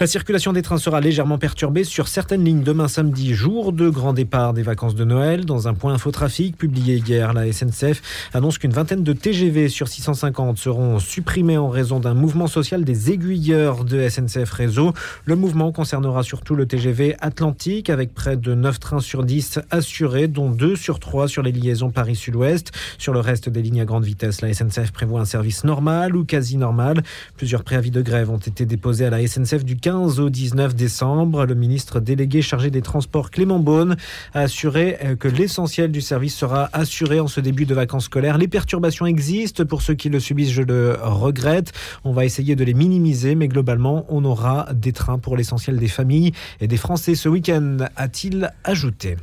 La 0.00 0.06
circulation 0.06 0.52
des 0.52 0.62
trains 0.62 0.78
sera 0.78 1.00
légèrement 1.00 1.38
perturbée 1.38 1.82
sur 1.82 2.06
certaines 2.06 2.44
lignes 2.44 2.62
demain 2.62 2.86
samedi, 2.86 3.34
jour 3.34 3.72
de 3.72 3.88
grand 3.88 4.12
départ 4.12 4.54
des 4.54 4.62
vacances 4.62 4.94
de 4.94 5.02
Noël. 5.02 5.44
Dans 5.44 5.66
un 5.66 5.74
point 5.74 5.94
infotrafic 5.94 6.56
publié 6.56 7.02
hier, 7.04 7.32
la 7.32 7.52
SNCF 7.52 8.00
annonce 8.32 8.58
qu'une 8.58 8.70
vingtaine 8.70 9.02
de 9.02 9.12
TGV 9.12 9.68
sur 9.68 9.88
650 9.88 10.56
seront 10.56 11.00
supprimés 11.00 11.58
en 11.58 11.68
raison 11.68 11.98
d'un 11.98 12.14
mouvement 12.14 12.46
social 12.46 12.84
des 12.84 13.10
aiguilleurs 13.10 13.84
de 13.84 14.08
SNCF 14.08 14.52
Réseau. 14.52 14.92
Le 15.24 15.34
mouvement 15.34 15.72
concernera 15.72 16.22
surtout 16.22 16.54
le 16.54 16.66
TGV 16.66 17.16
Atlantique 17.18 17.90
avec 17.90 18.14
près 18.14 18.36
de 18.36 18.54
9 18.54 18.78
trains 18.78 19.00
sur 19.00 19.24
10 19.24 19.58
assurés, 19.72 20.28
dont 20.28 20.48
2 20.48 20.76
sur 20.76 21.00
3 21.00 21.26
sur 21.26 21.42
les 21.42 21.50
liaisons 21.50 21.90
Paris-Sud-Ouest. 21.90 22.70
Sur 22.98 23.12
le 23.12 23.18
reste 23.18 23.48
des 23.48 23.62
lignes 23.62 23.80
à 23.80 23.84
grande 23.84 24.04
vitesse, 24.04 24.42
la 24.42 24.54
SNCF 24.54 24.92
prévoit 24.92 25.20
un 25.20 25.24
service 25.24 25.64
normal 25.64 26.14
ou 26.14 26.24
quasi 26.24 26.56
normal. 26.56 27.02
Plusieurs 27.36 27.64
préavis 27.64 27.90
de 27.90 28.00
grève 28.00 28.30
ont 28.30 28.36
été 28.36 28.64
déposés 28.64 29.04
à 29.04 29.10
la 29.10 29.26
SNCF 29.26 29.64
du 29.64 29.74
15 29.88 30.20
au 30.20 30.28
19 30.28 30.74
décembre. 30.74 31.46
Le 31.46 31.54
ministre 31.54 31.98
délégué 31.98 32.42
chargé 32.42 32.68
des 32.68 32.82
Transports, 32.82 33.30
Clément 33.30 33.58
Beaune, 33.58 33.96
a 34.34 34.40
assuré 34.40 34.98
euh, 35.02 35.16
que 35.16 35.28
l'essentiel 35.28 35.90
du 35.90 36.02
service 36.02 36.36
sera 36.36 36.68
assuré 36.74 37.20
en 37.20 37.26
ce 37.26 37.40
début 37.40 37.64
de 37.64 37.72
vacances 37.72 38.04
scolaires. 38.04 38.36
Les 38.36 38.48
perturbations 38.48 39.06
existent. 39.06 39.64
Pour 39.64 39.80
ceux 39.80 39.94
qui 39.94 40.10
le 40.10 40.20
subissent, 40.20 40.52
je 40.52 40.60
le 40.60 40.98
regrette. 41.00 41.72
On 42.04 42.12
va 42.12 42.26
essayer 42.26 42.54
de 42.54 42.64
les 42.64 42.74
minimiser, 42.74 43.34
mais 43.34 43.48
globalement, 43.48 44.04
on 44.10 44.26
aura 44.26 44.68
des 44.74 44.92
trains 44.92 45.18
pour 45.18 45.38
l'essentiel 45.38 45.78
des 45.78 45.88
familles 45.88 46.32
et 46.60 46.68
des 46.68 46.76
Français 46.76 47.14
ce 47.14 47.30
week-end, 47.30 47.78
a-t-il 47.96 48.52
ajouté. 48.64 49.16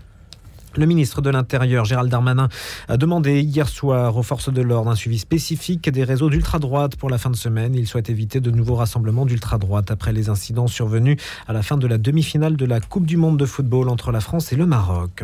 Le 0.77 0.85
ministre 0.85 1.21
de 1.21 1.29
l'Intérieur, 1.29 1.85
Gérald 1.85 2.11
Darmanin, 2.11 2.49
a 2.89 2.97
demandé 2.97 3.39
hier 3.39 3.69
soir 3.69 4.17
aux 4.17 4.23
forces 4.23 4.51
de 4.51 4.61
l'ordre 4.61 4.91
un 4.91 4.95
suivi 4.95 5.17
spécifique 5.17 5.89
des 5.89 6.03
réseaux 6.03 6.29
d'ultra-droite 6.29 6.97
pour 6.97 7.09
la 7.09 7.17
fin 7.17 7.29
de 7.29 7.38
semaine. 7.38 7.75
Il 7.75 7.88
souhaite 7.88 8.09
éviter 8.09 8.41
de 8.41 8.51
nouveaux 8.51 8.75
rassemblements 8.75 9.25
d'ultra-droite 9.25 9.89
après 9.89 10.11
les 10.11 10.27
incidents 10.27 10.67
survenus 10.67 11.15
à 11.47 11.53
la 11.53 11.61
fin 11.61 11.77
de 11.77 11.88
la 11.88 11.97
demi-finale 11.97 12.57
de 12.57 12.65
la 12.65 12.81
Coupe 12.81 13.05
du 13.05 13.15
Monde 13.15 13.38
de 13.38 13.45
football 13.45 13.88
entre 13.88 14.11
la 14.11 14.19
France 14.19 14.51
et 14.51 14.57
le 14.57 14.65
Maroc. 14.65 15.23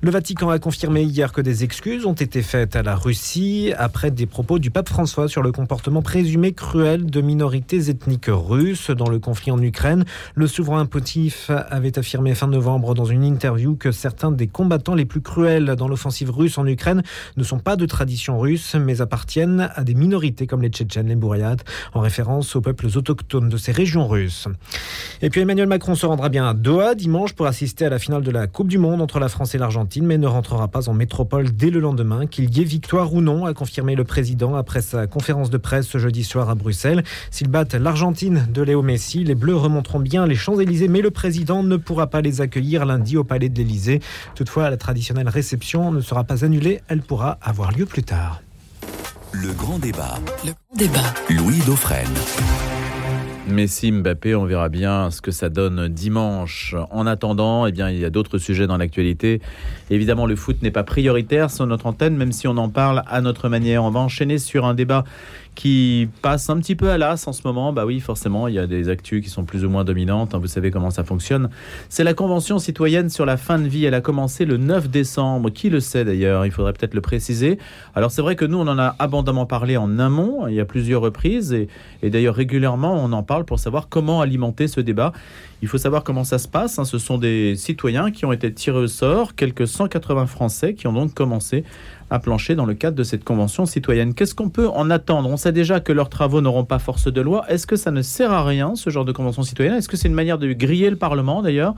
Le 0.00 0.10
Vatican 0.10 0.48
a 0.48 0.58
confirmé 0.58 1.02
hier 1.02 1.32
que 1.32 1.42
des 1.42 1.62
excuses 1.62 2.06
ont 2.06 2.14
été 2.14 2.40
faites 2.40 2.74
à 2.74 2.82
la 2.82 2.96
Russie 2.96 3.74
après 3.76 4.10
des 4.10 4.24
propos 4.24 4.58
du 4.58 4.70
pape 4.70 4.88
François 4.88 5.28
sur 5.28 5.42
le 5.42 5.52
comportement 5.52 6.00
présumé 6.00 6.52
cruel 6.52 7.04
de 7.04 7.20
minorités 7.20 7.90
ethniques 7.90 8.30
russes 8.30 8.90
dans 8.90 9.10
le 9.10 9.18
conflit 9.18 9.50
en 9.50 9.60
Ukraine. 9.60 10.06
Le 10.34 10.46
souverain 10.46 10.86
pontife 10.86 11.50
avait 11.50 11.98
affirmé 11.98 12.34
fin 12.34 12.46
novembre 12.46 12.94
dans 12.94 13.04
une 13.04 13.24
interview 13.24 13.76
que 13.76 13.92
certains 13.92 14.30
des 14.30 14.46
combattants 14.46 14.85
les 14.94 15.04
plus 15.04 15.20
cruels 15.20 15.74
dans 15.76 15.88
l'offensive 15.88 16.30
russe 16.30 16.58
en 16.58 16.66
Ukraine 16.66 17.02
ne 17.36 17.44
sont 17.44 17.58
pas 17.58 17.76
de 17.76 17.86
tradition 17.86 18.38
russe, 18.38 18.76
mais 18.78 19.00
appartiennent 19.00 19.70
à 19.74 19.84
des 19.84 19.94
minorités 19.94 20.46
comme 20.46 20.62
les 20.62 20.68
Tchétchènes, 20.68 21.08
les 21.08 21.16
Bouriates, 21.16 21.64
en 21.94 22.00
référence 22.00 22.54
aux 22.56 22.60
peuples 22.60 22.86
autochtones 22.94 23.48
de 23.48 23.56
ces 23.56 23.72
régions 23.72 24.06
russes. 24.06 24.48
Et 25.22 25.30
puis 25.30 25.40
Emmanuel 25.40 25.68
Macron 25.68 25.94
se 25.94 26.06
rendra 26.06 26.28
bien 26.28 26.48
à 26.48 26.54
Doha 26.54 26.94
dimanche 26.94 27.32
pour 27.32 27.46
assister 27.46 27.86
à 27.86 27.90
la 27.90 27.98
finale 27.98 28.22
de 28.22 28.30
la 28.30 28.46
Coupe 28.46 28.68
du 28.68 28.78
Monde 28.78 29.00
entre 29.00 29.18
la 29.18 29.28
France 29.28 29.54
et 29.54 29.58
l'Argentine, 29.58 30.06
mais 30.06 30.18
ne 30.18 30.26
rentrera 30.26 30.68
pas 30.68 30.88
en 30.88 30.94
métropole 30.94 31.50
dès 31.54 31.70
le 31.70 31.80
lendemain, 31.80 32.26
qu'il 32.26 32.56
y 32.56 32.60
ait 32.60 32.64
victoire 32.64 33.14
ou 33.14 33.20
non, 33.20 33.46
a 33.46 33.54
confirmé 33.54 33.94
le 33.94 34.04
président 34.04 34.54
après 34.54 34.82
sa 34.82 35.06
conférence 35.06 35.50
de 35.50 35.58
presse 35.58 35.86
ce 35.86 35.98
jeudi 35.98 36.24
soir 36.24 36.50
à 36.50 36.54
Bruxelles. 36.54 37.02
S'ils 37.30 37.48
battent 37.48 37.74
l'Argentine 37.74 38.46
de 38.52 38.62
Léo 38.62 38.82
Messi, 38.82 39.24
les 39.24 39.34
Bleus 39.34 39.56
remonteront 39.56 40.00
bien 40.00 40.26
les 40.26 40.34
Champs-Élysées, 40.34 40.88
mais 40.88 41.00
le 41.00 41.10
président 41.10 41.62
ne 41.62 41.76
pourra 41.76 42.06
pas 42.08 42.20
les 42.20 42.40
accueillir 42.40 42.84
lundi 42.86 43.16
au 43.16 43.24
Palais 43.24 43.48
de 43.48 43.56
l'Élysée. 43.56 44.00
Toutefois, 44.34 44.75
la 44.76 44.78
traditionnelle 44.78 45.30
réception 45.30 45.90
ne 45.90 46.02
sera 46.02 46.24
pas 46.24 46.44
annulée, 46.44 46.82
elle 46.88 47.00
pourra 47.00 47.38
avoir 47.40 47.72
lieu 47.72 47.86
plus 47.86 48.02
tard. 48.02 48.42
Le 49.32 49.50
grand 49.54 49.78
débat. 49.78 50.16
Le 50.44 50.52
grand 50.52 50.76
débat. 50.76 51.14
Louis 51.30 51.60
Dauphren. 51.64 52.04
Messi, 53.48 53.90
Mbappé, 53.90 54.34
on 54.34 54.44
verra 54.44 54.68
bien 54.68 55.10
ce 55.10 55.22
que 55.22 55.30
ça 55.30 55.48
donne 55.48 55.88
dimanche. 55.88 56.74
En 56.90 57.06
attendant, 57.06 57.64
eh 57.66 57.72
bien, 57.72 57.88
il 57.88 57.98
y 57.98 58.04
a 58.04 58.10
d'autres 58.10 58.36
sujets 58.36 58.66
dans 58.66 58.76
l'actualité. 58.76 59.40
Évidemment, 59.88 60.26
le 60.26 60.36
foot 60.36 60.60
n'est 60.60 60.70
pas 60.70 60.84
prioritaire 60.84 61.50
sur 61.50 61.66
notre 61.66 61.86
antenne, 61.86 62.16
même 62.16 62.32
si 62.32 62.46
on 62.46 62.58
en 62.58 62.68
parle 62.68 63.02
à 63.06 63.22
notre 63.22 63.48
manière. 63.48 63.82
On 63.82 63.90
va 63.90 64.00
enchaîner 64.00 64.36
sur 64.36 64.66
un 64.66 64.74
débat 64.74 65.04
qui 65.56 66.08
passe 66.22 66.48
un 66.50 66.58
petit 66.58 66.76
peu 66.76 66.90
à 66.90 66.98
l'as 66.98 67.26
en 67.26 67.32
ce 67.32 67.42
moment. 67.44 67.72
Bah 67.72 67.84
oui, 67.84 67.98
forcément, 67.98 68.46
il 68.46 68.54
y 68.54 68.58
a 68.60 68.68
des 68.68 68.88
actus 68.88 69.24
qui 69.24 69.30
sont 69.30 69.44
plus 69.44 69.64
ou 69.64 69.70
moins 69.70 69.82
dominantes. 69.82 70.34
Hein, 70.34 70.38
vous 70.38 70.46
savez 70.46 70.70
comment 70.70 70.90
ça 70.90 71.02
fonctionne. 71.02 71.48
C'est 71.88 72.04
la 72.04 72.14
Convention 72.14 72.60
citoyenne 72.60 73.10
sur 73.10 73.26
la 73.26 73.36
fin 73.36 73.58
de 73.58 73.66
vie. 73.66 73.84
Elle 73.84 73.94
a 73.94 74.00
commencé 74.00 74.44
le 74.44 74.58
9 74.58 74.88
décembre. 74.88 75.50
Qui 75.50 75.70
le 75.70 75.80
sait 75.80 76.04
d'ailleurs? 76.04 76.46
Il 76.46 76.52
faudrait 76.52 76.74
peut-être 76.74 76.94
le 76.94 77.00
préciser. 77.00 77.58
Alors 77.96 78.12
c'est 78.12 78.22
vrai 78.22 78.36
que 78.36 78.44
nous, 78.44 78.58
on 78.58 78.68
en 78.68 78.78
a 78.78 78.94
abondamment 79.00 79.46
parlé 79.46 79.76
en 79.76 79.98
amont. 79.98 80.46
Il 80.46 80.54
y 80.54 80.60
a 80.60 80.64
plusieurs 80.64 81.00
reprises. 81.00 81.52
Et, 81.52 81.68
et 82.02 82.10
d'ailleurs, 82.10 82.36
régulièrement, 82.36 82.94
on 82.94 83.12
en 83.12 83.22
parle 83.24 83.44
pour 83.44 83.58
savoir 83.58 83.88
comment 83.88 84.20
alimenter 84.20 84.68
ce 84.68 84.80
débat. 84.80 85.12
Il 85.62 85.68
faut 85.68 85.78
savoir 85.78 86.04
comment 86.04 86.24
ça 86.24 86.38
se 86.38 86.48
passe. 86.48 86.78
Hein. 86.78 86.84
Ce 86.84 86.98
sont 86.98 87.16
des 87.16 87.56
citoyens 87.56 88.10
qui 88.10 88.26
ont 88.26 88.32
été 88.32 88.52
tirés 88.52 88.78
au 88.78 88.86
sort, 88.86 89.34
quelques 89.34 89.66
180 89.66 90.26
Français 90.26 90.74
qui 90.74 90.86
ont 90.86 90.92
donc 90.92 91.14
commencé 91.14 91.64
à 92.10 92.18
plancher 92.18 92.54
dans 92.54 92.66
le 92.66 92.74
cadre 92.74 92.96
de 92.96 93.02
cette 93.02 93.24
convention 93.24 93.66
citoyenne. 93.66 94.14
Qu'est-ce 94.14 94.34
qu'on 94.34 94.48
peut 94.48 94.68
en 94.68 94.90
attendre? 94.90 95.28
On 95.28 95.36
sait 95.36 95.52
déjà 95.52 95.80
que 95.80 95.92
leurs 95.92 96.08
travaux 96.08 96.40
n'auront 96.40 96.64
pas 96.64 96.78
force 96.78 97.12
de 97.12 97.20
loi. 97.20 97.44
Est-ce 97.48 97.66
que 97.66 97.76
ça 97.76 97.90
ne 97.90 98.02
sert 98.02 98.32
à 98.32 98.44
rien, 98.44 98.74
ce 98.76 98.90
genre 98.90 99.04
de 99.04 99.12
convention 99.12 99.42
citoyenne? 99.42 99.74
Est-ce 99.74 99.88
que 99.88 99.96
c'est 99.96 100.08
une 100.08 100.14
manière 100.14 100.38
de 100.38 100.52
griller 100.52 100.90
le 100.90 100.96
Parlement, 100.96 101.42
d'ailleurs? 101.42 101.74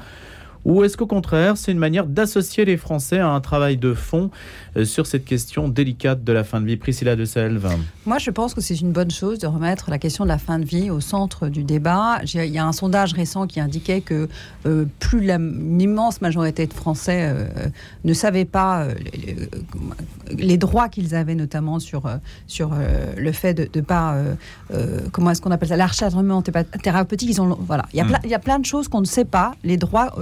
Ou 0.64 0.84
est-ce 0.84 0.96
qu'au 0.96 1.06
contraire, 1.06 1.56
c'est 1.56 1.72
une 1.72 1.78
manière 1.78 2.04
d'associer 2.04 2.64
les 2.64 2.76
Français 2.76 3.18
à 3.18 3.28
un 3.28 3.40
travail 3.40 3.76
de 3.76 3.94
fond? 3.94 4.30
Sur 4.84 5.06
cette 5.06 5.24
question 5.24 5.68
délicate 5.68 6.24
de 6.24 6.32
la 6.32 6.44
fin 6.44 6.60
de 6.60 6.66
vie 6.66 6.76
Priscilla 6.76 7.16
de 7.16 7.24
Selve. 7.24 7.68
Moi, 8.06 8.18
je 8.18 8.30
pense 8.30 8.54
que 8.54 8.60
c'est 8.60 8.80
une 8.80 8.92
bonne 8.92 9.10
chose 9.10 9.38
de 9.38 9.46
remettre 9.46 9.90
la 9.90 9.98
question 9.98 10.24
de 10.24 10.28
la 10.28 10.38
fin 10.38 10.58
de 10.58 10.64
vie 10.64 10.90
au 10.90 11.00
centre 11.00 11.48
du 11.48 11.64
débat. 11.64 12.20
Il 12.24 12.44
y 12.46 12.58
a 12.58 12.66
un 12.66 12.72
sondage 12.72 13.12
récent 13.12 13.46
qui 13.46 13.60
indiquait 13.60 14.00
que 14.00 14.28
euh, 14.66 14.84
plus 14.98 15.20
l'immense 15.20 16.20
majorité 16.20 16.66
de 16.66 16.72
Français 16.72 17.32
euh, 17.32 17.46
ne 18.04 18.12
savaient 18.12 18.44
pas 18.44 18.86
les, 20.30 20.58
droits 20.58 20.88
qu'ils 20.88 21.14
avaient, 21.14 21.34
notamment 21.34 21.78
sur, 21.78 22.02
sur 22.46 22.72
le 23.16 23.32
fait 23.32 23.54
de 23.54 23.68
ne 23.74 23.84
pas. 23.84 24.16
comment 25.12 25.30
est-ce 25.30 25.40
qu'on 25.40 25.50
appelle 25.50 25.68
ça 25.68 25.76
L'acharnement 25.76 26.42
thérapeutique. 26.42 27.30
Ils 27.30 27.40
ont, 27.40 27.58
voilà. 27.60 27.86
il, 27.92 27.98
y 27.98 28.00
a 28.00 28.04
hmm. 28.04 28.18
il 28.24 28.30
y 28.30 28.34
a 28.34 28.38
plein 28.38 28.58
de 28.58 28.64
choses 28.64 28.88
qu'on 28.88 29.00
ne 29.00 29.06
sait 29.06 29.24
pas, 29.24 29.52
les 29.64 29.76
droits 29.76 30.14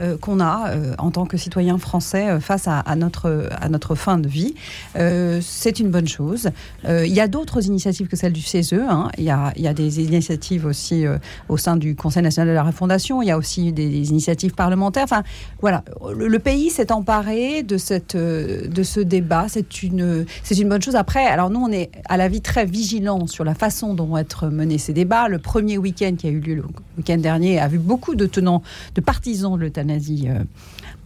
euh, 0.00 0.16
qu'on 0.18 0.40
a 0.40 0.70
euh, 0.70 0.94
en 0.98 1.10
tant 1.10 1.24
que 1.24 1.36
citoyen 1.36 1.78
français 1.78 2.28
euh, 2.28 2.40
face 2.40 2.66
à, 2.66 2.82
notre, 2.96 3.48
à 3.60 3.68
notre 3.68 3.93
fin 3.94 4.18
de 4.18 4.28
vie. 4.28 4.54
c'est 4.94 5.80
une 5.80 5.90
bonne 5.90 6.08
chose. 6.08 6.50
il 6.86 7.12
y 7.12 7.20
a 7.20 7.28
d'autres 7.28 7.66
initiatives 7.66 8.06
que 8.06 8.16
celle 8.16 8.32
du 8.32 8.42
CESE. 8.42 8.74
Hein. 8.74 9.10
Il, 9.18 9.24
y 9.24 9.30
a, 9.30 9.74
des 9.74 10.00
initiatives 10.00 10.66
aussi 10.66 11.04
au 11.48 11.56
sein 11.56 11.76
du 11.76 11.96
Conseil 11.96 12.22
national 12.22 12.48
de 12.48 12.54
la 12.54 12.62
refondation. 12.62 13.22
Il 13.22 13.26
y 13.26 13.30
a 13.30 13.38
aussi 13.38 13.72
des, 13.72 14.10
initiatives 14.10 14.54
parlementaires. 14.54 15.04
Enfin, 15.04 15.22
voilà, 15.60 15.84
le, 16.16 16.38
pays 16.38 16.70
s'est 16.70 16.92
emparé 16.92 17.62
de, 17.62 17.78
cette, 17.78 18.16
de 18.16 18.82
ce 18.82 19.00
débat. 19.00 19.46
C'est 19.48 19.82
une, 19.82 20.24
c'est 20.42 20.58
une 20.58 20.68
bonne 20.68 20.82
chose. 20.82 20.96
Après, 20.96 21.26
alors 21.26 21.50
nous, 21.50 21.60
on 21.60 21.72
est 21.72 21.90
à 22.06 22.16
la 22.16 22.28
vie 22.28 22.40
très 22.40 22.64
vigilant 22.64 23.26
sur 23.26 23.44
la 23.44 23.54
façon 23.54 23.94
dont 23.94 24.04
vont 24.04 24.18
être 24.18 24.48
menés 24.48 24.78
ces 24.78 24.92
débats. 24.92 25.28
Le 25.28 25.38
premier 25.38 25.78
week-end 25.78 26.14
qui 26.16 26.26
a 26.26 26.30
eu 26.30 26.40
lieu 26.40 26.54
le 26.54 26.64
week-end 26.98 27.18
dernier 27.18 27.58
a 27.58 27.68
vu 27.68 27.78
beaucoup 27.78 28.14
de 28.14 28.26
tenants, 28.26 28.62
de 28.94 29.00
partisans 29.00 29.56
de 29.56 29.60
l'euthanasie 29.60 30.28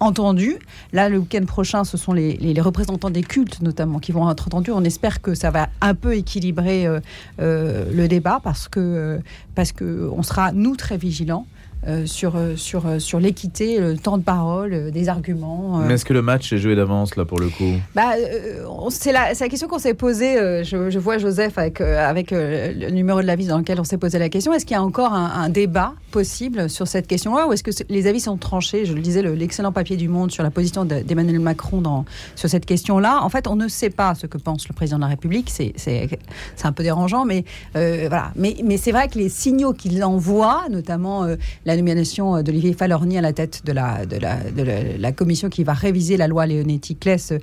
euh, 0.01 0.05
entendu. 0.05 0.57
Là, 0.93 1.09
le 1.09 1.19
week-end 1.19 1.45
prochain, 1.45 1.85
ce 1.85 1.97
sont 1.97 2.13
les, 2.13 2.61
représentants 2.61 3.11
des 3.11 3.23
cultes, 3.23 3.61
notamment, 3.63 3.99
qui 3.99 4.13
vont 4.13 4.31
être 4.31 4.47
entendus. 4.47 4.71
On 4.73 4.85
espère 4.85 5.21
que 5.21 5.35
ça 5.35 5.51
va 5.51 5.69
un 5.81 5.95
peu 5.95 6.17
équilibrer 6.17 6.87
euh, 6.87 7.01
euh, 7.41 7.85
le 7.93 8.09
débat 8.09 8.41
parce 8.43 8.69
que, 8.69 9.21
parce 9.55 9.73
que 9.73 10.09
on 10.13 10.23
sera, 10.23 10.53
nous, 10.53 10.77
très 10.77 10.97
vigilants. 10.97 11.47
Euh, 11.87 12.07
sur, 12.07 12.35
euh, 12.35 12.57
sur, 12.57 12.87
euh, 12.87 12.99
sur 12.99 13.21
l'équité, 13.21 13.79
le 13.79 13.97
temps 13.97 14.19
de 14.19 14.25
parole, 14.25 14.91
des 14.91 15.09
arguments. 15.09 15.79
Mais 15.79 15.95
est-ce 15.95 16.05
que 16.05 16.12
le 16.12 16.23
match 16.23 16.53
est 16.53 16.59
joué 16.59 16.75
d'avance, 16.75 17.14
là, 17.14 17.25
pour 17.25 17.38
le 17.38 17.49
coup 17.49 17.73
bah, 17.95 18.14
C'est 18.91 19.12
la, 19.12 19.33
la, 19.33 19.49
question 19.49 19.69
qu'on 19.69 19.79
s'est 19.79 19.95
posée. 19.95 20.64
Je, 20.64 20.91
je, 20.91 20.99
vois 20.99 21.19
Joseph 21.19 21.57
avec, 21.57 21.81
avec 21.81 22.33
le 22.33 22.91
numéro 22.91 23.23
de 23.23 23.27
la 23.27 23.37
vie 23.37 23.47
dans 23.47 23.59
lequel 23.59 23.79
on 23.79 23.85
s'est 23.85 23.97
posé 23.97 24.19
la 24.19 24.29
question. 24.29 24.53
Est-ce 24.53 24.67
qu'il 24.67 24.75
y 24.75 24.79
a 24.79 24.83
encore 24.83 25.12
un, 25.12 25.49
débat 25.49 25.95
possible 26.11 26.69
sur 26.69 26.88
cette 26.88 27.07
question-là 27.07 27.47
ou 27.47 27.53
est-ce 27.53 27.62
que 27.62 27.71
les 27.88 28.07
avis 28.07 28.21
sont 28.21 28.37
tranchés? 28.37 28.85
Je 28.85 28.93
le 28.93 29.01
disais, 29.01 29.23
l'excellent 29.23 29.73
papier 29.73 29.97
du 29.97 30.09
Monde 30.09 30.31
sur 30.31 30.43
la 30.43 30.51
position 30.51 30.85
d'Emmanuel 30.85 31.41
Macron 31.41 31.81
dans, 31.81 32.05
sur 32.35 32.51
cette 32.51 32.67
question-là. 32.67 33.21
En 33.23 33.29
fait, 33.29 33.47
on 33.47 33.57
ne 33.57 33.69
sait 33.69 33.91
pas 33.91 34.14
ce 34.14 34.27
que 34.27 34.37
pense 34.37 34.69
le 34.69 34.75
président 34.75 34.97
de 34.99 35.03
la 35.03 35.09
République. 35.09 35.49
C'est 35.49 35.73
un 36.64 36.73
peu 36.73 36.83
dérangeant, 36.83 37.25
mais 37.25 37.45
voilà. 37.73 38.33
Mais, 38.35 38.57
mais 38.64 38.77
c'est 38.79 38.93
vrai 38.93 39.09
que 39.09 39.19
les 39.19 39.29
signaux 39.29 39.73
qu'il 39.73 40.03
envoie, 40.03 40.64
notamment 40.71 41.25
la 41.68 41.76
nomination 41.76 42.42
d'Olivier 42.42 42.72
Falorni 42.72 43.18
à 43.18 43.20
la 43.20 43.35
tête 43.35 43.62
de 43.66 43.72
la, 43.72 44.07
de 44.07 44.16
la, 44.16 45.12
commission 45.12 45.50
qui 45.50 45.64
va 45.64 45.74
réviser 45.74 46.16
la 46.16 46.26
loi 46.26 46.46
Léonetti-Kless 46.46 47.35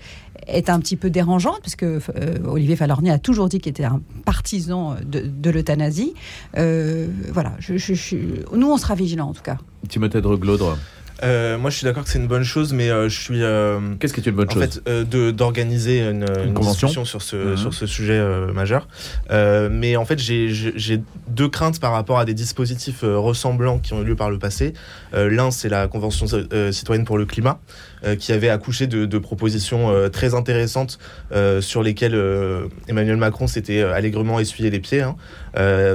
est 0.47 0.69
un 0.69 0.79
petit 0.79 0.95
peu 0.95 1.11
dérangeante, 1.11 1.59
puisque 1.61 1.83
euh, 1.83 1.99
Olivier 2.47 2.75
Falorni 2.75 3.11
a 3.11 3.19
toujours 3.19 3.49
dit 3.49 3.59
qu'il 3.59 3.69
était 3.69 3.83
un 3.83 4.01
partisan 4.25 4.95
de, 5.05 5.49
l'euthanasie. 5.51 6.15
Euh, 6.57 7.07
voilà, 7.31 7.53
nous, 8.53 8.71
on 8.71 8.77
sera 8.77 8.95
vigilants 8.95 9.29
en 9.29 9.33
tout 9.33 9.43
cas. 9.43 9.59
Timothée 9.87 10.21
de 10.21 10.35
Glodre. 10.35 10.75
Euh, 11.23 11.57
moi, 11.57 11.69
je 11.69 11.77
suis 11.77 11.85
d'accord 11.85 12.03
que 12.03 12.09
c'est 12.09 12.19
une 12.19 12.27
bonne 12.27 12.43
chose, 12.43 12.73
mais 12.73 12.89
euh, 12.89 13.09
je 13.09 13.19
suis. 13.19 13.43
Euh, 13.43 13.79
Qu'est-ce 13.99 14.13
qui 14.13 14.19
est 14.19 14.25
une 14.25 14.35
bonne 14.35 14.49
chose 14.49 14.63
En 14.63 14.67
fait, 14.67 15.31
d'organiser 15.31 15.99
une, 15.99 16.25
une, 16.45 16.53
discussion 16.53 17.05
sur 17.05 17.21
ce, 17.21 17.35
mhm. 17.35 17.57
sur 17.57 17.73
ce 17.73 17.85
sujet 17.85 18.21
majeur. 18.53 18.87
mais 19.29 19.95
en 19.95 20.05
fait, 20.05 20.19
j'ai 20.19 21.01
deux 21.27 21.49
craintes 21.49 21.79
par 21.79 21.91
rapport 21.91 22.19
à 22.19 22.25
des 22.25 22.33
dispositifs 22.33 23.01
ressemblants 23.03 23.79
qui 23.79 23.93
ont 23.93 24.01
eu 24.01 24.05
lieu 24.05 24.15
par 24.15 24.29
le 24.29 24.39
passé. 24.39 24.73
L'un, 25.13 25.51
c'est 25.51 25.69
la 25.69 25.87
Convention 25.87 26.25
citoyenne 26.71 27.05
pour 27.05 27.17
le 27.17 27.25
climat, 27.25 27.59
qui 28.19 28.31
avait 28.31 28.49
accouché 28.49 28.87
de, 28.87 29.17
propositions 29.17 30.09
très 30.09 30.33
intéressantes 30.35 30.99
sur 31.61 31.83
lesquelles 31.83 32.19
Emmanuel 32.87 33.17
Macron 33.17 33.47
s'était 33.47 33.81
allègrement 33.81 34.39
essuyé 34.39 34.69
les 34.69 34.79
pieds. 34.79 35.01
Hein. 35.01 35.15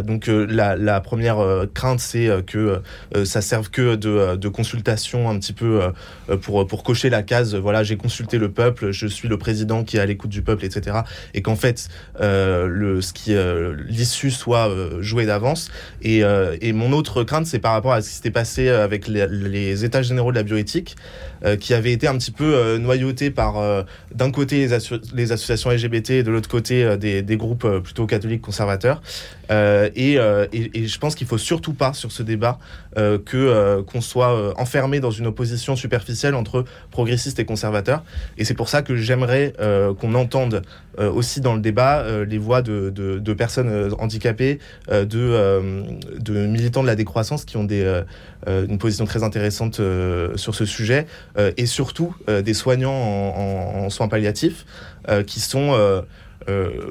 donc, 0.03 0.27
la, 0.29 1.01
première 1.01 1.67
crainte, 1.75 2.01
c'est 2.01 2.29
que 2.47 2.81
ça 3.25 3.41
serve 3.41 3.71
que 3.71 3.95
de, 3.97 4.49
consultation 4.49 5.31
un 5.31 5.39
petit 5.39 5.53
peu 5.53 5.81
euh, 6.31 6.37
pour, 6.37 6.67
pour 6.67 6.83
cocher 6.83 7.11
la 7.11 7.23
case, 7.23 7.55
voilà, 7.55 7.83
j'ai 7.83 7.97
consulté 7.97 8.39
le 8.39 8.51
peuple, 8.51 8.91
je 8.91 9.07
suis 9.07 9.29
le 9.29 9.39
président 9.39 9.85
qui 9.85 9.97
est 9.97 10.01
à 10.01 10.07
l'écoute 10.07 10.31
du 10.31 10.43
peuple, 10.43 10.65
etc. 10.65 10.99
Et 11.35 11.43
qu'en 11.43 11.57
fait, 11.57 11.89
euh, 12.21 12.67
le, 12.67 13.01
euh, 13.29 13.77
l'issue 13.89 14.31
soit 14.31 14.71
jouée 15.01 15.27
d'avance. 15.27 15.71
Et, 16.03 16.23
et, 16.61 16.73
mon 16.73 16.93
autre 16.93 17.25
crainte, 17.25 17.47
c'est 17.47 17.59
par 17.59 17.73
rapport 17.73 17.93
à 17.93 18.03
ce 18.03 18.09
qui 18.09 18.15
s'était 18.17 18.31
passé 18.31 18.69
avec 18.69 19.09
les, 19.09 19.85
états 19.85 20.03
généraux 20.03 20.31
de 20.31 20.37
la 20.37 20.43
bioéthique, 20.43 20.97
qui 21.59 21.75
avaient 21.75 21.93
été 21.93 22.07
un 22.07 22.17
petit 22.17 22.31
peu 22.31 22.77
noyautés 22.79 23.31
par, 23.31 23.85
d'un 24.15 24.31
côté, 24.31 24.69
les, 25.15 25.33
associations 25.33 25.71
LGBT 25.71 26.11
et 26.11 26.23
de 26.23 26.31
l'autre 26.31 26.49
côté, 26.49 26.97
des, 26.99 27.37
groupes 27.37 27.67
plutôt 27.83 28.07
catholiques 28.07 28.43
conservateurs. 28.43 29.03
Et, 29.51 30.15
et, 30.15 30.79
et, 30.79 30.87
je 30.87 30.99
pense 30.99 31.15
qu'il 31.15 31.27
faut 31.27 31.39
surtout 31.39 31.73
pas, 31.73 31.93
sur 31.93 32.13
ce 32.13 32.23
débat, 32.23 32.59
que 32.97 33.81
qu'on 33.83 34.01
soit 34.01 34.59
enfermé 34.61 35.01
dans 35.01 35.11
une 35.11 35.27
opposition 35.27 35.77
superficielle 35.77 36.35
entre 36.35 36.65
progressistes 36.91 37.39
et 37.39 37.45
conservateurs. 37.45 38.05
Et 38.39 38.45
c'est 38.45 38.55
pour 38.55 38.69
ça 38.69 38.83
que 38.83 38.97
j'aimerais 38.97 39.53
euh, 39.61 39.95
qu'on 39.95 40.15
entende 40.15 40.63
euh, 40.99 41.11
aussi 41.11 41.41
dans 41.41 41.55
le 41.55 41.61
débat 41.61 42.01
euh, 42.01 42.25
les 42.25 42.39
voix 42.39 42.63
de, 42.63 42.91
personnes 43.35 43.93
handicapées, 43.99 44.59
de, 44.89 45.61
militants 46.29 46.83
de 46.83 46.87
la 46.87 46.97
décroissance 46.97 47.45
qui 47.45 47.57
ont 47.57 47.67
une 48.47 48.79
position 48.79 49.05
très 49.05 49.23
intéressante 49.23 49.81
sur 50.35 50.55
ce 50.55 50.65
sujet, 50.65 51.07
et 51.57 51.67
surtout 51.67 52.15
des 52.27 52.55
soignants 52.55 52.91
en 52.93 53.89
soins 53.91 54.09
palliatifs 54.09 54.67
qui 55.27 55.41
sont... 55.41 56.05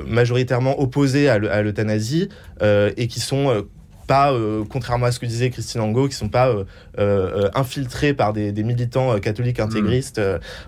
majoritairement 0.05 0.79
opposés 0.79 1.29
à 1.29 1.37
l'euthanasie 1.61 2.29
et 2.61 3.07
qui 3.07 3.19
sont 3.19 3.65
pas, 4.09 4.33
euh, 4.33 4.63
contrairement 4.67 5.05
à 5.05 5.11
ce 5.11 5.19
que 5.19 5.27
disait 5.27 5.51
Christine 5.51 5.81
Angot, 5.81 6.07
qui 6.07 6.15
sont 6.15 6.29
pas 6.29 6.49
euh, 6.49 6.63
euh, 6.97 7.47
infiltrés 7.53 8.15
par 8.15 8.33
des, 8.33 8.51
militants 8.63 9.19
catholiques 9.19 9.59
intégristes. 9.59 10.19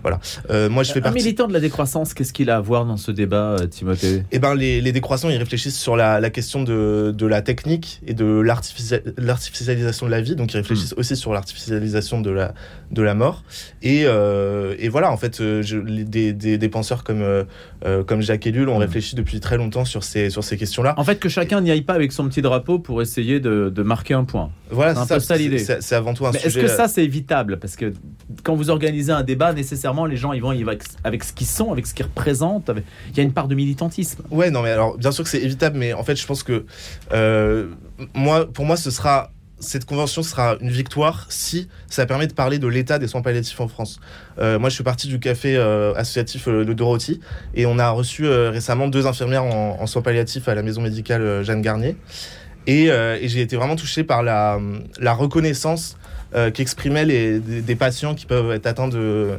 voilà. 0.02 0.20
moi, 0.68 0.84
je 0.84 0.92
fais 0.92 1.04
Un 1.04 1.10
militant 1.10 1.48
de 1.48 1.52
la 1.52 1.58
décroissance, 1.58 2.14
qu'est-ce 2.14 2.32
qu'il 2.32 2.50
a 2.50 2.56
à 2.56 2.60
voir 2.60 2.86
dans 2.86 2.96
ce 2.96 3.10
débat, 3.10 3.56
Timothée? 3.68 4.22
Eh 4.30 4.38
ben, 4.38 4.54
les, 4.54 4.80
les, 4.80 4.92
décroissants, 4.92 5.28
ils 5.28 5.36
réfléchissent 5.36 5.78
sur 5.78 5.96
la, 5.96 6.20
la 6.20 6.30
question 6.30 6.62
de, 6.62 7.12
de, 7.16 7.26
la 7.26 7.42
technique 7.42 8.00
et 8.06 8.14
de 8.14 8.24
l'artificialisation 9.18 10.06
de 10.06 10.10
la 10.12 10.20
vie. 10.20 10.36
Donc, 10.36 10.54
ils 10.54 10.58
réfléchissent 10.58 10.94
hmm. 10.94 11.00
aussi 11.00 11.16
sur 11.16 11.32
l'artificialisation 11.32 12.20
de 12.20 12.30
la, 12.30 12.54
de 12.92 13.02
la 13.02 13.14
mort. 13.14 13.42
Et, 13.82 14.02
et 14.02 14.88
voilà, 14.88 15.10
en 15.10 15.16
fait, 15.16 15.38
je, 15.38 15.78
des, 15.78 16.32
des, 16.32 16.68
penseurs 16.68 17.02
comme, 17.02 17.24
comme 18.06 18.20
Jacques 18.20 18.46
Ellul 18.46 18.68
ont 18.68 18.78
hmm. 18.78 18.82
réfléchi 18.82 19.16
depuis 19.16 19.40
très 19.40 19.56
longtemps 19.56 19.84
sur 19.84 20.04
ces, 20.04 20.30
sur 20.30 20.44
ces 20.44 20.56
questions-là. 20.56 20.94
En 20.96 21.04
fait, 21.04 21.18
que 21.18 21.28
chacun 21.28 21.60
n'y 21.60 21.72
aille 21.72 21.82
pas 21.82 21.94
avec 21.94 22.12
son 22.12 22.28
petit 22.28 22.40
drapeau 22.40 22.78
pour 22.78 23.02
essayer 23.02 23.31
de, 23.40 23.82
marquer 23.82 24.14
un 24.14 24.24
point. 24.24 24.50
Voilà, 24.70 24.94
c'est 24.94 25.20
ça, 25.20 25.36
l'idée. 25.36 25.58
C'est 25.58 25.94
avant 25.94 26.14
tout 26.14 26.26
un 26.26 26.32
Est-ce 26.32 26.58
que 26.58 26.68
ça, 26.68 26.88
c'est 26.88 27.04
évitable? 27.04 27.58
Parce 27.58 27.76
que 27.76 27.92
quand 28.42 28.54
vous 28.54 28.70
organisez 28.70 29.12
un 29.12 29.22
débat, 29.22 29.52
nécessairement, 29.52 30.06
les 30.06 30.16
gens 30.16 30.32
ils 30.32 30.40
vont 30.40 30.50
avec, 30.50 30.82
avec 31.04 31.24
ce 31.24 31.32
qu'ils 31.32 31.46
sont, 31.46 31.72
avec 31.72 31.86
ce 31.86 31.94
qu'ils 31.94 32.06
représentent. 32.06 32.70
Il 33.10 33.16
y 33.16 33.20
a 33.20 33.22
une 33.22 33.32
part 33.32 33.48
de 33.48 33.54
militantisme. 33.54 34.22
Ouais, 34.30 34.50
non, 34.50 34.62
mais 34.62 34.70
alors, 34.70 34.96
bien 34.96 35.12
sûr 35.12 35.24
que 35.24 35.30
c'est 35.30 35.42
évitable, 35.42 35.78
mais 35.78 35.92
en 35.92 36.04
fait, 36.04 36.16
je 36.16 36.26
pense 36.26 36.42
que 36.42 36.64
euh, 37.12 37.68
moi, 38.14 38.46
pour 38.46 38.64
moi, 38.64 38.76
ce 38.76 38.90
sera 38.90 39.30
cette 39.60 39.84
convention 39.84 40.24
sera 40.24 40.56
une 40.60 40.70
victoire 40.70 41.26
si 41.28 41.68
ça 41.86 42.04
permet 42.04 42.26
de 42.26 42.32
parler 42.32 42.58
de 42.58 42.66
l'état 42.66 42.98
des 42.98 43.06
soins 43.06 43.22
palliatifs 43.22 43.60
en 43.60 43.68
France. 43.68 44.00
Euh, 44.40 44.58
moi, 44.58 44.70
je 44.70 44.74
suis 44.74 44.82
parti 44.82 45.06
du 45.06 45.20
café 45.20 45.56
euh, 45.56 45.94
associatif 45.94 46.48
de 46.48 46.72
Dorothy 46.72 47.20
et 47.54 47.64
on 47.64 47.78
a 47.78 47.88
reçu 47.90 48.26
récemment 48.26 48.88
deux 48.88 49.06
infirmières 49.06 49.44
en, 49.44 49.78
en, 49.80 49.86
soins 49.86 50.02
palliatifs 50.02 50.48
à 50.48 50.56
la 50.56 50.64
maison 50.64 50.82
médicale 50.82 51.44
Jeanne 51.44 51.62
Garnier. 51.62 51.96
Euh, 52.68 53.18
et, 53.20 53.28
j'ai 53.28 53.40
été 53.40 53.56
vraiment 53.56 53.76
touché 53.76 54.04
par 54.04 54.22
la, 54.22 54.58
reconnaissance 55.12 55.96
euh, 56.34 56.50
qu'exprimaient 56.50 57.04
les, 57.04 57.40
des, 57.40 57.76
patients 57.76 58.14
qui 58.14 58.26
peuvent 58.26 58.52
être 58.52 58.66
atteints 58.66 58.88
de, 58.88 59.38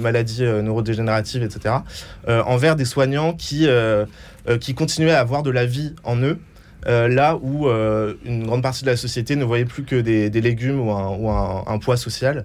maladies 0.00 0.44
euh, 0.44 0.62
neurodégénératives, 0.62 1.42
etc., 1.42 1.76
envers 2.26 2.76
des 2.76 2.84
soignants 2.84 3.34
qui, 3.34 3.68
qui 4.60 4.74
continuaient 4.74 5.12
à 5.12 5.20
avoir 5.20 5.42
de 5.42 5.50
la 5.50 5.66
vie 5.66 5.94
en 6.04 6.16
eux. 6.16 6.38
là 6.86 7.36
où 7.42 7.68
une 7.68 8.46
grande 8.46 8.62
partie 8.62 8.84
de 8.84 8.90
la 8.90 8.96
société 8.96 9.36
ne 9.36 9.44
voyait 9.44 9.64
plus 9.64 9.84
que 9.84 10.00
des, 10.00 10.40
légumes 10.40 10.80
ou 10.80 11.30
un, 11.30 11.78
poids 11.78 11.96
social. 11.96 12.44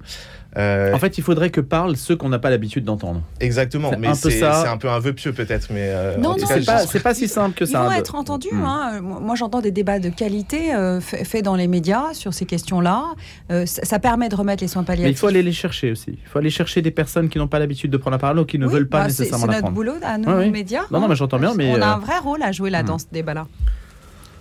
Euh, 0.58 0.96
En 0.96 0.98
fait, 0.98 1.20
il 1.20 1.24
faudrait 1.24 1.52
que 1.52 1.62
parlent 1.62 1.96
ceux 1.96 2.16
qu'on 2.16 2.30
n'a 2.30 2.40
pas 2.40 2.50
l'habitude 2.50 2.84
d'entendre. 2.84 3.22
exactement, 3.40 3.92
c'est 3.92 3.98
mais 3.98 4.08
un 4.08 4.12
peu 4.14 4.32
c'est 4.32 4.40
ça. 4.40 4.64
c'est 4.64 4.68
un 4.68 4.78
peu 4.78 4.90
un 4.90 4.98
vœu 4.98 5.14
pieux 5.14 5.32
peut-être, 5.32 5.68
mais 5.72 5.90
euh, 5.94 6.18
Non, 6.18 6.36
non, 6.38 6.46
C'est 6.48 6.66
pas, 6.66 6.88
c'est 6.88 7.00
pas 7.04 7.14
si 7.14 7.28
simple 7.28 7.54
que 7.56 7.66
Ils 7.66 7.72
ça. 7.72 7.84
vont 7.84 7.90
de- 7.90 7.94
être 7.96 8.16
entendus. 8.16 8.48
Hmm. 8.52 8.64
hein. 8.66 9.00
Moi, 9.02 9.36
j'entends 9.36 9.62
des 9.62 9.70
débats 9.70 10.00
de 10.00 10.10
qualité 10.10 10.74
euh, 10.74 11.00
fa- 11.02 11.24
faits 11.24 11.46
dans 11.46 11.56
les 11.56 11.68
médias 11.68 12.14
sur 12.14 12.34
ces 12.34 12.46
questions-là. 12.48 13.06
Euh, 13.52 13.68
ça, 13.68 13.86
ça 13.86 14.00
permet 14.00 14.28
de 14.28 14.36
remettre 14.36 14.64
les 14.64 14.68
soins 14.68 14.82
Mais 14.82 14.88
palliatifs. 14.88 15.18
il 15.18 15.20
faut 15.20 15.28
aller 15.28 15.44
les 15.44 15.52
chercher 15.54 15.92
aussi. 15.92 16.18
Il 16.20 16.28
faut 16.28 16.40
aller 16.40 16.50
chercher 16.50 16.82
des 16.82 16.92
personnes 16.92 17.30
qui 17.30 17.38
n'ont 17.38 17.48
pas 17.48 17.60
l'habitude 17.60 17.92
de 17.92 17.98
prendre 17.98 18.16
la 18.16 18.20
parole 18.20 18.40
ou 18.40 18.46
qui 18.46 18.58
ne 18.58 18.66
Oui, 18.66 18.74
veulent 18.74 18.90
pas 18.90 19.04
bah, 19.04 19.10
c'est- 19.10 19.22
nécessairement 19.24 19.42
C'est 19.46 19.48
la 19.52 19.54
notre 19.54 19.62
prendre. 19.66 19.76
boulot 19.76 19.94
à 20.02 20.18
nos 20.18 20.30
Ouais, 20.30 20.46
oui. 20.46 20.50
médias. 20.52 20.82
Non, 20.90 21.00
non, 21.00 21.08
mais 21.08 21.16
j'entends 21.16 21.38
bien, 21.40 21.54
mais, 21.56 21.72
On 21.78 21.82
a 21.82 21.88
un 21.88 22.00
vrai 22.00 22.18
rôle 22.18 22.42
à 22.42 22.52
jouer 22.52 22.72
là 22.72 22.82
hmm. 22.82 22.88
dans 22.88 22.98
ce 22.98 23.06
débat-là. 23.12 23.46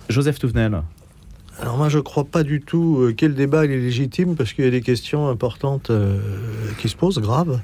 Joseph 0.08 0.38
Touvenel. 0.38 0.80
Alors 1.60 1.76
moi, 1.76 1.88
je 1.88 1.98
crois 1.98 2.24
pas 2.24 2.44
du 2.44 2.60
tout 2.60 2.98
euh, 3.00 3.12
que 3.12 3.26
le 3.26 3.34
débat 3.34 3.64
il 3.64 3.72
est 3.72 3.78
légitime 3.80 4.36
parce 4.36 4.52
qu'il 4.52 4.64
y 4.64 4.68
a 4.68 4.70
des 4.70 4.80
questions 4.80 5.28
importantes 5.28 5.90
euh, 5.90 6.20
qui 6.78 6.88
se 6.88 6.96
posent, 6.96 7.18
graves, 7.18 7.60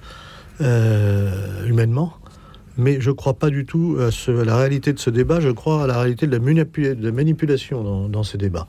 euh, 0.61 1.64
humainement. 1.66 2.14
Mais 2.77 3.01
je 3.01 3.12
crois 3.12 3.35
pas 3.35 3.51
du 3.51 3.64
tout 3.66 3.97
à, 4.01 4.11
ce- 4.11 4.41
à 4.41 4.45
la 4.45 4.57
réalité 4.57 4.93
de 4.93 4.99
ce 4.99 5.11
débat. 5.11 5.39
Je 5.39 5.51
crois 5.51 5.85
à 5.85 5.87
la 5.87 6.01
réalité 6.01 6.27
de 6.27 6.33
la, 6.33 7.12
manipulation 7.12 8.09
dans, 8.09 8.23
ces 8.25 8.37
débats. 8.37 8.66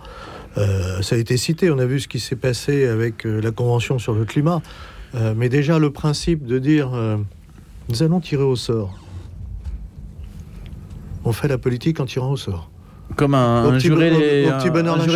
Ça 0.55 1.15
a 1.15 1.17
été 1.17 1.37
cité. 1.37 1.71
On 1.71 1.79
a 1.79 1.85
vu 1.87 1.99
ce 1.99 2.07
qui 2.07 2.19
s'est 2.19 2.35
passé 2.35 2.85
avec 2.85 3.23
la 3.23 3.49
convention 3.49 3.97
sur 3.97 4.13
le 4.13 4.23
climat. 4.25 4.61
Mais 5.35 5.49
déjà 5.49 5.79
le 5.79 5.89
principe 5.89 6.45
de 6.45 6.59
dire 6.59 6.91
nous 7.89 8.03
allons 8.03 8.19
tirer 8.19 8.43
au 8.43 8.55
sort. 8.55 8.93
On 11.23 11.31
fait 11.31 11.47
la 11.47 11.57
politique 11.57 11.99
en 11.99 12.05
tirant 12.05 12.29
au 12.31 12.37
sort. 12.37 12.69
Comme 13.15 13.35
un, 13.35 13.77
juré, 13.79 14.45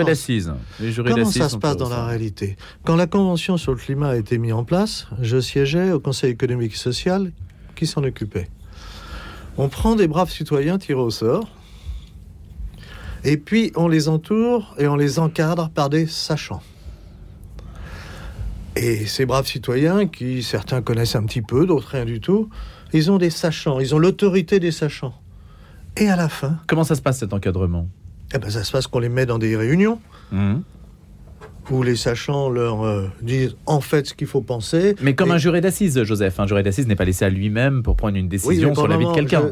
d'assises. 0.05 0.53
Comment 0.95 1.25
ça 1.25 1.49
se 1.49 1.57
passe 1.57 1.75
dans 1.75 1.89
la 1.89 2.05
réalité? 2.05 2.55
Quand 2.85 2.95
la 2.95 3.07
Convention 3.07 3.57
sur 3.57 3.73
le 3.73 3.77
climat 3.77 4.09
a 4.09 4.15
été 4.15 4.37
mise 4.37 4.53
en 4.53 4.63
place, 4.63 5.07
je 5.21 5.39
siégeais 5.39 5.91
au 5.91 5.99
Conseil 5.99 6.31
économique 6.31 6.73
et 6.73 6.77
social 6.77 7.31
qui 7.75 7.87
s'en 7.87 8.03
occupait. 8.03 8.47
On 9.57 9.67
prend 9.69 9.95
des 9.95 10.07
braves 10.07 10.29
citoyens 10.29 10.77
tirés 10.77 11.01
au 11.01 11.09
sort, 11.09 11.49
et 13.23 13.37
puis 13.37 13.71
on 13.75 13.87
les 13.87 14.07
entoure 14.07 14.75
et 14.77 14.87
on 14.87 14.95
les 14.95 15.19
encadre 15.19 15.69
par 15.69 15.89
des 15.89 16.07
sachants. 16.07 16.61
Et 18.75 19.05
ces 19.05 19.25
braves 19.25 19.47
citoyens, 19.47 20.07
qui 20.07 20.41
certains 20.43 20.81
connaissent 20.81 21.15
un 21.15 21.23
petit 21.23 21.41
peu, 21.41 21.65
d'autres 21.65 21.89
rien 21.89 22.05
du 22.05 22.21
tout, 22.21 22.49
ils 22.93 23.11
ont 23.11 23.17
des 23.17 23.29
sachants, 23.29 23.79
ils 23.79 23.93
ont 23.93 23.99
l'autorité 23.99 24.59
des 24.59 24.71
sachants. 24.71 25.18
Et 25.99 26.09
à 26.09 26.15
la 26.15 26.29
fin, 26.29 26.57
Comment 26.67 26.83
ça 26.83 26.95
se 26.95 27.01
passe 27.01 27.19
cet 27.19 27.33
encadrement? 27.33 27.87
Eh 28.33 28.37
ben, 28.37 28.49
ça 28.49 28.63
se 28.63 28.71
passe 28.71 28.87
qu'on 28.87 28.99
les 28.99 29.09
met 29.09 29.25
dans 29.25 29.37
des 29.39 29.55
réunions 29.57 29.99
Mhm. 30.31 30.61
où 31.71 31.83
les 31.83 31.95
sachants 31.95 32.49
leur 32.49 32.83
euh, 32.83 33.07
disent 33.21 33.55
en 33.65 33.79
fait 33.81 34.07
ce 34.07 34.13
qu'il 34.13 34.25
faut 34.27 34.41
penser. 34.41 34.95
Mais 35.01 35.13
comme 35.13 35.29
Et- 35.29 35.33
un 35.33 35.37
juré 35.37 35.61
d'assises, 35.61 36.01
Joseph. 36.03 36.39
Un 36.39 36.47
juré 36.47 36.63
d'assises 36.63 36.87
n'est 36.87 36.95
pas 36.95 37.05
laissé 37.05 37.25
à 37.25 37.29
lui-même 37.29 37.83
pour 37.83 37.95
prendre 37.95 38.17
une 38.17 38.27
décision 38.29 38.73
sur 38.73 38.87
la 38.87 38.97
vie 38.97 39.05
de 39.05 39.13
quelqu'un. 39.13 39.43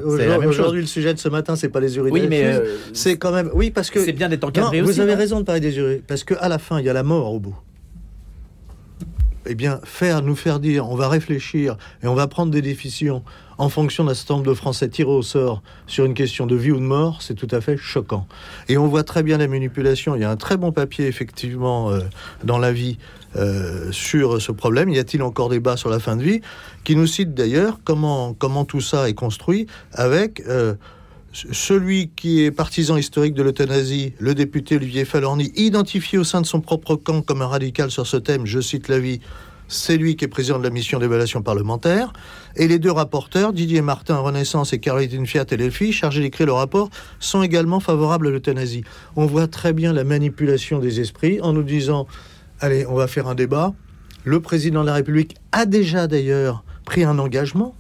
Aujourd'hui, 0.48 0.82
le 0.82 0.88
sujet 0.88 1.14
de 1.14 1.20
ce 1.20 1.30
matin, 1.30 1.56
c'est 1.56 1.70
pas 1.70 1.80
les 1.80 1.90
jurés 1.90 2.12
Oui, 2.12 2.26
mais 2.30 2.44
euh, 2.46 2.76
c'est 2.94 3.18
quand 3.18 3.32
même. 3.32 3.50
Oui, 3.54 3.70
parce 3.72 3.90
que. 3.92 4.04
c'est 4.04 4.14
bien 4.14 4.30
d'être 4.30 4.42
Non, 4.44 4.50
encadré 4.50 4.82
vous 4.82 4.90
aussi. 4.90 5.02
avez 5.02 5.14
non? 5.14 5.18
raison 5.18 5.40
de 5.40 5.46
parler 5.46 5.62
des 5.62 5.72
jurés, 5.72 6.02
parce 6.08 6.24
qu'à 6.24 6.48
la 6.48 6.58
fin, 6.60 6.80
il 6.80 6.86
y 6.86 6.90
a 6.90 6.94
la 6.94 7.04
mort 7.04 7.34
au 7.34 7.40
bout. 7.40 7.58
Eh 9.50 9.56
bien, 9.56 9.80
faire, 9.86 10.22
nous 10.24 10.36
faire 10.36 10.60
dire, 10.60 10.90
on 10.90 10.96
va 10.96 11.08
réfléchir 11.08 11.78
et 12.04 12.08
on 12.08 12.16
va 12.16 12.28
prendre 12.28 12.52
des 12.52 12.62
décisions 12.62 13.24
en 13.58 13.70
fonction 13.70 14.04
d'un 14.04 14.14
certain 14.14 14.36
nombre 14.36 14.48
de 14.48 14.54
Français 14.54 14.88
tirés 14.90 15.10
au 15.10 15.22
sort 15.22 15.62
sur 15.88 16.06
une 16.06 16.14
question 16.14 16.46
de 16.46 16.56
vie 16.56 16.72
ou 16.72 16.78
de 16.78 16.84
mort, 16.86 17.22
c'est 17.22 17.34
tout 17.34 17.48
à 17.52 17.62
fait 17.62 17.78
choquant. 17.78 18.28
Et 18.70 18.78
on 18.78 18.88
voit 18.88 19.04
très 19.04 19.24
bien 19.24 19.38
la 19.38 19.48
manipulation. 19.48 20.16
Il 20.16 20.22
y 20.22 20.26
a 20.26 20.30
un 20.30 20.36
très 20.36 20.58
bon 20.58 20.72
papier, 20.72 21.08
effectivement, 21.08 21.90
euh, 21.90 22.02
dans 22.44 22.60
la 22.60 22.72
vie 22.72 22.98
euh, 23.36 23.92
sur 23.92 24.42
ce 24.42 24.52
problème. 24.52 24.90
Y 24.90 25.00
a-t-il 25.00 25.24
encore 25.24 25.50
débat 25.50 25.78
sur 25.78 25.90
la 25.90 26.00
fin 26.00 26.16
de 26.16 26.24
vie 26.24 26.42
Qui 26.84 26.96
nous 26.96 27.08
cite 27.08 27.34
d'ailleurs 27.34 27.80
comment, 27.84 28.34
comment 28.34 28.66
tout 28.66 28.82
ça 28.82 29.10
est 29.10 29.14
construit 29.14 29.68
avec 29.92 30.42
euh, 30.48 30.76
celui 31.34 32.10
qui 32.16 32.44
est 32.44 32.52
partisan 32.52 32.98
historique 32.98 33.34
de 33.34 33.44
l'euthanasie, 33.44 34.14
le 34.20 34.34
député 34.34 34.76
Olivier 34.76 35.06
Falorni, 35.06 35.52
identifié 35.56 36.18
au 36.18 36.24
sein 36.24 36.42
de 36.42 36.46
son 36.46 36.62
propre 36.62 36.96
camp 36.96 37.22
comme 37.22 37.42
un 37.42 37.48
radical 37.48 37.92
sur 37.92 38.08
ce 38.08 38.18
thème, 38.18 38.46
je 38.46 38.60
cite 38.60 38.88
la 38.88 39.00
vie, 39.00 39.20
c'est 39.68 39.98
lui 39.98 40.16
qui 40.16 40.26
est 40.26 40.28
président 40.28 40.58
de 40.60 40.64
la 40.64 40.70
mission 40.70 41.00
d'évaluation 41.00 41.42
parlementaire. 41.42 42.14
Et 42.56 42.68
les 42.68 42.80
deux 42.80 42.92
rapporteurs, 42.92 43.54
Didier 43.54 43.82
Martin, 43.82 44.18
Renaissance 44.18 44.74
et 44.74 44.80
Caroline 44.80 45.26
Fiat 45.26 45.46
et 45.52 45.58
Delphi, 45.58 45.92
chargés 45.92 46.22
d'écrire 46.22 46.48
le 46.48 46.54
rapport, 46.54 46.90
sont 47.20 47.44
également 47.44 47.80
favorables 47.80 48.28
à 48.28 48.32
l'euthanasie. 48.32 48.84
On 49.16 49.26
voit 49.26 49.48
très 49.48 49.74
bien 49.74 49.94
la 49.94 50.04
manipulation 50.04 50.80
des 50.80 51.00
esprits 51.00 51.40
en 51.42 51.54
nous 51.54 51.64
disant, 51.64 52.08
allez, 52.60 52.86
on 52.88 52.96
va 52.96 53.08
faire 53.08 53.28
un 53.28 53.36
débat. 53.36 53.74
Le 54.24 54.40
président 54.40 54.82
de 54.82 54.88
la 54.88 54.94
République 54.96 55.36
a 55.52 55.66
déjà 55.66 56.08
d'ailleurs 56.08 56.64
pris 56.86 57.04
un 57.04 57.20
engagement 57.20 57.76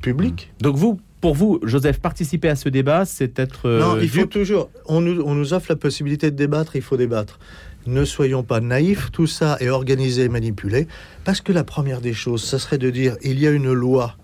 public. 0.00 0.52
Donc 0.60 0.76
vous, 0.76 1.00
pour 1.20 1.34
vous, 1.34 1.58
Joseph, 1.64 2.00
participer 2.00 2.48
à 2.48 2.56
ce 2.56 2.68
débat, 2.68 3.04
c'est 3.04 3.38
être. 3.38 3.66
euh, 3.68 3.80
Non, 3.80 3.98
il 4.00 4.08
faut 4.08 4.26
toujours. 4.26 4.70
On 4.86 5.00
nous, 5.00 5.20
on 5.22 5.34
nous 5.34 5.52
offre 5.54 5.66
la 5.70 5.76
possibilité 5.76 6.30
de 6.30 6.36
débattre, 6.36 6.76
il 6.76 6.82
faut 6.82 6.96
débattre. 6.96 7.38
Ne 7.86 8.04
soyons 8.04 8.42
pas 8.42 8.60
naïfs, 8.60 9.12
tout 9.12 9.28
ça 9.28 9.56
est 9.60 9.68
organisé 9.68 10.24
et 10.24 10.28
manipulé. 10.28 10.88
Parce 11.24 11.40
que 11.40 11.52
la 11.52 11.62
première 11.62 12.00
des 12.00 12.14
choses, 12.14 12.42
ça 12.42 12.58
serait 12.58 12.78
de 12.78 12.90
dire 12.90 13.16
il 13.22 13.38
y 13.38 13.46
a 13.46 13.50
une 13.50 13.72
loi, 13.72 14.16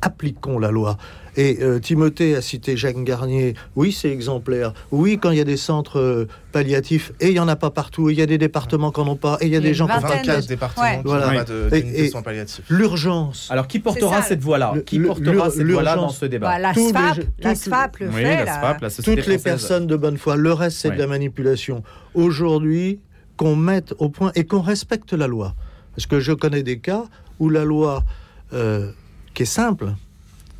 appliquons 0.00 0.58
la 0.58 0.70
loi. 0.70 0.96
Et 1.40 1.58
euh, 1.62 1.78
Timothée 1.78 2.36
a 2.36 2.42
cité 2.42 2.76
Jacques 2.76 3.02
Garnier. 3.02 3.54
Oui, 3.74 3.92
c'est 3.92 4.10
exemplaire. 4.10 4.74
Oui, 4.90 5.18
quand 5.18 5.30
il 5.30 5.38
y 5.38 5.40
a 5.40 5.44
des 5.44 5.56
centres 5.56 5.98
euh, 5.98 6.26
palliatifs, 6.52 7.12
et 7.18 7.28
il 7.28 7.32
n'y 7.32 7.38
en 7.38 7.48
a 7.48 7.56
pas 7.56 7.70
partout, 7.70 8.10
il 8.10 8.18
y 8.18 8.20
a 8.20 8.26
des 8.26 8.36
départements 8.36 8.90
qui 8.92 9.00
n'en 9.00 9.08
ont 9.12 9.16
pas, 9.16 9.38
et 9.40 9.46
il 9.46 9.52
y 9.52 9.56
a 9.56 9.60
des 9.60 9.72
gens 9.72 9.86
qui 9.86 9.92
ont 9.92 10.00
vingtaine 10.00 10.18
pas 10.18 10.22
de- 10.22 10.26
24 10.32 10.48
départements 10.48 10.82
Ouais. 10.86 10.96
qui 10.98 11.02
Voilà. 11.04 11.26
n'ont 11.30 11.34
pas 11.38 11.44
de- 11.44 11.68
Et- 11.72 12.04
et- 12.04 12.08
soins 12.10 12.20
palliatifs. 12.20 12.64
L'urgence. 12.68 13.48
Alors 13.50 13.66
qui 13.68 13.78
portera 13.78 14.20
cette 14.20 14.42
voix-là 14.42 14.74
Qui 14.84 14.98
portera 15.00 15.48
cette 15.50 15.66
voix-là 15.66 15.96
dans 15.96 16.10
ce 16.10 16.26
débat 16.26 16.48
Bah, 16.48 16.58
la 16.58 16.72
les 16.72 16.88
SFAP, 16.88 17.16
la 17.38 17.50
toutes- 17.54 17.56
SFAP 17.62 17.96
le 18.00 18.08
Oui, 18.08 18.14
fait. 18.16 18.44
la. 18.44 18.54
SFAP, 18.56 18.80
la 18.82 18.90
Société 18.90 19.16
toutes 19.22 19.26
les 19.30 19.38
française. 19.38 19.42
personnes 19.62 19.86
de 19.86 19.96
bonne 19.96 20.18
foi. 20.18 20.36
Le 20.36 20.52
reste, 20.52 20.76
c'est 20.76 20.90
de 20.90 20.98
la 20.98 21.06
manipulation. 21.06 21.82
Aujourd'hui, 22.14 23.00
qu'on 23.38 23.56
mette 23.56 23.94
au 23.98 24.10
point 24.10 24.30
et 24.34 24.44
qu'on 24.44 24.60
respecte 24.60 25.14
la 25.14 25.26
loi. 25.26 25.54
Parce 25.96 26.06
que 26.06 26.20
je 26.20 26.32
connais 26.32 26.62
des 26.62 26.80
cas 26.80 27.04
où 27.38 27.48
la 27.48 27.64
loi, 27.64 28.04
euh, 28.52 28.90
qui 29.32 29.44
est 29.44 29.46
simple, 29.46 29.94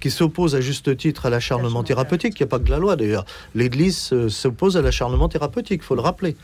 qui 0.01 0.11
s'oppose 0.11 0.55
à 0.55 0.61
juste 0.61 0.97
titre 0.97 1.27
à 1.27 1.31
l'acharnement 1.31 1.83
thérapeutique, 1.83 2.39
il 2.39 2.43
n'y 2.43 2.49
a 2.49 2.49
pas 2.49 2.59
que 2.59 2.65
de 2.65 2.71
la 2.71 2.79
loi 2.79 2.97
d'ailleurs. 2.97 3.25
L'Église 3.55 4.11
euh, 4.13 4.29
s'oppose 4.29 4.77
à 4.77 4.83
l'acharnement 4.83 5.29
thérapeutique, 5.29 5.81
il 5.83 5.87
faut 5.87 5.95
le 5.95 6.01
rappeler. 6.01 6.37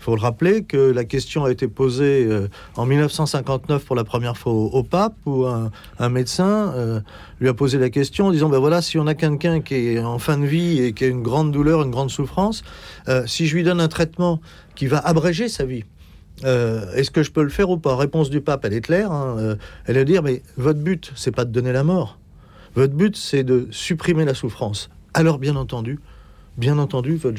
Il 0.00 0.04
faut 0.04 0.14
le 0.14 0.20
rappeler 0.20 0.62
que 0.62 0.76
la 0.92 1.04
question 1.04 1.44
a 1.44 1.50
été 1.50 1.66
posée 1.66 2.24
euh, 2.24 2.48
en 2.76 2.86
1959 2.86 3.84
pour 3.84 3.96
la 3.96 4.04
première 4.04 4.36
fois 4.36 4.52
au, 4.52 4.66
au 4.66 4.82
pape, 4.84 5.14
où 5.26 5.44
un, 5.44 5.72
un 5.98 6.08
médecin 6.08 6.72
euh, 6.76 7.00
lui 7.40 7.48
a 7.48 7.54
posé 7.54 7.78
la 7.78 7.90
question 7.90 8.26
en 8.26 8.30
disant, 8.30 8.48
ben 8.48 8.58
voilà, 8.60 8.80
si 8.80 8.96
on 8.98 9.08
a 9.08 9.14
quelqu'un 9.14 9.60
qui 9.60 9.74
est 9.74 9.98
en 9.98 10.20
fin 10.20 10.38
de 10.38 10.46
vie 10.46 10.80
et 10.80 10.92
qui 10.92 11.02
a 11.04 11.08
une 11.08 11.22
grande 11.24 11.50
douleur, 11.50 11.82
une 11.82 11.90
grande 11.90 12.10
souffrance, 12.10 12.62
si 13.26 13.46
je 13.48 13.56
lui 13.56 13.64
donne 13.64 13.80
un 13.80 13.88
traitement 13.88 14.40
qui 14.76 14.86
va 14.86 14.98
abréger 14.98 15.48
sa 15.48 15.64
vie, 15.64 15.82
euh, 16.44 16.92
est-ce 16.94 17.10
que 17.10 17.22
je 17.22 17.30
peux 17.30 17.42
le 17.42 17.48
faire 17.48 17.70
ou 17.70 17.78
pas? 17.78 17.96
Réponse 17.96 18.30
du 18.30 18.40
pape, 18.40 18.64
elle 18.64 18.74
est 18.74 18.80
claire. 18.80 19.10
hein, 19.10 19.36
euh, 19.38 19.56
elle 19.86 19.96
de 19.96 20.04
dire, 20.04 20.22
mais 20.22 20.42
votre 20.56 20.78
but, 20.80 21.12
c'est 21.16 21.32
pas 21.34 21.44
de 21.44 21.50
donner 21.50 21.72
la 21.72 21.84
mort. 21.84 22.18
Votre 22.78 22.94
but, 22.94 23.16
c'est 23.16 23.42
de 23.42 23.66
supprimer 23.72 24.24
la 24.24 24.34
souffrance. 24.34 24.88
Alors, 25.12 25.40
bien 25.40 25.56
entendu, 25.56 25.98
bien 26.58 26.78
entendu, 26.78 27.16
votre 27.16 27.36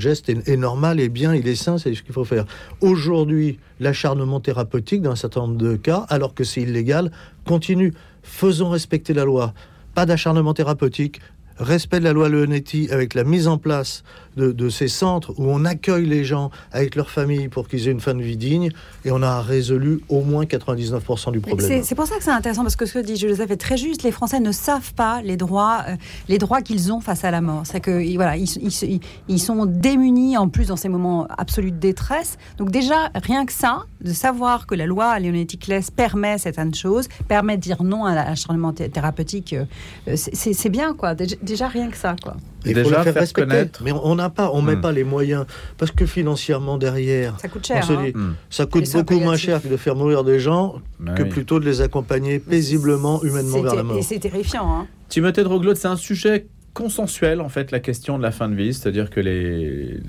geste, 0.00 0.28
est 0.28 0.56
normal 0.56 0.98
et 0.98 1.08
bien, 1.08 1.32
il 1.32 1.46
est 1.46 1.54
sain, 1.54 1.78
c'est 1.78 1.94
ce 1.94 2.02
qu'il 2.02 2.12
faut 2.12 2.24
faire. 2.24 2.44
Aujourd'hui, 2.80 3.60
l'acharnement 3.78 4.40
thérapeutique, 4.40 5.00
dans 5.00 5.12
un 5.12 5.14
certain 5.14 5.42
nombre 5.42 5.58
de 5.58 5.76
cas, 5.76 6.06
alors 6.08 6.34
que 6.34 6.42
c'est 6.42 6.62
illégal, 6.62 7.12
continue. 7.46 7.94
Faisons 8.24 8.70
respecter 8.70 9.14
la 9.14 9.24
loi. 9.24 9.54
Pas 9.94 10.06
d'acharnement 10.06 10.54
thérapeutique, 10.54 11.20
respect 11.60 12.00
de 12.00 12.04
la 12.04 12.12
loi 12.12 12.28
Leonetti 12.28 12.88
avec 12.90 13.14
la 13.14 13.22
mise 13.22 13.46
en 13.46 13.58
place 13.58 14.02
de, 14.40 14.52
de 14.52 14.68
ces 14.68 14.88
centres 14.88 15.32
où 15.38 15.44
on 15.48 15.64
accueille 15.64 16.06
les 16.06 16.24
gens 16.24 16.50
avec 16.72 16.94
leur 16.96 17.10
famille 17.10 17.48
pour 17.48 17.68
qu'ils 17.68 17.86
aient 17.88 17.92
une 17.92 18.00
fin 18.00 18.14
de 18.14 18.22
vie 18.22 18.36
digne 18.36 18.70
et 19.04 19.10
on 19.10 19.22
a 19.22 19.40
résolu 19.40 20.00
au 20.08 20.22
moins 20.22 20.44
99% 20.44 21.32
du 21.32 21.40
problème. 21.40 21.82
C'est 21.84 21.94
pour 21.94 22.06
ça 22.06 22.16
que 22.16 22.24
c'est 22.24 22.30
intéressant 22.30 22.62
parce 22.62 22.76
que 22.76 22.86
ce 22.86 22.94
que 22.94 22.98
dit 23.00 23.16
Joseph 23.16 23.50
est 23.50 23.56
très 23.56 23.76
juste. 23.76 24.02
Les 24.02 24.10
Français 24.12 24.40
ne 24.40 24.52
savent 24.52 24.94
pas 24.94 25.22
les 25.22 25.36
droits, 25.36 25.84
euh, 25.88 25.96
les 26.28 26.38
droits 26.38 26.62
qu'ils 26.62 26.92
ont 26.92 27.00
face 27.00 27.24
à 27.24 27.30
la 27.30 27.40
mort. 27.40 27.62
C'est 27.64 27.80
que 27.80 28.00
ils- 28.02 28.16
voilà, 28.16 28.36
ils, 28.36 29.38
sont 29.40 29.66
démunis 29.66 30.36
en 30.36 30.48
plus 30.48 30.68
dans 30.68 30.76
ces 30.76 30.88
moments 30.88 31.26
absolus 31.38 31.70
de 31.72 31.76
détresse. 31.78 32.38
Donc 32.58 32.70
déjà 32.70 33.10
rien 33.14 33.44
que 33.46 33.52
ça, 33.52 33.82
de 34.02 34.12
savoir 34.12 34.66
que 34.66 34.74
la 34.74 34.86
loi 34.86 35.18
Leonetti 35.20 35.58
Claes 35.58 35.90
permet 35.94 36.38
certaines 36.38 36.74
choses, 36.74 37.08
permet 37.28 37.56
de 37.56 37.62
dire 37.62 37.82
non 37.82 38.04
à 38.04 38.14
l'acharnement 38.14 38.72
thé- 38.72 38.88
thérapeutique, 38.88 39.52
euh, 39.52 39.64
euh, 40.08 40.14
c'est- 40.16 40.68
bien 40.70 40.94
quoi. 40.94 41.14
Déjà, 41.14 41.36
déjà 41.42 41.66
rien 41.68 41.88
que 41.90 41.96
ça 41.96 42.14
quoi. 42.22 42.36
Il 42.64 42.74
faut 42.76 42.82
Déjà, 42.84 42.98
le 42.98 43.04
faire, 43.04 43.12
faire 43.14 43.22
respecter. 43.22 43.48
connaître. 43.48 43.82
Mais 43.84 43.92
on 43.92 44.14
n'a 44.14 44.28
pas, 44.30 44.50
on 44.52 44.60
met 44.62 44.76
Hmm. 44.76 44.80
pas 44.80 44.92
les 44.92 45.04
moyens 45.04 45.46
parce 45.78 45.90
que 45.90 46.04
financièrement 46.06 46.76
derrière, 46.78 47.38
Ça 47.40 47.48
coûte 47.48 47.62
on 47.70 47.74
cher. 47.74 47.84
se 47.84 47.92
hein. 47.92 48.02
dit, 48.04 48.12
Hmm. 48.14 48.34
ça 48.50 48.66
coûte 48.66 48.86
Les 48.86 48.92
beaucoup 48.92 49.18
moins 49.20 49.36
cher 49.36 49.62
que 49.62 49.68
de 49.68 49.76
faire 49.76 49.96
mourir 49.96 50.24
des 50.24 50.40
gens 50.40 50.76
que 51.16 51.22
oui. 51.22 51.28
plutôt 51.28 51.58
de 51.60 51.64
les 51.64 51.80
accompagner 51.80 52.38
paisiblement, 52.38 53.22
humainement 53.22 53.62
vers 53.62 53.74
la 53.74 53.82
mort. 53.82 53.96
Et 53.96 54.02
c'est 54.02 54.18
terrifiant. 54.18 54.70
Hein. 54.80 54.86
Timothée 55.08 55.42
de 55.42 55.48
Roglot, 55.48 55.74
c'est 55.74 55.88
un 55.88 55.96
sujet 55.96 56.46
consensuel 56.84 57.42
en 57.42 57.50
fait 57.50 57.72
la 57.72 57.78
question 57.80 58.16
de 58.16 58.22
la 58.22 58.30
fin 58.30 58.48
de 58.48 58.54
vie, 58.54 58.72
c'est-à-dire 58.72 59.10
que 59.10 59.20
les, 59.20 60.00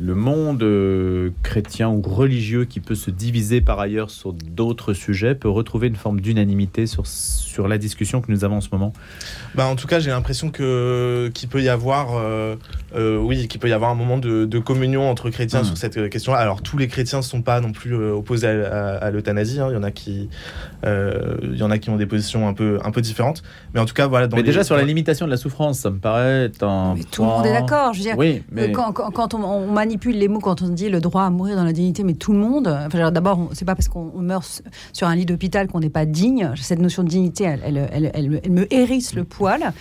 le 0.00 0.14
monde 0.16 0.60
euh, 0.64 1.30
chrétien 1.44 1.88
ou 1.88 2.02
religieux 2.02 2.64
qui 2.64 2.80
peut 2.80 2.96
se 2.96 3.12
diviser 3.12 3.60
par 3.60 3.78
ailleurs 3.78 4.10
sur 4.10 4.32
d'autres 4.32 4.92
sujets 4.92 5.36
peut 5.36 5.48
retrouver 5.48 5.86
une 5.86 5.94
forme 5.94 6.20
d'unanimité 6.20 6.86
sur, 6.88 7.06
sur 7.06 7.68
la 7.68 7.78
discussion 7.78 8.20
que 8.20 8.32
nous 8.32 8.42
avons 8.44 8.56
en 8.56 8.60
ce 8.60 8.70
moment 8.72 8.92
bah, 9.54 9.66
En 9.66 9.76
tout 9.76 9.86
cas, 9.86 10.00
j'ai 10.00 10.10
l'impression 10.10 10.50
que, 10.50 11.30
qu'il 11.32 11.48
peut 11.48 11.62
y 11.62 11.68
avoir, 11.68 12.16
euh, 12.16 12.56
euh, 12.96 13.18
oui, 13.18 13.46
qu'il 13.46 13.60
peut 13.60 13.68
y 13.68 13.72
avoir 13.72 13.92
un 13.92 13.94
moment 13.94 14.18
de, 14.18 14.46
de 14.46 14.58
communion 14.58 15.08
entre 15.08 15.30
chrétiens 15.30 15.60
Mm. 15.62 15.64
sur 15.64 15.76
cette 15.76 16.10
question-là. 16.10 16.38
Alors, 16.38 16.60
tous 16.60 16.76
les 16.76 16.88
chrétiens 16.88 17.18
ne 17.20 17.24
sont 17.24 17.40
pas 17.42 17.60
non 17.60 17.70
plus 17.70 17.94
opposés 17.94 18.48
à, 18.48 18.66
à- 18.66 18.96
à 18.96 19.10
l'euthanasie. 19.12 19.60
hein. 19.60 19.68
Il, 19.70 19.74
y 19.74 19.76
en 19.78 19.84
a 19.84 19.92
qui, 19.92 20.28
il 20.84 21.56
y 21.56 21.62
en 21.62 21.70
a 21.70 21.78
qui 21.78 21.88
ont 21.90 21.96
des 21.96 22.06
positions 22.06 22.48
un 22.48 22.52
peu, 22.52 22.78
un 22.84 22.90
peu 22.90 23.00
différentes. 23.00 23.42
Mais 23.74 23.80
en 23.80 23.84
tout 23.86 23.94
cas, 23.94 24.08
voilà. 24.08 24.26
Dans 24.26 24.36
Mais 24.36 24.42
les- 24.42 24.48
déjà 24.48 24.64
sur 24.64 24.76
la 24.76 24.82
limitation 24.82 25.24
de 25.26 25.30
la 25.30 25.36
souffrance, 25.36 25.78
ça 25.78 25.90
me 25.90 25.98
paraît 25.98 26.15
Mais 26.96 27.04
tout 27.04 27.22
le 27.22 27.28
monde 27.28 27.46
est 27.46 27.52
d'accord. 27.52 27.92
Je 27.92 27.98
veux 27.98 28.04
dire, 28.04 28.18
Oui, 28.18 28.42
mais 28.50 28.68
Euh, 28.68 28.72
Quand, 28.72 28.92
quand- 28.92 29.10
quand 29.10 29.34
on, 29.34 29.42
on 29.44 29.66
manipule 29.72 30.16
les 30.18 30.28
mots, 30.28 30.40
quand 30.40 30.62
on 30.62 30.68
dit 30.68 30.88
le 30.88 31.00
droit 31.00 31.22
à 31.24 31.30
mourir 31.30 31.56
dans 31.56 31.64
la 31.64 31.72
dignité, 31.72 32.02
mais 32.04 32.14
tout 32.14 32.32
le 32.32 32.38
monde, 32.38 32.66
enfin, 32.68 32.88
veux 32.88 32.98
dire, 32.98 33.12
d'abord, 33.12 33.48
c'est 33.52 33.64
pas 33.64 33.74
parce 33.74 33.88
qu'on 33.88 34.12
on 34.14 34.20
meurt 34.22 34.62
sur 34.92 35.06
un 35.08 35.14
lit 35.14 35.26
d'hôpital 35.26 35.68
qu'on 35.68 35.80
n'est 35.80 35.88
pas 35.90 36.04
digne. 36.06 36.50
Cette 36.56 36.80
notion 36.80 37.02
de 37.02 37.08
dignité, 37.08 37.44
elle, 37.44 37.60
elle- 37.64 37.88
elle- 37.92 38.10
elle 38.14 38.30
me- 38.30 38.40
elle 38.44 38.52
me 38.52 38.72
hérisse 38.74 39.14
le 39.14 39.24
poil. 39.24 39.72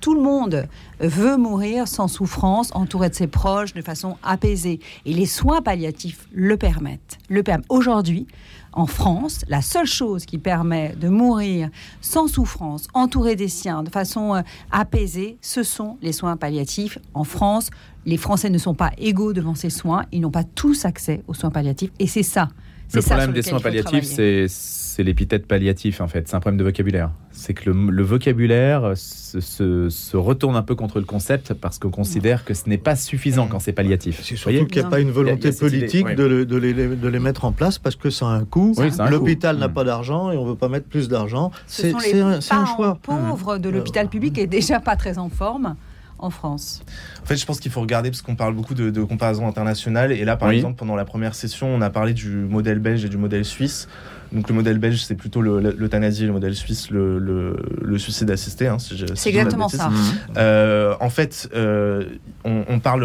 Tout 0.00 0.14
le 0.14 0.22
monde 0.22 0.66
veut 0.98 1.36
mourir 1.36 1.86
sans 1.86 2.08
souffrance, 2.08 2.70
entouré 2.74 3.10
de 3.10 3.14
ses 3.14 3.26
proches, 3.26 3.74
de 3.74 3.82
façon 3.82 4.16
apaisée. 4.22 4.80
Et 5.04 5.12
les 5.12 5.26
soins 5.26 5.60
palliatifs 5.60 6.26
le 6.32 6.56
permettent. 6.56 7.18
Le. 7.28 7.42
Aujourd'hui, 7.68 8.26
en 8.72 8.86
France, 8.86 9.44
la 9.48 9.62
seule 9.62 9.86
chose 9.86 10.24
qui 10.24 10.38
permet 10.38 10.94
de 10.96 11.08
mourir 11.08 11.68
sans 12.00 12.28
souffrance, 12.28 12.86
entouré 12.94 13.36
des 13.36 13.48
siens, 13.48 13.82
de 13.82 13.90
façon 13.90 14.36
euh, 14.36 14.42
apaisée, 14.70 15.38
ce 15.40 15.62
sont 15.62 15.98
les 16.02 16.12
soins 16.12 16.36
palliatifs. 16.36 16.98
En 17.14 17.24
France, 17.24 17.70
les 18.06 18.16
Français 18.16 18.48
ne 18.50 18.58
sont 18.58 18.74
pas 18.74 18.92
égaux 18.98 19.32
devant 19.32 19.54
ces 19.54 19.70
soins, 19.70 20.04
ils 20.12 20.20
n'ont 20.20 20.30
pas 20.30 20.44
tous 20.44 20.84
accès 20.84 21.22
aux 21.26 21.34
soins 21.34 21.50
palliatifs, 21.50 21.90
et 21.98 22.06
c'est 22.06 22.22
ça. 22.22 22.48
Le 22.94 23.02
problème 23.02 23.32
des 23.32 23.42
soins 23.42 23.60
palliatifs, 23.60 24.04
c'est 24.04 24.46
c'est 24.48 25.04
l'épithète 25.04 25.46
palliatif 25.46 26.00
en 26.00 26.08
fait. 26.08 26.26
C'est 26.28 26.34
un 26.34 26.40
problème 26.40 26.58
de 26.58 26.64
vocabulaire. 26.64 27.10
C'est 27.30 27.54
que 27.54 27.70
le, 27.70 27.90
le 27.90 28.02
vocabulaire 28.02 28.92
se, 28.96 29.40
se- 29.40 29.88
se 29.88 30.16
retourne 30.16 30.56
un 30.56 30.62
peu 30.62 30.74
contre 30.74 30.98
le 30.98 31.04
concept 31.04 31.54
parce 31.54 31.78
qu'on 31.78 31.90
considère 31.90 32.44
que 32.44 32.54
ce 32.54 32.68
n'est 32.68 32.76
pas 32.76 32.96
suffisant 32.96 33.46
quand 33.46 33.60
c'est 33.60 33.72
palliatif. 33.72 34.20
C'est 34.22 34.36
surtout 34.36 34.66
qu'il 34.66 34.82
n'y 34.82 34.86
a 34.86 34.90
pas 34.90 35.00
une 35.00 35.12
volonté 35.12 35.48
a 35.48 35.52
cette 35.52 35.68
idée, 35.68 35.78
politique 35.78 36.06
de, 36.16 36.24
le- 36.24 36.44
de 36.44 36.56
les, 36.56 36.74
de 36.74 37.08
les 37.08 37.18
mettre 37.20 37.44
en 37.44 37.52
place 37.52 37.78
parce 37.78 37.94
que 37.96 38.10
ça 38.10 38.26
a 38.26 38.30
un 38.30 38.44
coût. 38.44 38.74
Oui, 38.76 38.88
L'hôpital 39.08 39.56
n'a 39.58 39.68
Mm. 39.68 39.72
pas 39.74 39.84
d'argent 39.84 40.32
et 40.32 40.36
on 40.36 40.44
ne 40.44 40.50
veut 40.50 40.56
pas 40.56 40.68
mettre 40.68 40.86
plus 40.88 41.08
d'argent. 41.08 41.52
Ce 41.68 41.82
C'est 41.82 42.12
les 42.12 42.20
un, 42.20 42.40
un 42.50 42.66
choix. 42.66 42.98
pauvres 43.00 43.58
de 43.58 43.68
l'hôpital 43.70 44.08
public 44.08 44.36
et 44.38 44.48
déjà 44.48 44.80
pas 44.80 44.96
très 44.96 45.16
en 45.18 45.28
forme 45.30 45.76
en 46.18 46.28
France. 46.30 46.82
En 47.22 47.26
fait, 47.26 47.36
je 47.36 47.46
pense 47.46 47.60
qu'il 47.60 47.70
faut 47.70 47.80
regarder 47.80 48.10
parce 48.10 48.22
qu'on 48.22 48.34
parle 48.36 48.54
beaucoup 48.54 48.74
de, 48.74 48.90
de 48.90 49.02
comparaisons 49.02 49.46
internationales. 49.46 50.12
Et 50.12 50.24
là, 50.24 50.36
par 50.36 50.48
Oui. 50.48 50.56
exemple, 50.56 50.76
pendant 50.76 50.96
la 50.96 51.04
première 51.04 51.34
session, 51.34 51.68
on 51.72 51.80
a 51.80 51.90
parlé 51.90 52.12
du 52.12 52.28
modèle 52.30 52.78
belge 52.78 53.04
et 53.04 53.08
du 53.08 53.16
modèle 53.18 53.44
suisse. 53.44 53.88
Donc, 54.32 54.48
le 54.48 54.54
modèle 54.54 54.78
belge, 54.78 55.02
c'est 55.02 55.16
plutôt 55.16 55.42
le- 55.42 55.58
l'euthanasie, 55.76 56.24
le 56.24 56.30
modèle 56.32 56.54
suisse, 56.54 56.90
le, 56.90 57.18
le- 57.18 57.56
le 57.82 57.98
suicide 57.98 58.30
assisté. 58.30 58.68
hein, 58.68 58.78
si 58.78 58.96
je- 58.96 59.06
si 59.06 59.12
C'est 59.16 59.30
exactement 59.30 59.68
ça. 59.68 59.90
Euh, 60.36 60.94
en 61.00 61.10
fait, 61.10 61.48
euh, 61.54 62.04
on, 62.44 62.64
on 62.68 62.78
parle, 62.78 63.02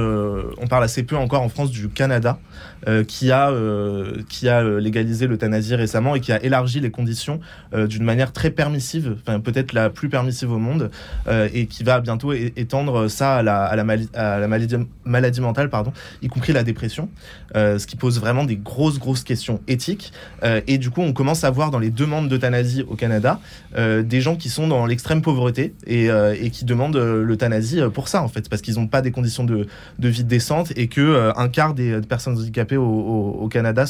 on 0.61 0.67
parle 0.67 0.83
assez 0.83 1.01
peu 1.03 1.15
encore 1.17 1.41
en 1.41 1.49
France 1.49 1.71
du 1.71 1.89
Canada, 1.89 2.39
euh, 2.87 3.03
qui 3.03 3.31
a, 3.31 3.49
euh, 3.49 4.21
qui 4.29 4.47
a 4.49 4.63
légalisé 4.63 5.25
l'euthanasie 5.25 5.73
récemment 5.73 6.13
et 6.15 6.19
qui 6.19 6.31
a 6.31 6.43
élargi 6.43 6.79
les 6.79 6.91
conditions 6.91 7.39
euh, 7.73 7.87
d'une 7.87 8.03
manière 8.03 8.31
très 8.31 8.51
permissive, 8.51 9.15
enfin 9.21 9.39
peut-être 9.39 9.73
la 9.73 9.89
plus 9.89 10.09
permissive 10.09 10.51
au 10.51 10.59
monde, 10.59 10.91
euh, 11.27 11.49
et 11.55 11.65
qui 11.65 11.83
va 11.83 12.01
bientôt 12.01 12.33
étendre 12.33 13.07
ça 13.07 13.37
à 13.37 13.41
la, 13.43 13.63
à 13.63 13.75
la, 13.75 13.83
mali- 13.83 14.04
à 14.13 14.39
la 14.39 14.47
maladie, 14.47 15.41
mentale, 15.41 15.69
pardon, 15.69 15.93
y 16.21 16.27
compris 16.27 16.53
la 16.53 16.63
dépression, 16.63 17.09
euh, 17.55 17.79
ce 17.79 17.87
qui 17.87 17.95
pose 17.95 18.19
vraiment 18.19 18.43
des 18.43 18.57
grosses, 18.57 18.99
grosses 18.99 19.23
questions 19.23 19.61
éthiques. 19.67 20.11
Euh, 20.43 20.61
et 20.67 20.77
du 20.77 20.89
coup, 20.89 21.01
on 21.01 21.13
commence 21.13 21.43
à 21.43 21.49
voir 21.49 21.71
dans 21.71 21.79
les 21.79 21.89
demandes 21.89 22.27
d'euthanasie 22.29 22.83
au 22.87 22.95
Canada 22.95 23.39
euh, 23.77 24.03
des 24.03 24.21
gens 24.21 24.35
qui 24.35 24.49
sont 24.49 24.67
dans 24.67 24.85
l'extrême 24.85 25.21
pauvreté 25.21 25.73
et, 25.87 26.09
qui 26.51 26.65
demandent 26.65 26.97
l'euthanasie 26.97 27.81
pour 27.93 28.07
ça, 28.07 28.21
en 28.21 28.27
fait, 28.27 28.49
parce 28.49 28.61
qu'ils 28.61 28.75
n'ont 28.75 28.87
pas 28.87 29.01
des 29.01 29.11
conditions 29.11 29.43
de, 29.43 29.67
vie 29.99 30.23
décentes 30.23 30.71
et 30.75 30.87
que 30.87 31.31
un 31.35 31.49
quart 31.49 31.73
des 31.73 31.99
personnes 32.01 32.37
handicapées 32.37 32.77
au, 32.77 33.47
Canada 33.51 33.85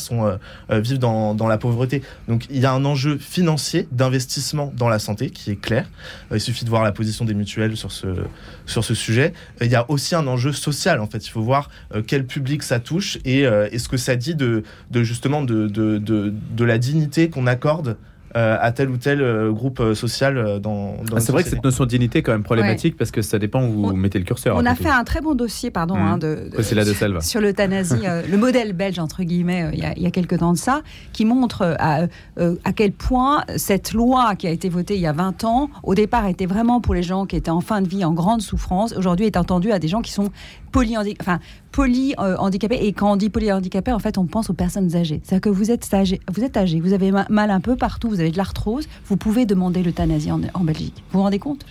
vivent 0.70 1.00
dans, 1.00 1.48
la 1.48 1.58
pauvreté. 1.58 2.02
Donc 2.28 2.46
il 2.50 2.60
y 2.60 2.66
a 2.66 2.72
un 2.72 2.86
enjeu 2.86 3.18
financier 3.18 3.88
d'investissement 3.92 4.74
dans 4.76 4.90
la 4.90 5.00
santé 5.00 5.30
qui 5.30 5.52
est 5.52 5.60
clair. 5.60 5.90
Il 6.32 6.40
suffit 6.40 6.66
de 6.66 6.70
voir 6.70 6.84
la 6.84 6.92
position 6.92 7.26
des 7.26 7.34
mutuelles 7.34 7.78
sur 7.78 7.92
ce, 7.92 8.08
sur 8.66 8.84
ce 8.84 8.94
sujet. 8.94 9.34
Il 9.62 9.68
y 9.68 9.76
a 9.76 9.90
aussi 9.90 10.05
un 10.14 10.28
enjeu 10.28 10.52
social, 10.52 11.00
en 11.00 11.08
fait. 11.08 11.26
Il 11.26 11.32
faut 11.32 11.42
voir 11.42 11.70
euh, 11.94 12.04
quel 12.06 12.26
public 12.26 12.62
ça 12.62 12.80
touche 12.80 13.18
et, 13.26 13.48
euh, 13.48 13.68
et 13.72 13.80
ce 13.80 13.90
que 13.90 13.98
ça 13.98 14.16
dit 14.16 14.36
de, 14.36 14.64
justement 14.94 15.42
de, 15.42 15.68
de, 15.68 16.64
la 16.64 16.78
dignité 16.78 17.30
qu'on 17.30 17.48
accorde 17.48 17.98
à 18.36 18.72
tel 18.72 18.90
ou 18.90 18.98
tel 18.98 19.22
euh, 19.22 19.52
groupe 19.52 19.80
euh, 19.80 19.96
social 19.96 20.38
euh, 20.38 20.60
dans, 20.60 20.96
dans 21.10 21.16
Ah, 21.18 21.20
c'est 21.20 21.32
vrai 21.32 21.44
que 21.44 21.50
cette 21.50 21.64
notion 21.64 21.86
de 21.86 21.90
dignité 21.90 22.20
est 22.20 22.22
quand 22.22 22.34
même 22.34 22.44
problématique 22.44 22.98
parce 22.98 23.10
que 23.12 23.22
ça 23.22 23.40
dépend 23.40 23.64
où 23.66 23.72
vous 23.72 23.84
On- 23.90 23.94
mettez 23.96 24.20
le 24.20 24.26
curseur. 24.26 24.58
On 24.58 24.66
a 24.66 24.76
fait 24.76 24.84
tout. 24.84 24.90
un 24.92 25.04
très 25.06 25.22
bon 25.22 25.36
dossier, 25.36 25.72
pardon, 25.72 25.96
Mhm. 25.96 26.02
hein, 26.08 26.18
de, 26.18 26.50
de- 26.50 26.54
Priscilla 26.54 26.84
de 26.84 26.94
Selve. 26.94 27.22
sur 27.22 27.40
l'euthanasie, 27.42 28.06
euh, 28.06 28.22
le 28.30 28.38
modèle 28.38 28.74
belge, 28.74 29.00
entre 29.00 29.24
guillemets, 29.24 29.64
euh, 29.64 29.70
il 29.74 29.80
y, 29.80 29.86
a, 29.86 29.94
il 29.96 30.04
y 30.04 30.06
a 30.06 30.12
quelques 30.12 30.38
temps 30.40 30.52
de 30.54 30.58
ça, 30.58 30.82
qui 31.14 31.24
montre 31.26 31.62
euh, 31.62 31.76
à, 31.80 32.02
euh, 32.40 32.56
à 32.66 32.74
quel 32.74 32.92
point 32.92 33.44
cette 33.56 33.94
loi 33.94 34.36
qui 34.36 34.48
a 34.48 34.52
été 34.52 34.68
votée 34.70 34.96
il 34.96 35.02
y 35.02 35.08
a 35.08 35.14
20 35.14 35.44
ans, 35.46 35.70
au 35.84 35.96
départ, 35.96 36.28
était 36.28 36.46
vraiment 36.46 36.82
pour 36.82 36.94
les 36.94 37.04
gens 37.04 37.26
qui 37.26 37.36
étaient 37.38 37.50
en 37.52 37.62
fin 37.62 37.82
de 37.82 37.88
vie, 37.88 38.04
en 38.04 38.14
grande 38.14 38.42
souffrance. 38.42 38.94
Aujourd'hui, 38.98 39.26
est 39.26 39.38
entendue 39.38 39.72
à 39.72 39.80
des 39.80 39.88
gens 39.88 40.02
qui 40.02 40.12
sont 40.12 40.30
polyhandicapés. 40.76 41.22
Enfin, 41.22 41.40
polyhandicapés. 41.72 42.86
Et 42.86 42.94
quand 42.94 43.12
on 43.12 43.16
dit 43.18 43.30
polyhandicapés, 43.30 43.92
en 43.92 44.00
fait, 44.00 44.18
on 44.18 44.26
pense 44.26 44.50
aux 44.50 44.54
personnes 44.54 44.96
âgées. 44.96 45.20
C'est-à-dire 45.24 45.42
que 45.42 45.50
vous 45.50 45.72
êtes 45.72 45.94
âgé, 45.94 46.22
vous 46.34 46.44
êtes 46.44 46.56
âgé, 46.56 46.80
vous 46.80 46.94
avez 46.94 47.12
ma- 47.12 47.26
mal 47.30 47.52
un 47.52 47.60
peu 47.60 47.76
partout, 47.76 48.08
vous 48.10 48.20
avez 48.22 48.32
de 48.32 48.38
l'arthrose, 48.38 48.88
vous 49.08 49.18
pouvez 49.18 49.46
demander 49.46 49.84
l'euthanasie 49.84 50.32
en, 50.32 50.40
Belgique. 50.64 51.04
Vous 51.12 51.18
vous 51.20 51.24
rendez 51.24 51.40
compte? 51.40 51.66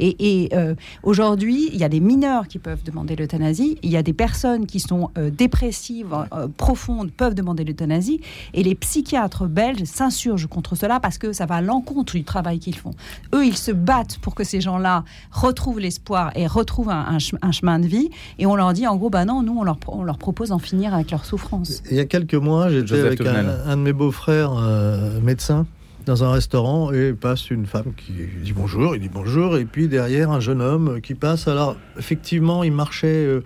Et, 0.00 0.16
et, 0.44 0.54
euh, 0.56 0.74
aujourd'hui, 1.04 1.68
il 1.72 1.78
y 1.78 1.84
a 1.84 1.88
des 1.88 2.00
mineurs 2.00 2.48
qui 2.48 2.58
peuvent 2.58 2.82
demander 2.82 3.14
l'euthanasie, 3.16 3.78
il 3.82 3.90
y 3.90 3.96
a 3.96 4.02
des 4.02 4.12
personnes 4.12 4.66
qui 4.66 4.80
sont 4.80 5.10
euh, 5.18 5.30
dépressives, 5.30 6.14
euh, 6.32 6.48
profondes, 6.56 7.10
peuvent 7.12 7.34
demander 7.34 7.62
l'euthanasie, 7.64 8.20
et 8.54 8.62
les 8.64 8.74
psychiatres 8.74 9.46
belges 9.46 9.84
s'insurgent 9.84 10.48
contre 10.48 10.74
cela 10.74 10.98
parce 10.98 11.16
que 11.18 11.32
ça 11.32 11.46
va 11.46 11.56
à 11.56 11.60
l'encontre 11.62 12.14
du 12.14 12.24
travail 12.24 12.58
qu'ils 12.58 12.76
font. 12.76 12.92
Eux, 13.34 13.46
ils 13.46 13.56
se 13.56 13.70
battent 13.70 14.18
pour 14.18 14.34
que 14.34 14.42
ces 14.42 14.60
gens-là 14.60 15.04
retrouvent 15.30 15.80
l'espoir 15.80 16.32
et 16.34 16.46
retrouvent 16.48 16.90
un, 16.90 17.06
un 17.06 17.18
chem- 17.18 17.38
un 17.40 17.52
chemin 17.52 17.78
de 17.78 17.86
vie, 17.86 18.10
on 18.46 18.56
leur 18.56 18.72
dit 18.72 18.86
en 18.86 18.96
gros, 18.96 19.10
bah 19.10 19.24
non, 19.24 19.42
nous, 19.42 19.56
on 19.58 19.64
leur, 19.64 19.78
on 19.88 20.02
leur 20.02 20.18
propose 20.18 20.48
d'en 20.48 20.58
finir 20.58 20.94
avec 20.94 21.10
leur 21.10 21.24
souffrance. 21.24 21.82
Il 21.90 21.96
y 21.96 22.00
a 22.00 22.04
quelques 22.04 22.34
mois, 22.34 22.70
j'étais 22.70 23.00
avec 23.00 23.20
un, 23.20 23.46
un 23.66 23.76
de 23.76 23.82
mes 23.82 23.92
beaux-frères 23.92 24.52
euh, 24.56 25.20
médecin 25.20 25.66
dans 26.06 26.22
un 26.22 26.32
restaurant 26.32 26.92
et 26.92 27.12
passe 27.12 27.50
une 27.50 27.66
femme 27.66 27.92
qui 27.96 28.12
dit 28.42 28.52
bonjour, 28.52 28.94
il 28.94 29.00
dit 29.00 29.08
bonjour, 29.08 29.56
et 29.56 29.64
puis 29.64 29.88
derrière 29.88 30.30
un 30.30 30.40
jeune 30.40 30.60
homme 30.60 31.00
qui 31.00 31.14
passe. 31.14 31.48
Alors 31.48 31.76
effectivement, 31.98 32.62
il 32.62 32.72
marchait 32.72 33.24
euh, 33.24 33.42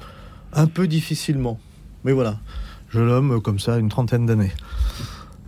un 0.53 0.67
peu 0.67 0.87
difficilement, 0.87 1.61
mais 2.05 2.13
voilà, 2.13 2.39
jeune 2.91 3.11
homme 3.11 3.37
euh, 3.37 3.41
comme 3.41 3.59
ça, 3.59 3.79
une 3.79 3.89
trentaine 3.89 4.27
d'années. 4.27 4.53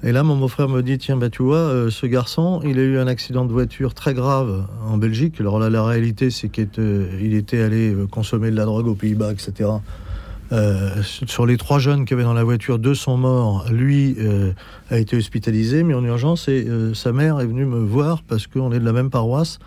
Et 0.02 0.12
là, 0.12 0.22
mon 0.22 0.36
beau-frère 0.36 0.68
me 0.68 0.82
dit 0.82 0.96
tiens, 0.98 1.16
bah 1.16 1.28
tu 1.28 1.42
vois, 1.42 1.58
euh, 1.58 1.90
ce 1.90 2.06
garçon, 2.06 2.62
il 2.64 2.78
a 2.78 2.82
eu 2.82 2.98
un 2.98 3.06
accident 3.06 3.44
de 3.44 3.52
voiture 3.52 3.92
très 3.92 4.14
grave 4.14 4.66
en 4.88 4.96
Belgique. 4.96 5.40
Alors 5.40 5.58
là, 5.58 5.68
la 5.68 5.84
réalité, 5.84 6.30
c'est 6.30 6.48
qu'il 6.48 6.64
était, 6.64 7.36
était 7.36 7.60
allé 7.60 7.92
euh, 7.92 8.06
consommer 8.06 8.50
de 8.50 8.56
la 8.56 8.64
drogue 8.64 8.86
aux 8.86 8.94
Pays-Bas, 8.94 9.32
etc. 9.32 9.68
Euh, 10.52 11.00
sur 11.04 11.46
les 11.46 11.56
trois 11.56 11.78
jeunes 11.78 12.04
qui 12.04 12.14
avaient 12.14 12.24
dans 12.24 12.34
la 12.34 12.42
voiture, 12.42 12.78
deux 12.78 12.94
sont 12.94 13.16
morts. 13.16 13.66
Lui 13.70 14.16
euh, 14.18 14.52
a 14.90 14.98
été 14.98 15.16
hospitalisé, 15.16 15.84
mais 15.84 15.94
en 15.94 16.04
urgence. 16.04 16.48
Et 16.48 16.66
euh, 16.66 16.92
sa 16.92 17.12
mère 17.12 17.38
est 17.40 17.46
venue 17.46 17.66
me 17.66 17.78
voir 17.78 18.22
parce 18.22 18.46
qu'on 18.46 18.72
est 18.72 18.80
de 18.80 18.84
la 18.84 18.92
même 18.92 19.10
paroisse, 19.10 19.58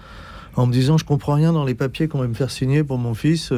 en 0.56 0.68
me 0.68 0.74
disant 0.74 0.98
je 0.98 1.06
comprends 1.06 1.36
rien 1.36 1.54
dans 1.54 1.64
les 1.64 1.76
papiers 1.76 2.08
qu'on 2.08 2.20
va 2.20 2.28
me 2.28 2.34
faire 2.34 2.52
signer 2.52 2.84
pour 2.84 2.98
mon 2.98 3.14
fils. 3.14 3.54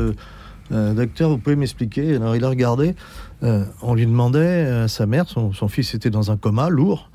Euh, 0.72 0.94
docteur, 0.94 1.30
vous 1.30 1.38
pouvez 1.38 1.56
m'expliquer 1.56 2.16
Alors 2.16 2.36
il 2.36 2.44
a 2.44 2.50
regardé. 2.50 2.96
Euh, 3.44 3.64
on 3.82 3.94
lui 3.94 4.06
demandait 4.06 4.66
à 4.66 4.88
sa 4.88 5.06
mère, 5.06 5.28
son, 5.30 5.54
son 5.54 5.68
fils 5.68 5.94
était 5.94 6.10
dans 6.10 6.32
un 6.32 6.38
coma 6.38 6.70
lourd. 6.70 7.10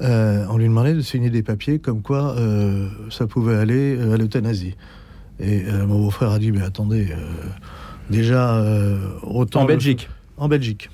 Euh, 0.00 0.46
on 0.50 0.56
lui 0.56 0.64
demandait 0.66 0.94
de 0.94 1.00
signer 1.00 1.30
des 1.30 1.42
papiers 1.42 1.78
comme 1.78 2.02
quoi 2.02 2.34
euh, 2.36 2.88
ça 3.10 3.26
pouvait 3.26 3.56
aller 3.56 3.98
à 4.00 4.16
l'euthanasie. 4.16 4.76
Et 5.40 5.62
mon 5.86 5.98
beau-frère 6.00 6.30
a 6.30 6.38
dit 6.38 6.52
mais 6.52 6.62
attendez. 6.62 7.08
Déjà, 8.10 8.62
autant. 9.22 9.60
En 9.60 9.62
le- 9.62 9.68
Belgique. 9.68 10.08
En 10.36 10.48
Belgique. 10.48 10.90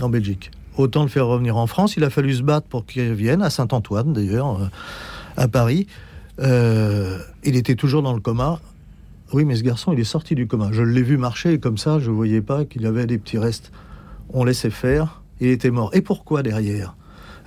En 0.00 0.08
Belgique. 0.08 0.50
Autant 0.76 1.02
le 1.02 1.08
faire 1.08 1.26
revenir 1.26 1.56
en 1.56 1.66
France. 1.66 1.96
Il 1.96 2.02
a 2.04 2.10
fallu 2.10 2.34
se 2.34 2.42
battre 2.42 2.66
pour 2.66 2.86
qu'il 2.86 3.12
vienne, 3.12 3.42
à 3.42 3.50
Saint-Antoine 3.50 4.12
d'ailleurs, 4.12 4.70
à 5.36 5.46
Paris. 5.46 5.86
Euh, 6.40 7.18
il 7.44 7.54
était 7.56 7.74
toujours 7.74 8.02
dans 8.02 8.14
le 8.14 8.20
coma. 8.20 8.60
Oui, 9.32 9.44
mais 9.44 9.54
ce 9.54 9.62
garçon, 9.62 9.92
il 9.92 10.00
est 10.00 10.04
sorti 10.04 10.34
du 10.34 10.46
coma. 10.46 10.70
Je 10.72 10.82
l'ai 10.82 11.02
vu 11.02 11.16
marcher 11.16 11.52
et 11.52 11.58
comme 11.60 11.78
ça, 11.78 12.00
je 12.00 12.10
ne 12.10 12.14
voyais 12.16 12.40
pas 12.40 12.64
qu'il 12.64 12.84
avait 12.86 13.06
des 13.06 13.18
petits 13.18 13.38
restes. 13.38 13.70
On 14.30 14.44
laissait 14.44 14.70
faire. 14.70 15.22
Il 15.40 15.48
était 15.48 15.70
mort. 15.70 15.90
Et 15.94 16.02
pourquoi 16.02 16.42
derrière? 16.42 16.96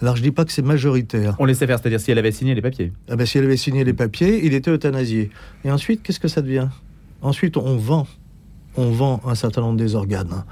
Alors, 0.02 0.16
je 0.16 0.22
dis 0.22 0.32
pas 0.32 0.46
que 0.46 0.52
c'est 0.52 0.62
majoritaire. 0.62 1.36
On 1.40 1.46
laissait 1.46 1.68
faire, 1.68 1.80
c'est-à-dire 1.80 2.00
si 2.00 2.12
elle 2.12 2.18
avait 2.18 2.32
signé 2.32 2.56
les 2.56 2.62
papiers. 2.62 2.94
Ah 3.10 3.16
ben, 3.16 3.26
si 3.26 3.38
elle 3.38 3.46
avait 3.46 3.58
signé 3.58 3.84
les 3.84 3.94
papiers, 3.94 4.46
il 4.46 4.54
était 4.54 4.72
euthanasié. 4.72 5.30
Et 5.64 5.72
ensuite, 5.72 6.04
qu'est-ce 6.04 6.20
que 6.20 6.28
ça 6.28 6.42
devient? 6.42 6.70
Ensuite, 7.22 7.58
on 7.58 7.78
vend. 7.78 8.08
On 8.76 8.90
vend 8.92 9.22
un 9.26 9.36
certain 9.36 9.62
nombre 9.62 9.78
des 9.78 9.96
organes. 9.96 10.44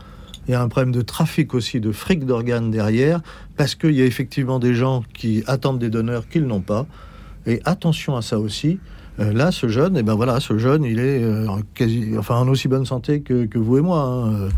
il 0.47 0.51
y 0.51 0.53
a 0.53 0.61
un 0.61 0.67
problème 0.67 0.91
de 0.91 1.01
trafic 1.01 1.53
aussi, 1.53 1.79
de 1.79 1.91
fric 1.91 2.25
d'organes 2.25 2.71
derrière, 2.71 3.21
parce 3.57 3.75
qu'il 3.75 3.91
y 3.91 4.01
a 4.01 4.05
effectivement 4.05 4.59
des 4.59 4.73
gens 4.73 5.03
qui 5.13 5.43
attendent 5.47 5.79
des 5.79 5.89
donneurs 5.89 6.27
qu'ils 6.27 6.45
n'ont 6.45 6.61
pas. 6.61 6.85
Et 7.45 7.61
attention 7.65 8.15
à 8.15 8.21
ça 8.21 8.39
aussi. 8.39 8.79
Euh, 9.21 9.33
là, 9.33 9.51
ce 9.51 9.67
jeune, 9.67 9.95
et 9.95 9.99
eh 9.99 10.03
ben 10.03 10.15
voilà, 10.15 10.39
ce 10.39 10.57
jeune, 10.57 10.83
il 10.83 10.99
est 10.99 11.23
euh, 11.23 11.47
quasi, 11.75 12.13
enfin, 12.17 12.35
en 12.35 12.47
aussi 12.47 12.67
bonne 12.67 12.85
santé 12.85 13.21
que, 13.21 13.45
que 13.45 13.57
vous 13.59 13.77
et 13.77 13.81
moi. 13.81 13.99
hein. 14.01 14.49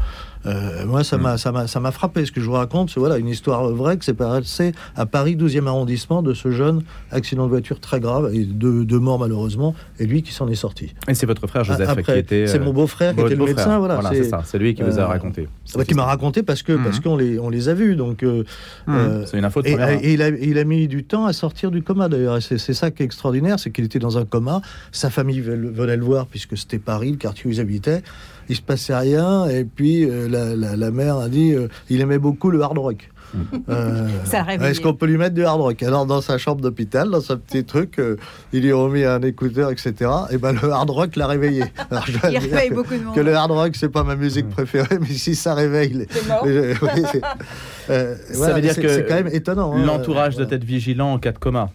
Euh, 0.46 0.86
moi, 0.86 1.04
ça 1.04 1.18
m'a, 1.18 1.38
ça 1.38 1.52
m'a, 1.52 1.66
m'a 1.80 1.92
frappé. 1.92 2.26
Ce 2.26 2.32
que 2.32 2.42
je 2.42 2.46
vous 2.46 2.52
raconte, 2.54 2.90
c'est 2.90 3.00
voilà 3.00 3.18
une 3.18 3.28
histoire 3.28 3.70
vraie 3.70 3.98
que 3.98 4.06
c'est 4.06 4.14
passé 4.14 4.74
à 4.96 5.06
Paris 5.06 5.36
12e 5.36 5.68
arrondissement 5.68 6.22
de 6.22 6.34
ce 6.34 6.52
jeune 6.52 6.82
accident 7.12 7.46
de 7.46 7.50
voiture 7.50 7.80
très 7.80 8.00
grave 8.00 8.32
et 8.34 8.44
deux, 8.46 8.86
deux 8.86 9.00
morts 9.00 9.20
malheureusement, 9.20 9.74
et 10.00 10.06
lui 10.06 10.22
qui 10.24 10.34
s'en 10.34 10.48
est 10.48 10.56
sorti. 10.56 10.94
Et 11.08 11.14
c'est 11.14 11.26
votre 11.26 11.48
frère 11.48 11.64
Joseph 11.64 11.88
Après, 11.90 12.04
qui 12.04 12.20
était. 12.20 12.48
c'est 12.48 12.60
euh, 12.60 12.64
mon 12.64 12.74
beau-frère 12.74 13.12
qui 13.12 13.22
votre 13.22 13.32
était 13.32 13.40
le 13.40 13.46
médecin, 13.46 13.80
voilà, 13.80 14.00
c'est 14.10 14.24
c'est- 14.24 14.30
ça. 14.30 14.42
C'est 14.46 14.58
lui 14.58 14.74
qui 14.76 14.84
vous 14.84 15.00
a 15.00 15.04
euh, 15.04 15.08
raconté. 15.08 15.48
Ah 15.74 15.78
bah, 15.78 15.86
qui 15.86 15.94
m'a 15.94 16.06
raconté 16.06 16.44
parce 16.44 16.62
que 16.62 16.74
parce 16.74 16.98
Mhm. 16.98 17.04
qu'on 17.04 17.18
les 17.18 17.40
on 17.40 17.50
les 17.50 17.70
a 17.70 17.74
vus 17.74 17.96
donc 17.96 18.24
euh, 18.24 18.44
Mhm. 18.88 18.96
euh, 18.96 19.26
C'est 19.26 19.38
une 19.38 19.46
info 19.46 19.62
de 19.62 19.68
et, 19.68 19.72
et 20.04 20.14
il, 20.14 20.22
a, 20.22 20.30
il 20.30 20.58
a 20.58 20.64
mis 20.66 20.88
du 20.88 21.04
temps 21.04 21.26
à 21.26 21.34
sortir 21.34 21.72
du 21.72 21.82
coma 21.82 22.10
d'ailleurs 22.10 22.42
c'est 22.42 22.58
ça 22.74 22.92
qui 22.92 23.02
est 23.02 23.06
extraordinaire 23.06 23.60
c'est 23.60 23.72
qu'il 23.72 23.86
était 23.86 24.00
dans 24.00 24.18
un 24.18 24.26
coma 24.26 24.62
sa 24.92 25.10
famille 25.10 25.40
venait 25.42 25.98
le 25.98 26.04
voir 26.04 26.28
puisque 26.28 26.58
c'était 26.58 26.80
Paris 26.80 27.12
le 27.12 27.18
quartier 27.18 27.46
où 27.48 27.54
ils 27.54 27.60
habitaient 27.62 28.04
il 28.50 28.56
se 28.56 28.62
passait 28.62 28.96
rien 28.96 29.46
et 29.48 29.64
puis 29.64 30.04
euh, 30.10 30.28
la, 30.30 30.56
la, 30.56 30.76
la 30.76 30.92
mère 30.92 31.18
a 31.18 31.30
dit 31.30 31.54
euh, 31.54 31.68
il 31.90 32.02
aimait 32.02 32.20
beaucoup 32.20 32.50
le 32.50 32.62
hard 32.62 32.78
rock 32.78 33.10
Euh. 33.70 34.08
Est-ce 34.62 34.80
qu'on 34.80 34.94
peut 34.94 35.08
lui 35.08 35.18
mettre 35.18 35.34
du 35.34 35.44
hard 35.44 35.60
rock? 35.60 35.82
Alors 35.82 36.06
dans 36.06 36.22
sa 36.22 36.38
chambre 36.38 36.62
d'hôpital, 36.62 37.10
dans 37.10 37.20
son 37.20 37.36
petit 37.38 37.64
truc, 37.66 37.98
euh, 37.98 38.16
il 38.52 38.62
lui 38.62 38.72
a 38.72 38.76
remis 38.76 39.04
un 39.06 39.20
écouteur, 39.24 39.72
etc. 39.72 39.94
Et 40.30 40.38
ben 40.38 40.54
le 40.54 40.70
hard 40.72 40.92
rock 40.92 41.16
l'a 41.16 41.26
réveillé. 41.26 41.64
Alors, 41.90 42.06
je 42.06 42.20
dois 42.20 42.30
Il 42.30 42.38
réveille 42.38 42.70
que- 42.70 42.76
beaucoup 42.76 42.94
de 42.94 43.04
monde. 43.04 43.16
que 43.16 43.22
le 43.22 43.34
hard 43.34 43.50
rock, 43.50 43.72
c'est 43.76 43.90
pas 43.90 44.04
ma 44.04 44.16
musique 44.16 44.50
préférée, 44.50 45.00
mais 45.02 45.08
si 45.08 45.34
ça 45.34 45.56
réveille. 45.56 45.94
les- 45.94 46.08
les- 46.46 46.74
oui, 46.84 47.04
c'est- 47.12 47.22
euh, 47.90 48.16
Ça 48.18 48.38
voilà, 48.38 48.54
veut 48.54 48.62
dire 48.62 48.74
c'est- 48.76 48.82
que 48.84 48.88
c'est 48.90 49.06
quand 49.08 49.16
même 49.16 49.30
étonnant. 49.34 49.74
hein. 49.74 49.84
L'entourage 49.84 50.34
Voilà. 50.34 50.46
doit 50.50 50.56
être 50.58 50.64
vigilant 50.64 51.14
en 51.14 51.18
cas 51.18 51.32
de 51.32 51.40
coma. 51.40 51.72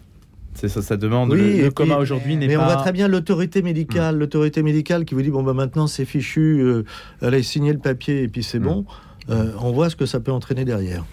C'est 0.53 0.67
ça, 0.67 0.81
ça 0.81 0.97
demande. 0.97 1.31
Oui, 1.31 1.61
le, 1.61 1.71
coma 1.71 1.97
aujourd'hui 1.97 2.35
n'est 2.35 2.47
Mais 2.47 2.55
pas. 2.55 2.63
on 2.63 2.65
voit 2.65 2.75
très 2.77 2.91
bien 2.91 3.07
l'autorité 3.07 3.61
médicale, 3.61 4.17
l'autorité 4.17 4.61
médicale 4.63 5.05
qui 5.05 5.15
vous 5.15 5.21
dit 5.21 5.29
bon 5.29 5.43
bah 5.43 5.53
maintenant 5.53 5.87
c'est 5.87 6.05
fichu, 6.05 6.59
euh, 6.61 6.83
allez 7.21 7.43
signer 7.43 7.71
le 7.71 7.79
papier 7.79 8.23
et 8.23 8.27
puis 8.27 8.43
c'est 8.43 8.59
bon. 8.59 8.85
Euh, 9.29 9.51
on 9.61 9.71
voit 9.71 9.89
ce 9.89 9.95
que 9.95 10.05
ça 10.05 10.19
peut 10.19 10.31
entraîner 10.31 10.65
derrière. 10.65 11.05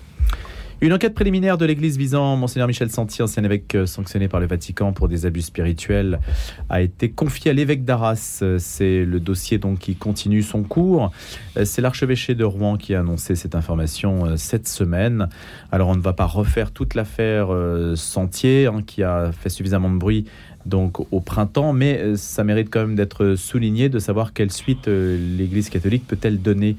Une 0.82 0.92
enquête 0.92 1.14
préliminaire 1.14 1.56
de 1.56 1.64
l'Église 1.64 1.96
visant 1.96 2.36
Monseigneur 2.36 2.68
Michel 2.68 2.90
Santi, 2.90 3.22
ancien 3.22 3.42
évêque 3.42 3.74
euh, 3.74 3.86
sanctionné 3.86 4.28
par 4.28 4.40
le 4.40 4.46
Vatican 4.46 4.92
pour 4.92 5.08
des 5.08 5.24
abus 5.24 5.40
spirituels, 5.40 6.20
a 6.68 6.82
été 6.82 7.08
confiée 7.10 7.50
à 7.50 7.54
l'évêque 7.54 7.86
d'Arras. 7.86 8.40
Euh, 8.42 8.58
C'est 8.58 9.06
le 9.06 9.18
dossier 9.18 9.56
donc 9.56 9.78
qui 9.78 9.94
continue 9.94 10.42
son 10.42 10.62
cours. 10.62 11.12
Euh, 11.56 11.64
C'est 11.64 11.80
l'archevêché 11.80 12.34
de 12.34 12.44
Rouen 12.44 12.76
qui 12.76 12.94
a 12.94 13.00
annoncé 13.00 13.36
cette 13.36 13.54
information 13.54 14.36
cette 14.36 14.68
semaine. 14.68 15.30
Alors 15.72 15.88
on 15.88 15.96
ne 15.96 16.02
va 16.02 16.12
pas 16.12 16.26
refaire 16.26 16.70
toute 16.70 16.94
l'affaire 16.94 17.48
Santier 17.94 18.66
hein, 18.66 18.82
qui 18.86 19.02
a 19.02 19.32
fait 19.32 19.48
suffisamment 19.48 19.90
de 19.90 19.96
bruit 19.96 20.26
donc 20.66 21.00
au 21.12 21.20
printemps, 21.20 21.72
mais 21.72 22.16
ça 22.16 22.44
mérite 22.44 22.68
quand 22.70 22.80
même 22.80 22.96
d'être 22.96 23.34
souligné 23.36 23.88
de 23.88 23.98
savoir 23.98 24.32
quelle 24.32 24.52
suite 24.52 24.88
l'Église 24.88 25.70
catholique 25.70 26.06
peut-elle 26.06 26.42
donner 26.42 26.76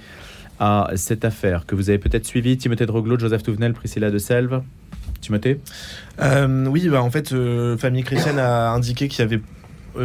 à 0.60 0.90
cette 0.96 1.26
affaire 1.26 1.66
que 1.66 1.76
vous 1.76 1.90
avez 1.90 2.00
peut-être 2.00 2.26
suivi, 2.26 2.58
Timothée 2.58 2.86
Droglo, 2.86 3.18
Joseph 3.20 3.44
Touvenel, 3.44 3.74
Priscilla 3.74 4.10
de 4.10 4.18
Selve. 4.18 4.62
Timothée? 5.22 5.60
Euh, 6.20 6.66
oui, 6.68 6.88
bah, 6.90 7.02
en 7.02 7.10
fait, 7.10 7.32
euh, 7.32 7.78
Famille 7.78 8.04
Chrétienne 8.04 8.40
a 8.40 8.72
indiqué 8.72 9.08
qu'il 9.08 9.20
y 9.20 9.24
avait 9.24 9.42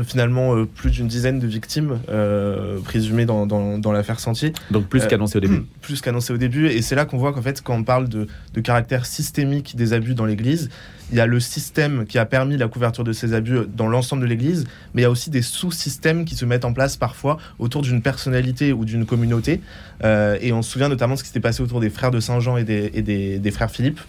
finalement 0.05 0.55
euh, 0.55 0.64
plus 0.64 0.90
d'une 0.90 1.09
dizaine 1.09 1.38
de 1.38 1.47
victimes 1.47 1.99
euh, 2.09 2.78
présumées 2.80 3.26
dans, 3.26 3.47
dans, 3.47 3.78
dans 3.78 3.93
l'affaire 3.93 4.20
Sentier. 4.20 4.53
Donc 4.70 4.86
plus 4.86 5.03
Euh, 5.03 5.07
qu'annoncé 5.07 5.38
au 5.38 5.40
début. 5.40 5.62
Plus 5.82 6.01
qu'annoncé 6.01 6.32
au 6.32 6.36
début. 6.38 6.68
Et 6.68 6.80
c'est 6.82 6.95
là 6.95 7.05
qu'on 7.05 7.18
voit 7.18 7.32
qu'en 7.32 7.43
fait, 7.43 7.61
quand 7.61 7.74
on 7.74 7.84
parle 7.84 8.09
de, 8.09 8.26
de 8.55 8.61
caractère 8.61 9.05
systémique 9.07 9.76
des 9.76 9.93
abus 9.93 10.14
dans 10.14 10.24
l'Église, 10.24 10.70
il 11.11 11.18
y 11.18 11.20
a 11.20 11.26
le 11.26 11.40
système 11.40 12.07
qui 12.07 12.18
a 12.18 12.24
permis 12.24 12.57
la 12.57 12.68
couverture 12.68 13.05
de 13.05 13.12
ces 13.12 13.34
abus 13.34 13.59
dans 13.76 13.86
l'ensemble 13.86 14.22
de 14.22 14.26
l'Église, 14.26 14.64
mais 14.95 15.03
il 15.03 15.05
y 15.05 15.07
a 15.07 15.11
aussi 15.11 15.28
des 15.28 15.43
sous-systèmes 15.43 16.24
qui 16.24 16.36
se 16.36 16.45
mettent 16.47 16.64
en 16.64 16.72
place 16.72 16.97
parfois 16.97 17.36
autour 17.59 17.82
d'une 17.82 18.01
personnalité 18.01 18.72
ou 18.72 18.84
d'une 18.84 19.05
communauté. 19.05 19.61
Euh, 20.05 20.38
et 20.40 20.53
on 20.53 20.62
se 20.62 20.70
souvient 20.70 20.88
notamment 20.88 21.14
de 21.14 21.18
ce 21.18 21.24
qui 21.24 21.28
s'était 21.28 21.40
passé 21.40 21.62
autour 21.62 21.80
des 21.80 21.90
frères 21.90 22.11
de 22.11 22.20
Saint-Jean 22.20 22.57
et 22.57 22.64
des, 22.64 22.90
et 22.95 23.03
des, 23.03 23.38
des 23.38 23.51
frères 23.51 23.70
Philippe. 23.70 24.01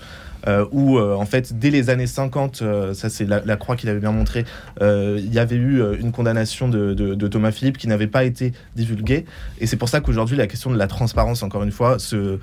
Euh, 0.48 0.66
où 0.72 0.98
euh, 0.98 1.16
en 1.16 1.26
fait 1.26 1.58
dès 1.58 1.70
les 1.70 1.90
années 1.90 2.08
50, 2.08 2.62
euh, 2.62 2.94
ça 2.94 3.10
c'est 3.10 3.26
la, 3.26 3.56
croix 3.56 3.76
qu'il 3.76 3.90
avait 3.90 4.00
bien 4.00 4.12
montré, 4.12 4.46
il 4.82 5.34
y 5.34 5.40
avait 5.40 5.56
eu 5.56 5.82
une 6.00 6.12
condamnation 6.12 6.68
de, 6.68 7.28
Thomas 7.28 7.52
Philippe 7.52 7.78
qui 7.78 7.88
n'avait 7.88 8.08
pas 8.08 8.24
été 8.24 8.54
divulguée. 8.76 9.26
Et 9.60 9.68
c'est 9.68 9.78
pour 9.78 9.90
ça 9.90 10.02
qu'aujourd'hui 10.02 10.38
la 10.38 10.48
question 10.48 10.70
de 10.70 10.78
la 10.78 10.88
transparence, 10.88 11.42
encore 11.42 11.64
une 11.64 11.72
fois, 11.72 11.98
se, 12.00 12.40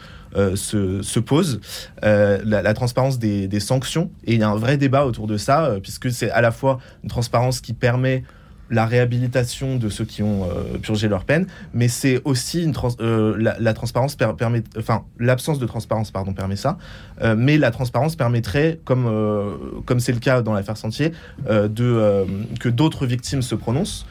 se, 0.55 1.03
se 1.03 1.21
pose, 1.21 1.61
la, 2.03 2.75
transparence 2.75 3.19
des, 3.19 3.61
sanctions. 3.61 4.11
Et 4.25 4.35
il 4.35 4.41
y 4.41 4.43
a 4.43 4.49
un 4.49 4.57
vrai 4.57 4.77
débat 4.77 5.05
autour 5.05 5.27
de 5.27 5.37
ça, 5.37 5.77
puisque 5.83 6.11
c'est 6.11 6.31
à 6.31 6.41
la 6.41 6.51
fois 6.51 6.79
une 7.03 7.11
transparence 7.11 7.61
qui 7.61 7.73
permet 7.75 8.25
la 8.71 8.87
réhabilitation 8.87 9.77
de 9.77 9.89
ceux 9.89 10.05
qui 10.05 10.23
ont 10.23 10.45
euh, 10.45 10.79
purgé 10.79 11.09
leur 11.09 11.25
peine, 11.25 11.47
mais 11.75 11.89
c'est 11.89 12.21
aussi 12.25 12.63
une 12.63 12.73
trans- 12.73 12.97
euh, 13.01 13.35
la, 13.59 13.75
transparence 13.75 14.15
per- 14.17 14.33
permet, 14.39 14.63
enfin 14.79 15.03
l'absence 15.19 15.59
de 15.59 15.67
transparence 15.67 16.11
pardon 16.11 16.33
permet 16.33 16.57
ça, 16.57 16.79
Euh, 17.23 17.35
mais 17.37 17.59
la 17.59 17.71
transparence 17.71 18.17
permettrait, 18.17 18.79
comme 18.85 19.07
comme 19.87 20.01
c'est 20.01 20.13
le 20.13 20.21
cas 20.21 20.41
dans 20.43 20.55
l'affaire 20.55 20.77
Sentier, 20.77 21.13
de 21.49 22.25
que 22.61 22.69
d'autres 22.69 23.07
victimes 23.07 23.43
se 23.43 23.55
prononcent 23.55 24.07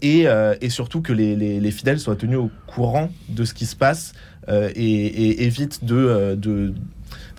et, 0.00 0.26
et 0.60 0.70
surtout 0.70 1.02
que 1.02 1.12
les, 1.12 1.36
les, 1.36 1.60
les 1.60 1.70
fidèles 1.70 1.98
soient 2.00 2.16
tenus 2.16 2.38
au 2.38 2.50
courant 2.66 3.10
de 3.28 3.44
ce 3.44 3.52
qui 3.54 3.66
se 3.66 3.76
passe 3.76 4.12
et, 4.48 4.54
et 4.74 5.44
évitent 5.44 5.84
de, 5.84 5.96
euh, 5.96 6.36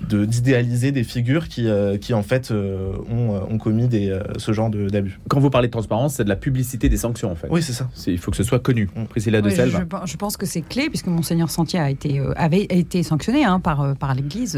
de- 0.10 0.26
d'idéaliser 0.26 0.92
des 0.92 1.04
figures 1.04 1.48
qui, 1.48 1.68
euh, 1.68 1.98
qui 1.98 2.14
en 2.14 2.24
fait 2.24 2.52
euh, 2.52 2.94
ont, 3.12 3.36
euh, 3.36 3.40
ont 3.50 3.58
commis 3.58 3.88
des, 3.88 4.18
ce 4.38 4.52
genre 4.52 4.70
de- 4.70 4.90
d'abus. 4.90 5.20
Quand 5.30 5.40
vous 5.40 5.50
parlez 5.50 5.68
de 5.68 5.72
transparence, 5.72 6.16
c'est 6.16 6.24
de 6.24 6.30
la 6.30 6.36
publicité 6.36 6.90
des 6.90 6.98
sanctions 6.98 7.32
en 7.32 7.36
fait. 7.36 7.48
Oui, 7.50 7.62
c'est 7.62 7.74
ça. 7.74 7.90
Il 8.08 8.18
faut 8.18 8.32
que 8.32 8.38
ce 8.38 8.44
soit 8.44 8.60
connu. 8.60 8.90
Mm. 8.96 9.06
Priscilla 9.06 9.42
de 9.42 9.46
Oui, 9.48 9.52
je, 9.52 9.56
Selve. 9.56 9.86
je- 10.06 10.12
je 10.12 10.18
pense 10.18 10.38
que 10.38 10.46
c'est 10.46 10.62
clé, 10.62 10.90
puisque 10.90 11.08
Monseigneur 11.08 11.50
Santier 11.50 11.80
a 11.80 11.90
été, 11.90 12.20
euh, 12.20 12.34
avait 12.36 12.64
été 12.70 13.04
sanctionné 13.04 13.44
hein, 13.46 13.60
par, 13.60 13.82
euh, 13.82 13.94
par 13.94 14.14
l'Église, 14.16 14.58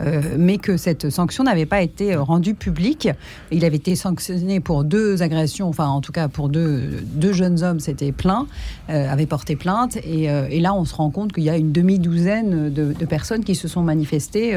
euh, 0.00 0.20
mais 0.38 0.58
que 0.58 0.76
cette 0.76 1.10
sanction 1.10 1.44
n'avait 1.44 1.66
pas 1.66 1.82
été 1.82 2.14
rendue 2.16 2.54
publique. 2.54 3.08
Il 3.50 3.64
avait 3.64 3.76
été 3.76 3.96
sanctionné 3.96 4.60
pour 4.60 4.84
deux 4.84 5.22
agressions, 5.22 5.68
enfin 5.68 5.86
en 5.88 6.00
tout 6.00 6.12
cas 6.12 6.28
pour 6.28 6.48
deux, 6.48 6.82
deux 7.14 7.32
jeunes 7.32 7.62
hommes, 7.62 7.80
c'était 7.80 8.12
plein, 8.12 8.46
euh, 8.88 9.08
avaient 9.10 9.26
porté 9.26 9.56
plainte. 9.56 9.96
Et, 10.04 10.30
euh, 10.30 10.46
et 10.50 10.60
là, 10.60 10.74
on 10.74 10.84
se 10.84 10.94
rend 10.94 11.10
compte 11.10 11.32
qu'il 11.32 11.44
y 11.44 11.50
a 11.50 11.56
une 11.56 11.72
demi-douzaine 11.72 12.70
de, 12.70 12.92
de 12.92 13.04
personnes 13.06 13.44
qui 13.44 13.54
se 13.54 13.68
sont 13.68 13.82
manifestées. 13.82 14.54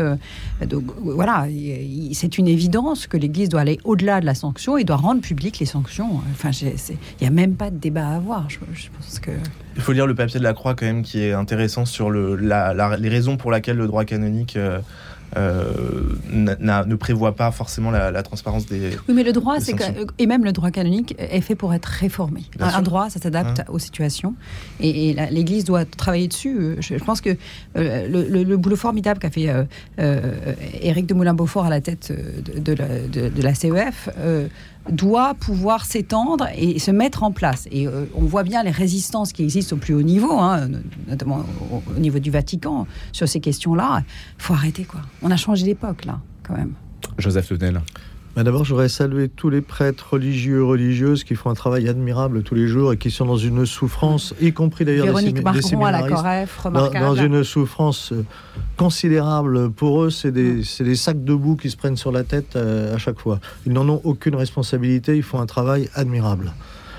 Euh, 0.62 0.66
donc 0.66 0.84
voilà, 1.02 1.48
il- 1.50 2.10
il- 2.10 2.16
c'est 2.16 2.38
une 2.38 2.48
évidence 2.48 3.08
que 3.08 3.18
l'Église 3.18 3.50
doit 3.50 3.62
aller 3.62 3.80
au-delà 3.84 4.22
de 4.22 4.26
la 4.26 4.36
sanction 4.36 4.78
et 4.78 4.84
doit 4.84 4.96
rendre 4.98 5.22
publiques 5.22 5.60
les 5.60 5.66
sanctions. 5.66 6.22
Enfin, 6.32 6.52
il 6.52 6.98
n'y 7.22 7.28
a 7.28 7.32
même 7.32 7.56
pas 7.56 7.70
de 7.70 7.78
débat 7.78 8.08
à 8.08 8.16
avoir. 8.16 8.50
Je, 8.50 8.58
pense 8.98 9.20
que. 9.20 9.32
Il 9.76 9.82
faut 9.82 9.92
lire 9.92 10.08
le 10.08 10.16
papier 10.16 10.40
de 10.40 10.44
la 10.44 10.54
Croix 10.54 10.76
quand 10.76 10.86
même 10.86 11.02
qui 11.02 11.22
est 11.22 11.34
intéressant 11.34 11.86
sur 11.86 12.12
les 12.12 13.10
raisons 13.10 13.38
pour 13.38 13.52
lesquelles 13.52 13.78
le 13.78 13.88
droit 13.88 14.06
canonique 14.06 14.56
euh, 14.56 14.64
euh, 14.74 14.80
ne 15.36 16.96
prévoit 16.96 17.36
pas 17.36 17.52
forcément 17.52 17.92
la, 17.92 18.12
la 18.12 18.24
transparence 18.24 18.66
des... 18.66 18.92
Oui, 19.08 19.14
mais 19.16 19.24
le 19.24 19.32
droit, 19.34 19.60
c'est 19.60 19.72
sanctions. 19.72 20.08
et 20.18 20.28
même 20.28 20.44
le 20.44 20.52
droit 20.52 20.72
canonique 20.72 21.16
est 21.18 21.42
fait 21.42 21.56
pour 21.56 21.74
être 21.74 21.86
réformé. 21.86 22.44
Bien 22.58 22.68
Un, 22.68 22.72
sûr. 22.72 22.82
droit, 22.82 23.10
ça 23.10 23.20
s'adapte 23.20 23.62
aux 23.70 23.80
situations, 23.80 24.36
et, 24.80 25.14
l'Église 25.32 25.64
doit 25.66 25.86
travailler 25.86 26.28
dessus. 26.28 26.56
Euh, 26.58 26.76
Je, 26.80 26.98
je 26.98 27.04
pense 27.04 27.22
que 27.22 27.32
euh, 27.78 28.08
le, 28.08 28.28
le- 28.30 28.44
le 28.44 28.58
boulot 28.58 28.76
formidable 28.76 29.20
qu'a 29.20 29.30
fait 29.30 29.50
euh, 29.50 29.64
euh, 30.00 30.22
Éric 30.82 31.06
de 31.08 31.14
Moulin-Beaufort 31.14 31.66
à 31.66 31.70
la 31.70 31.82
tête 31.82 32.10
euh, 32.12 32.42
de, 32.42 32.60
de 32.60 32.74
la, 32.74 32.88
de- 33.08 33.30
de 33.30 33.42
la 33.42 33.54
CEF. 33.54 34.10
Doit 34.90 35.34
pouvoir 35.34 35.86
s'étendre 35.86 36.48
et 36.56 36.80
se 36.80 36.92
mettre 36.92 37.24
en 37.24 37.32
place. 37.32 37.68
Et 37.72 37.88
euh, 37.88 38.06
on 38.16 38.22
voit 38.22 38.44
bien 38.44 38.64
les 38.64 38.72
résistances 38.72 39.32
qui 39.32 39.44
existent 39.44 39.76
au 39.76 39.80
plus 39.80 39.94
haut 39.94 40.02
niveau, 40.02 40.40
hein, 40.40 40.70
notamment 41.08 41.46
au, 41.72 41.82
au 41.96 42.00
niveau 42.00 42.20
du 42.20 42.32
Vatican, 42.32 42.86
sur 43.12 43.28
ces 43.28 43.40
questions-là. 43.40 44.04
Il 44.38 44.44
faut 44.44 44.54
arrêter, 44.54 44.84
quoi. 44.84 45.02
On 45.22 45.32
a 45.32 45.38
changé 45.38 45.64
d'époque, 45.64 46.06
là, 46.06 46.20
quand 46.44 46.56
même. 46.56 46.74
Joseph 47.18 47.48
Touvenel. 47.48 47.82
Mais 48.36 48.44
D'abord, 48.44 48.66
j'aurais 48.66 48.90
salué 48.90 49.30
tous 49.30 49.50
les 49.50 49.62
prêtres 49.62 50.14
religieux, 50.14 50.64
religieuses 50.64 51.24
qui 51.24 51.36
font 51.36 51.52
un 51.52 51.54
travail 51.54 51.88
admirable 51.88 52.42
tous 52.42 52.56
les 52.56 52.68
jours 52.68 52.92
et 52.92 52.98
qui 52.98 53.12
sont 53.12 53.26
dans 53.26 53.38
une 53.38 53.66
souffrance, 53.68 54.34
y 54.42 54.52
compris 54.54 54.86
d'ailleurs 54.86 55.06
des 55.06 55.12
Véronique 55.12 55.36
des 55.36 55.42
Marcron 55.42 55.86
à 55.86 55.92
la 55.92 56.46
dans, 56.72 56.90
dans 56.90 57.16
une 57.16 57.44
souffrance 57.44 58.12
euh, 58.12 58.26
considérable. 58.76 59.70
Pour 59.70 60.04
eux, 60.04 60.10
c'est 60.10 60.32
des, 60.32 60.64
c'est 60.64 60.84
des 60.84 60.96
sacs 60.96 61.24
de 61.24 61.34
boue 61.36 61.56
qui 61.56 61.70
se 61.70 61.78
prennent 61.78 61.98
sur 61.98 62.12
la 62.12 62.24
tête 62.24 62.56
euh, 62.56 62.96
à 62.96 62.98
chaque 62.98 63.20
fois. 63.20 63.40
Ils 63.68 63.74
n'en 63.74 63.88
ont 63.88 64.02
aucune 64.04 64.36
responsabilité, 64.36 65.16
ils 65.16 65.24
font 65.24 65.40
un 65.40 65.46
travail 65.46 65.90
admirable. 65.94 66.54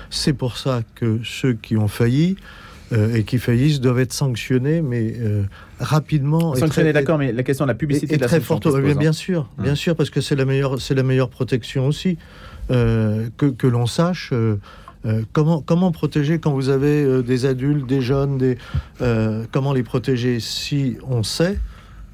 C'est 0.09 0.33
pour 0.33 0.57
ça 0.57 0.81
que 0.95 1.19
ceux 1.25 1.53
qui 1.53 1.75
ont 1.75 1.89
failli 1.89 2.37
euh, 2.93 3.15
et 3.15 3.23
qui 3.23 3.37
faillissent 3.39 3.81
doivent 3.81 3.99
être 3.99 4.13
sanctionnés, 4.13 4.81
mais 4.81 5.13
euh, 5.19 5.43
rapidement. 5.79 6.55
et 6.55 6.59
Sanctionné, 6.59 6.91
très- 6.91 7.01
d'accord, 7.01 7.17
mais 7.17 7.31
la 7.31 7.43
question 7.43 7.65
de 7.65 7.69
la 7.71 7.75
publicité 7.75 8.15
de 8.17 8.21
la 8.21 8.27
très 8.27 8.39
forte. 8.39 8.67
bien, 8.67 9.09
hein. 9.09 9.11
sûr, 9.13 9.49
Hum. 9.57 9.63
bien 9.63 9.75
sûr, 9.75 9.95
parce 9.95 10.09
que 10.09 10.21
c'est 10.21 10.35
la 10.35 10.45
meilleure, 10.45 10.79
c'est 10.81 10.93
la 10.95 11.03
meilleure 11.03 11.29
protection 11.29 11.87
aussi. 11.87 12.17
Euh, 12.71 13.27
que, 13.37 13.45
que 13.45 13.67
l'on 13.67 13.85
sache 13.85 14.31
euh, 14.33 14.55
comment, 15.33 15.61
comment 15.61 15.91
protéger 15.91 16.39
quand 16.39 16.51
vous 16.51 16.69
avez 16.69 17.21
des 17.21 17.45
adultes, 17.45 17.85
des 17.85 18.01
jeunes, 18.01 18.39
des, 18.39 18.57
comment 19.51 19.71
les 19.73 19.83
protéger 19.83 20.39
si 20.39 20.97
on 21.07 21.21
sait 21.21 21.59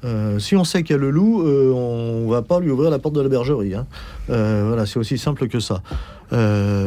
euh, 0.04 0.40
si 0.40 0.56
on 0.56 0.64
sait 0.64 0.82
qu'il 0.82 0.96
y 0.96 0.98
a 0.98 1.00
le 1.00 1.10
loup, 1.10 1.42
euh, 1.46 1.70
on 1.72 2.28
va 2.28 2.42
pas 2.42 2.58
lui 2.58 2.70
ouvrir 2.72 2.90
la 2.90 2.98
porte 2.98 3.14
de 3.14 3.20
la 3.20 3.28
bergerie. 3.28 3.74
hein. 3.76 3.86
Euh, 4.30 4.64
voilà, 4.66 4.84
c'est 4.84 4.98
aussi 4.98 5.16
simple 5.16 5.46
que 5.46 5.60
ça. 5.60 5.80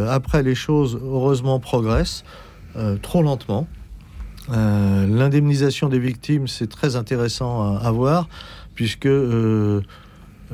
Après, 0.09 0.43
les 0.43 0.55
choses, 0.55 0.99
heureusement, 1.03 1.59
progressent, 1.59 2.23
trop 3.01 3.21
lentement. 3.23 3.67
Euh, 4.51 5.07
L'indemnisation 5.07 5.89
des 5.89 5.99
victimes, 5.99 6.47
c'est 6.47 6.67
très 6.69 6.95
intéressant 6.95 7.77
à, 7.77 7.79
à 7.87 7.91
voir, 7.91 8.27
puisque, 8.75 9.05
euh, 9.07 9.81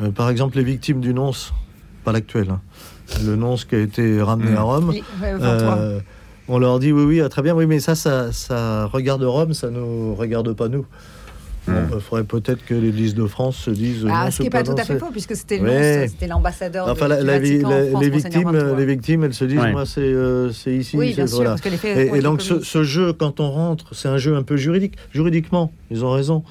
euh, 0.02 0.12
par 0.12 0.30
exemple, 0.30 0.58
les 0.58 0.64
victimes 0.64 1.02
du 1.02 1.14
nonce, 1.14 1.54
pas 2.04 2.12
l'actuel, 2.12 2.50
hein, 2.52 2.62
le 3.26 3.36
nonce 3.36 3.66
qui 3.66 3.76
a 3.76 3.80
été 3.80 4.22
ramené 4.22 4.52
Mmh. 4.52 4.58
à 4.58 4.62
Rome, 4.62 4.90
Oui, 4.90 5.04
23. 5.20 5.48
euh, 5.78 6.00
on 6.48 6.58
leur 6.60 6.80
dit 6.80 6.92
oui, 6.92 7.04
oui, 7.04 7.22
ah, 7.22 7.30
très 7.30 7.42
bien, 7.42 7.54
oui, 7.54 7.66
mais 7.66 7.80
ça, 7.80 7.96
ça, 7.96 8.32
ça 8.32 8.86
regarde 8.86 9.24
Rome, 9.24 9.54
ça 9.54 9.70
nous 9.70 10.16
regarde 10.16 10.54
pas 10.54 10.68
nous. 10.70 10.86
Il 11.68 11.74
Mmh. 11.74 12.00
faudrait 12.00 12.24
peut-être 12.24 12.66
que 12.66 12.74
l'Église 12.74 13.14
de 13.14 13.26
France 13.28 13.56
se 13.56 13.70
dise. 13.70 14.08
Ah, 14.10 14.26
non, 14.26 14.32
ce 14.32 14.38
qui 14.38 14.44
n'est 14.44 14.50
pas 14.50 14.64
tout 14.64 14.72
à 14.76 14.84
fait 14.84 14.98
faux, 14.98 15.12
puisque 15.12 15.36
c'était 15.36 15.60
Ouais. 15.60 16.10
l'ambassadeur 16.28 16.88
Enfin, 16.90 17.06
de, 17.06 17.10
la, 17.14 17.18
France, 17.40 18.02
les 18.02 18.10
victimes, 18.10 18.76
les 18.78 18.86
victimes, 18.86 19.24
elles 19.26 19.34
se 19.36 19.46
disent, 19.46 19.60
Ouais. 19.60 19.72
moi, 19.72 19.86
c'est 19.86 20.02
euh, 20.02 20.52
c'est 20.52 20.74
ici, 20.76 20.98
Oui, 20.98 21.10
c'est- 21.10 21.16
bien 21.18 21.28
sûr, 21.28 21.36
voilà. 21.36 21.52
parce 21.52 21.62
que 21.62 21.70
les 21.70 21.78
faits 21.78 22.12
Et, 22.16 22.22
donc 22.22 22.42
ce 22.42 22.84
jeu, 22.84 23.14
quand 23.14 23.40
on 23.40 23.52
rentre, 23.52 23.94
c'est 23.94 24.08
un 24.08 24.18
jeu 24.18 24.36
un 24.36 24.42
peu 24.44 24.58
juridique. 24.58 24.96
Juridiquement, 25.14 25.72
ils 25.92 26.04
ont 26.04 26.12
raison. 26.12 26.44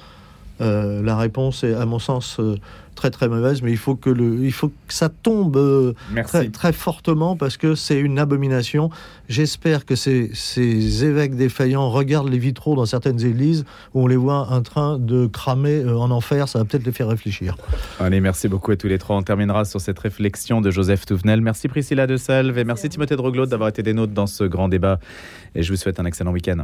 Euh, 0.61 1.01
la 1.03 1.17
réponse 1.17 1.63
est, 1.65 1.73
à 1.73 1.85
mon 1.85 1.99
sens, 1.99 2.37
euh, 2.39 2.55
très 2.95 3.09
très 3.11 3.27
mauvaise, 3.27 3.61
mais 3.61 3.71
il 3.71 3.77
faut 3.77 3.95
que, 3.95 4.09
le, 4.09 4.43
il 4.43 4.51
faut 4.51 4.69
que 4.69 4.93
ça 4.93 5.09
tombe 5.09 5.57
euh, 5.57 5.93
Merci. 6.11 6.31
très, 6.31 6.49
très 6.49 6.73
fortement 6.73 7.35
parce 7.35 7.57
que 7.57 7.75
c'est 7.75 7.99
une 7.99 8.19
abomination. 8.19 8.89
J'espère 9.29 9.85
que 9.85 9.95
ces, 9.95 10.29
ces 10.33 11.05
évêques 11.05 11.35
défaillants 11.35 11.89
regardent 11.89 12.29
les 12.29 12.37
vitraux 12.37 12.75
dans 12.75 12.85
certaines 12.85 13.25
églises 13.25 13.65
où 13.93 14.03
on 14.03 14.07
les 14.07 14.15
voit 14.15 14.47
en 14.51 14.61
train 14.61 14.99
de 14.99 15.27
cramer 15.27 15.83
euh, 15.83 15.97
en 15.97 16.11
enfer. 16.11 16.47
Ça 16.47 16.59
va 16.59 16.65
peut-être 16.65 16.85
les 16.85 16.91
faire 16.91 17.07
réfléchir. 17.07 17.57
Allez, 17.99 18.21
merci 18.21 18.47
beaucoup 18.47 18.71
à 18.71 18.75
tous 18.75 18.87
les 18.87 18.97
trois. 18.97 19.15
On 19.15 19.23
terminera 19.23 19.65
sur 19.65 19.81
cette 19.81 19.99
réflexion 19.99 20.61
de 20.61 20.71
Joseph 20.71 21.05
Touvenel. 21.05 21.41
Merci 21.41 21.67
Priscilla 21.67 22.07
de 22.07 22.17
Salve 22.17 22.57
et 22.57 22.63
merci 22.63 22.89
Timothée 22.89 23.15
Droglaud 23.15 23.45
d'avoir 23.45 23.69
été 23.69 23.83
des 23.83 23.93
nôtres 23.93 24.13
dans 24.13 24.27
ce 24.27 24.43
grand 24.43 24.67
débat. 24.69 24.99
Et 25.55 25.63
je 25.63 25.71
vous 25.71 25.77
souhaite 25.77 25.99
un 25.99 26.05
excellent 26.05 26.31
week-end. 26.31 26.63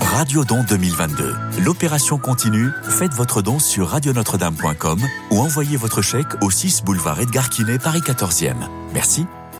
Radio 0.00 0.44
Don 0.44 0.64
2022. 0.64 1.34
L'opération 1.64 2.18
continue. 2.18 2.70
Faites 2.82 3.12
votre 3.12 3.42
don 3.42 3.58
sur 3.58 3.88
radionotre-dame.com 3.88 5.00
ou 5.30 5.40
envoyez 5.40 5.76
votre 5.76 6.02
chèque 6.02 6.40
au 6.40 6.50
6 6.50 6.82
boulevard 6.84 7.20
Edgar 7.20 7.50
Quinet, 7.50 7.78
Paris 7.78 8.00
14e. 8.00 8.54
Merci 8.92 9.26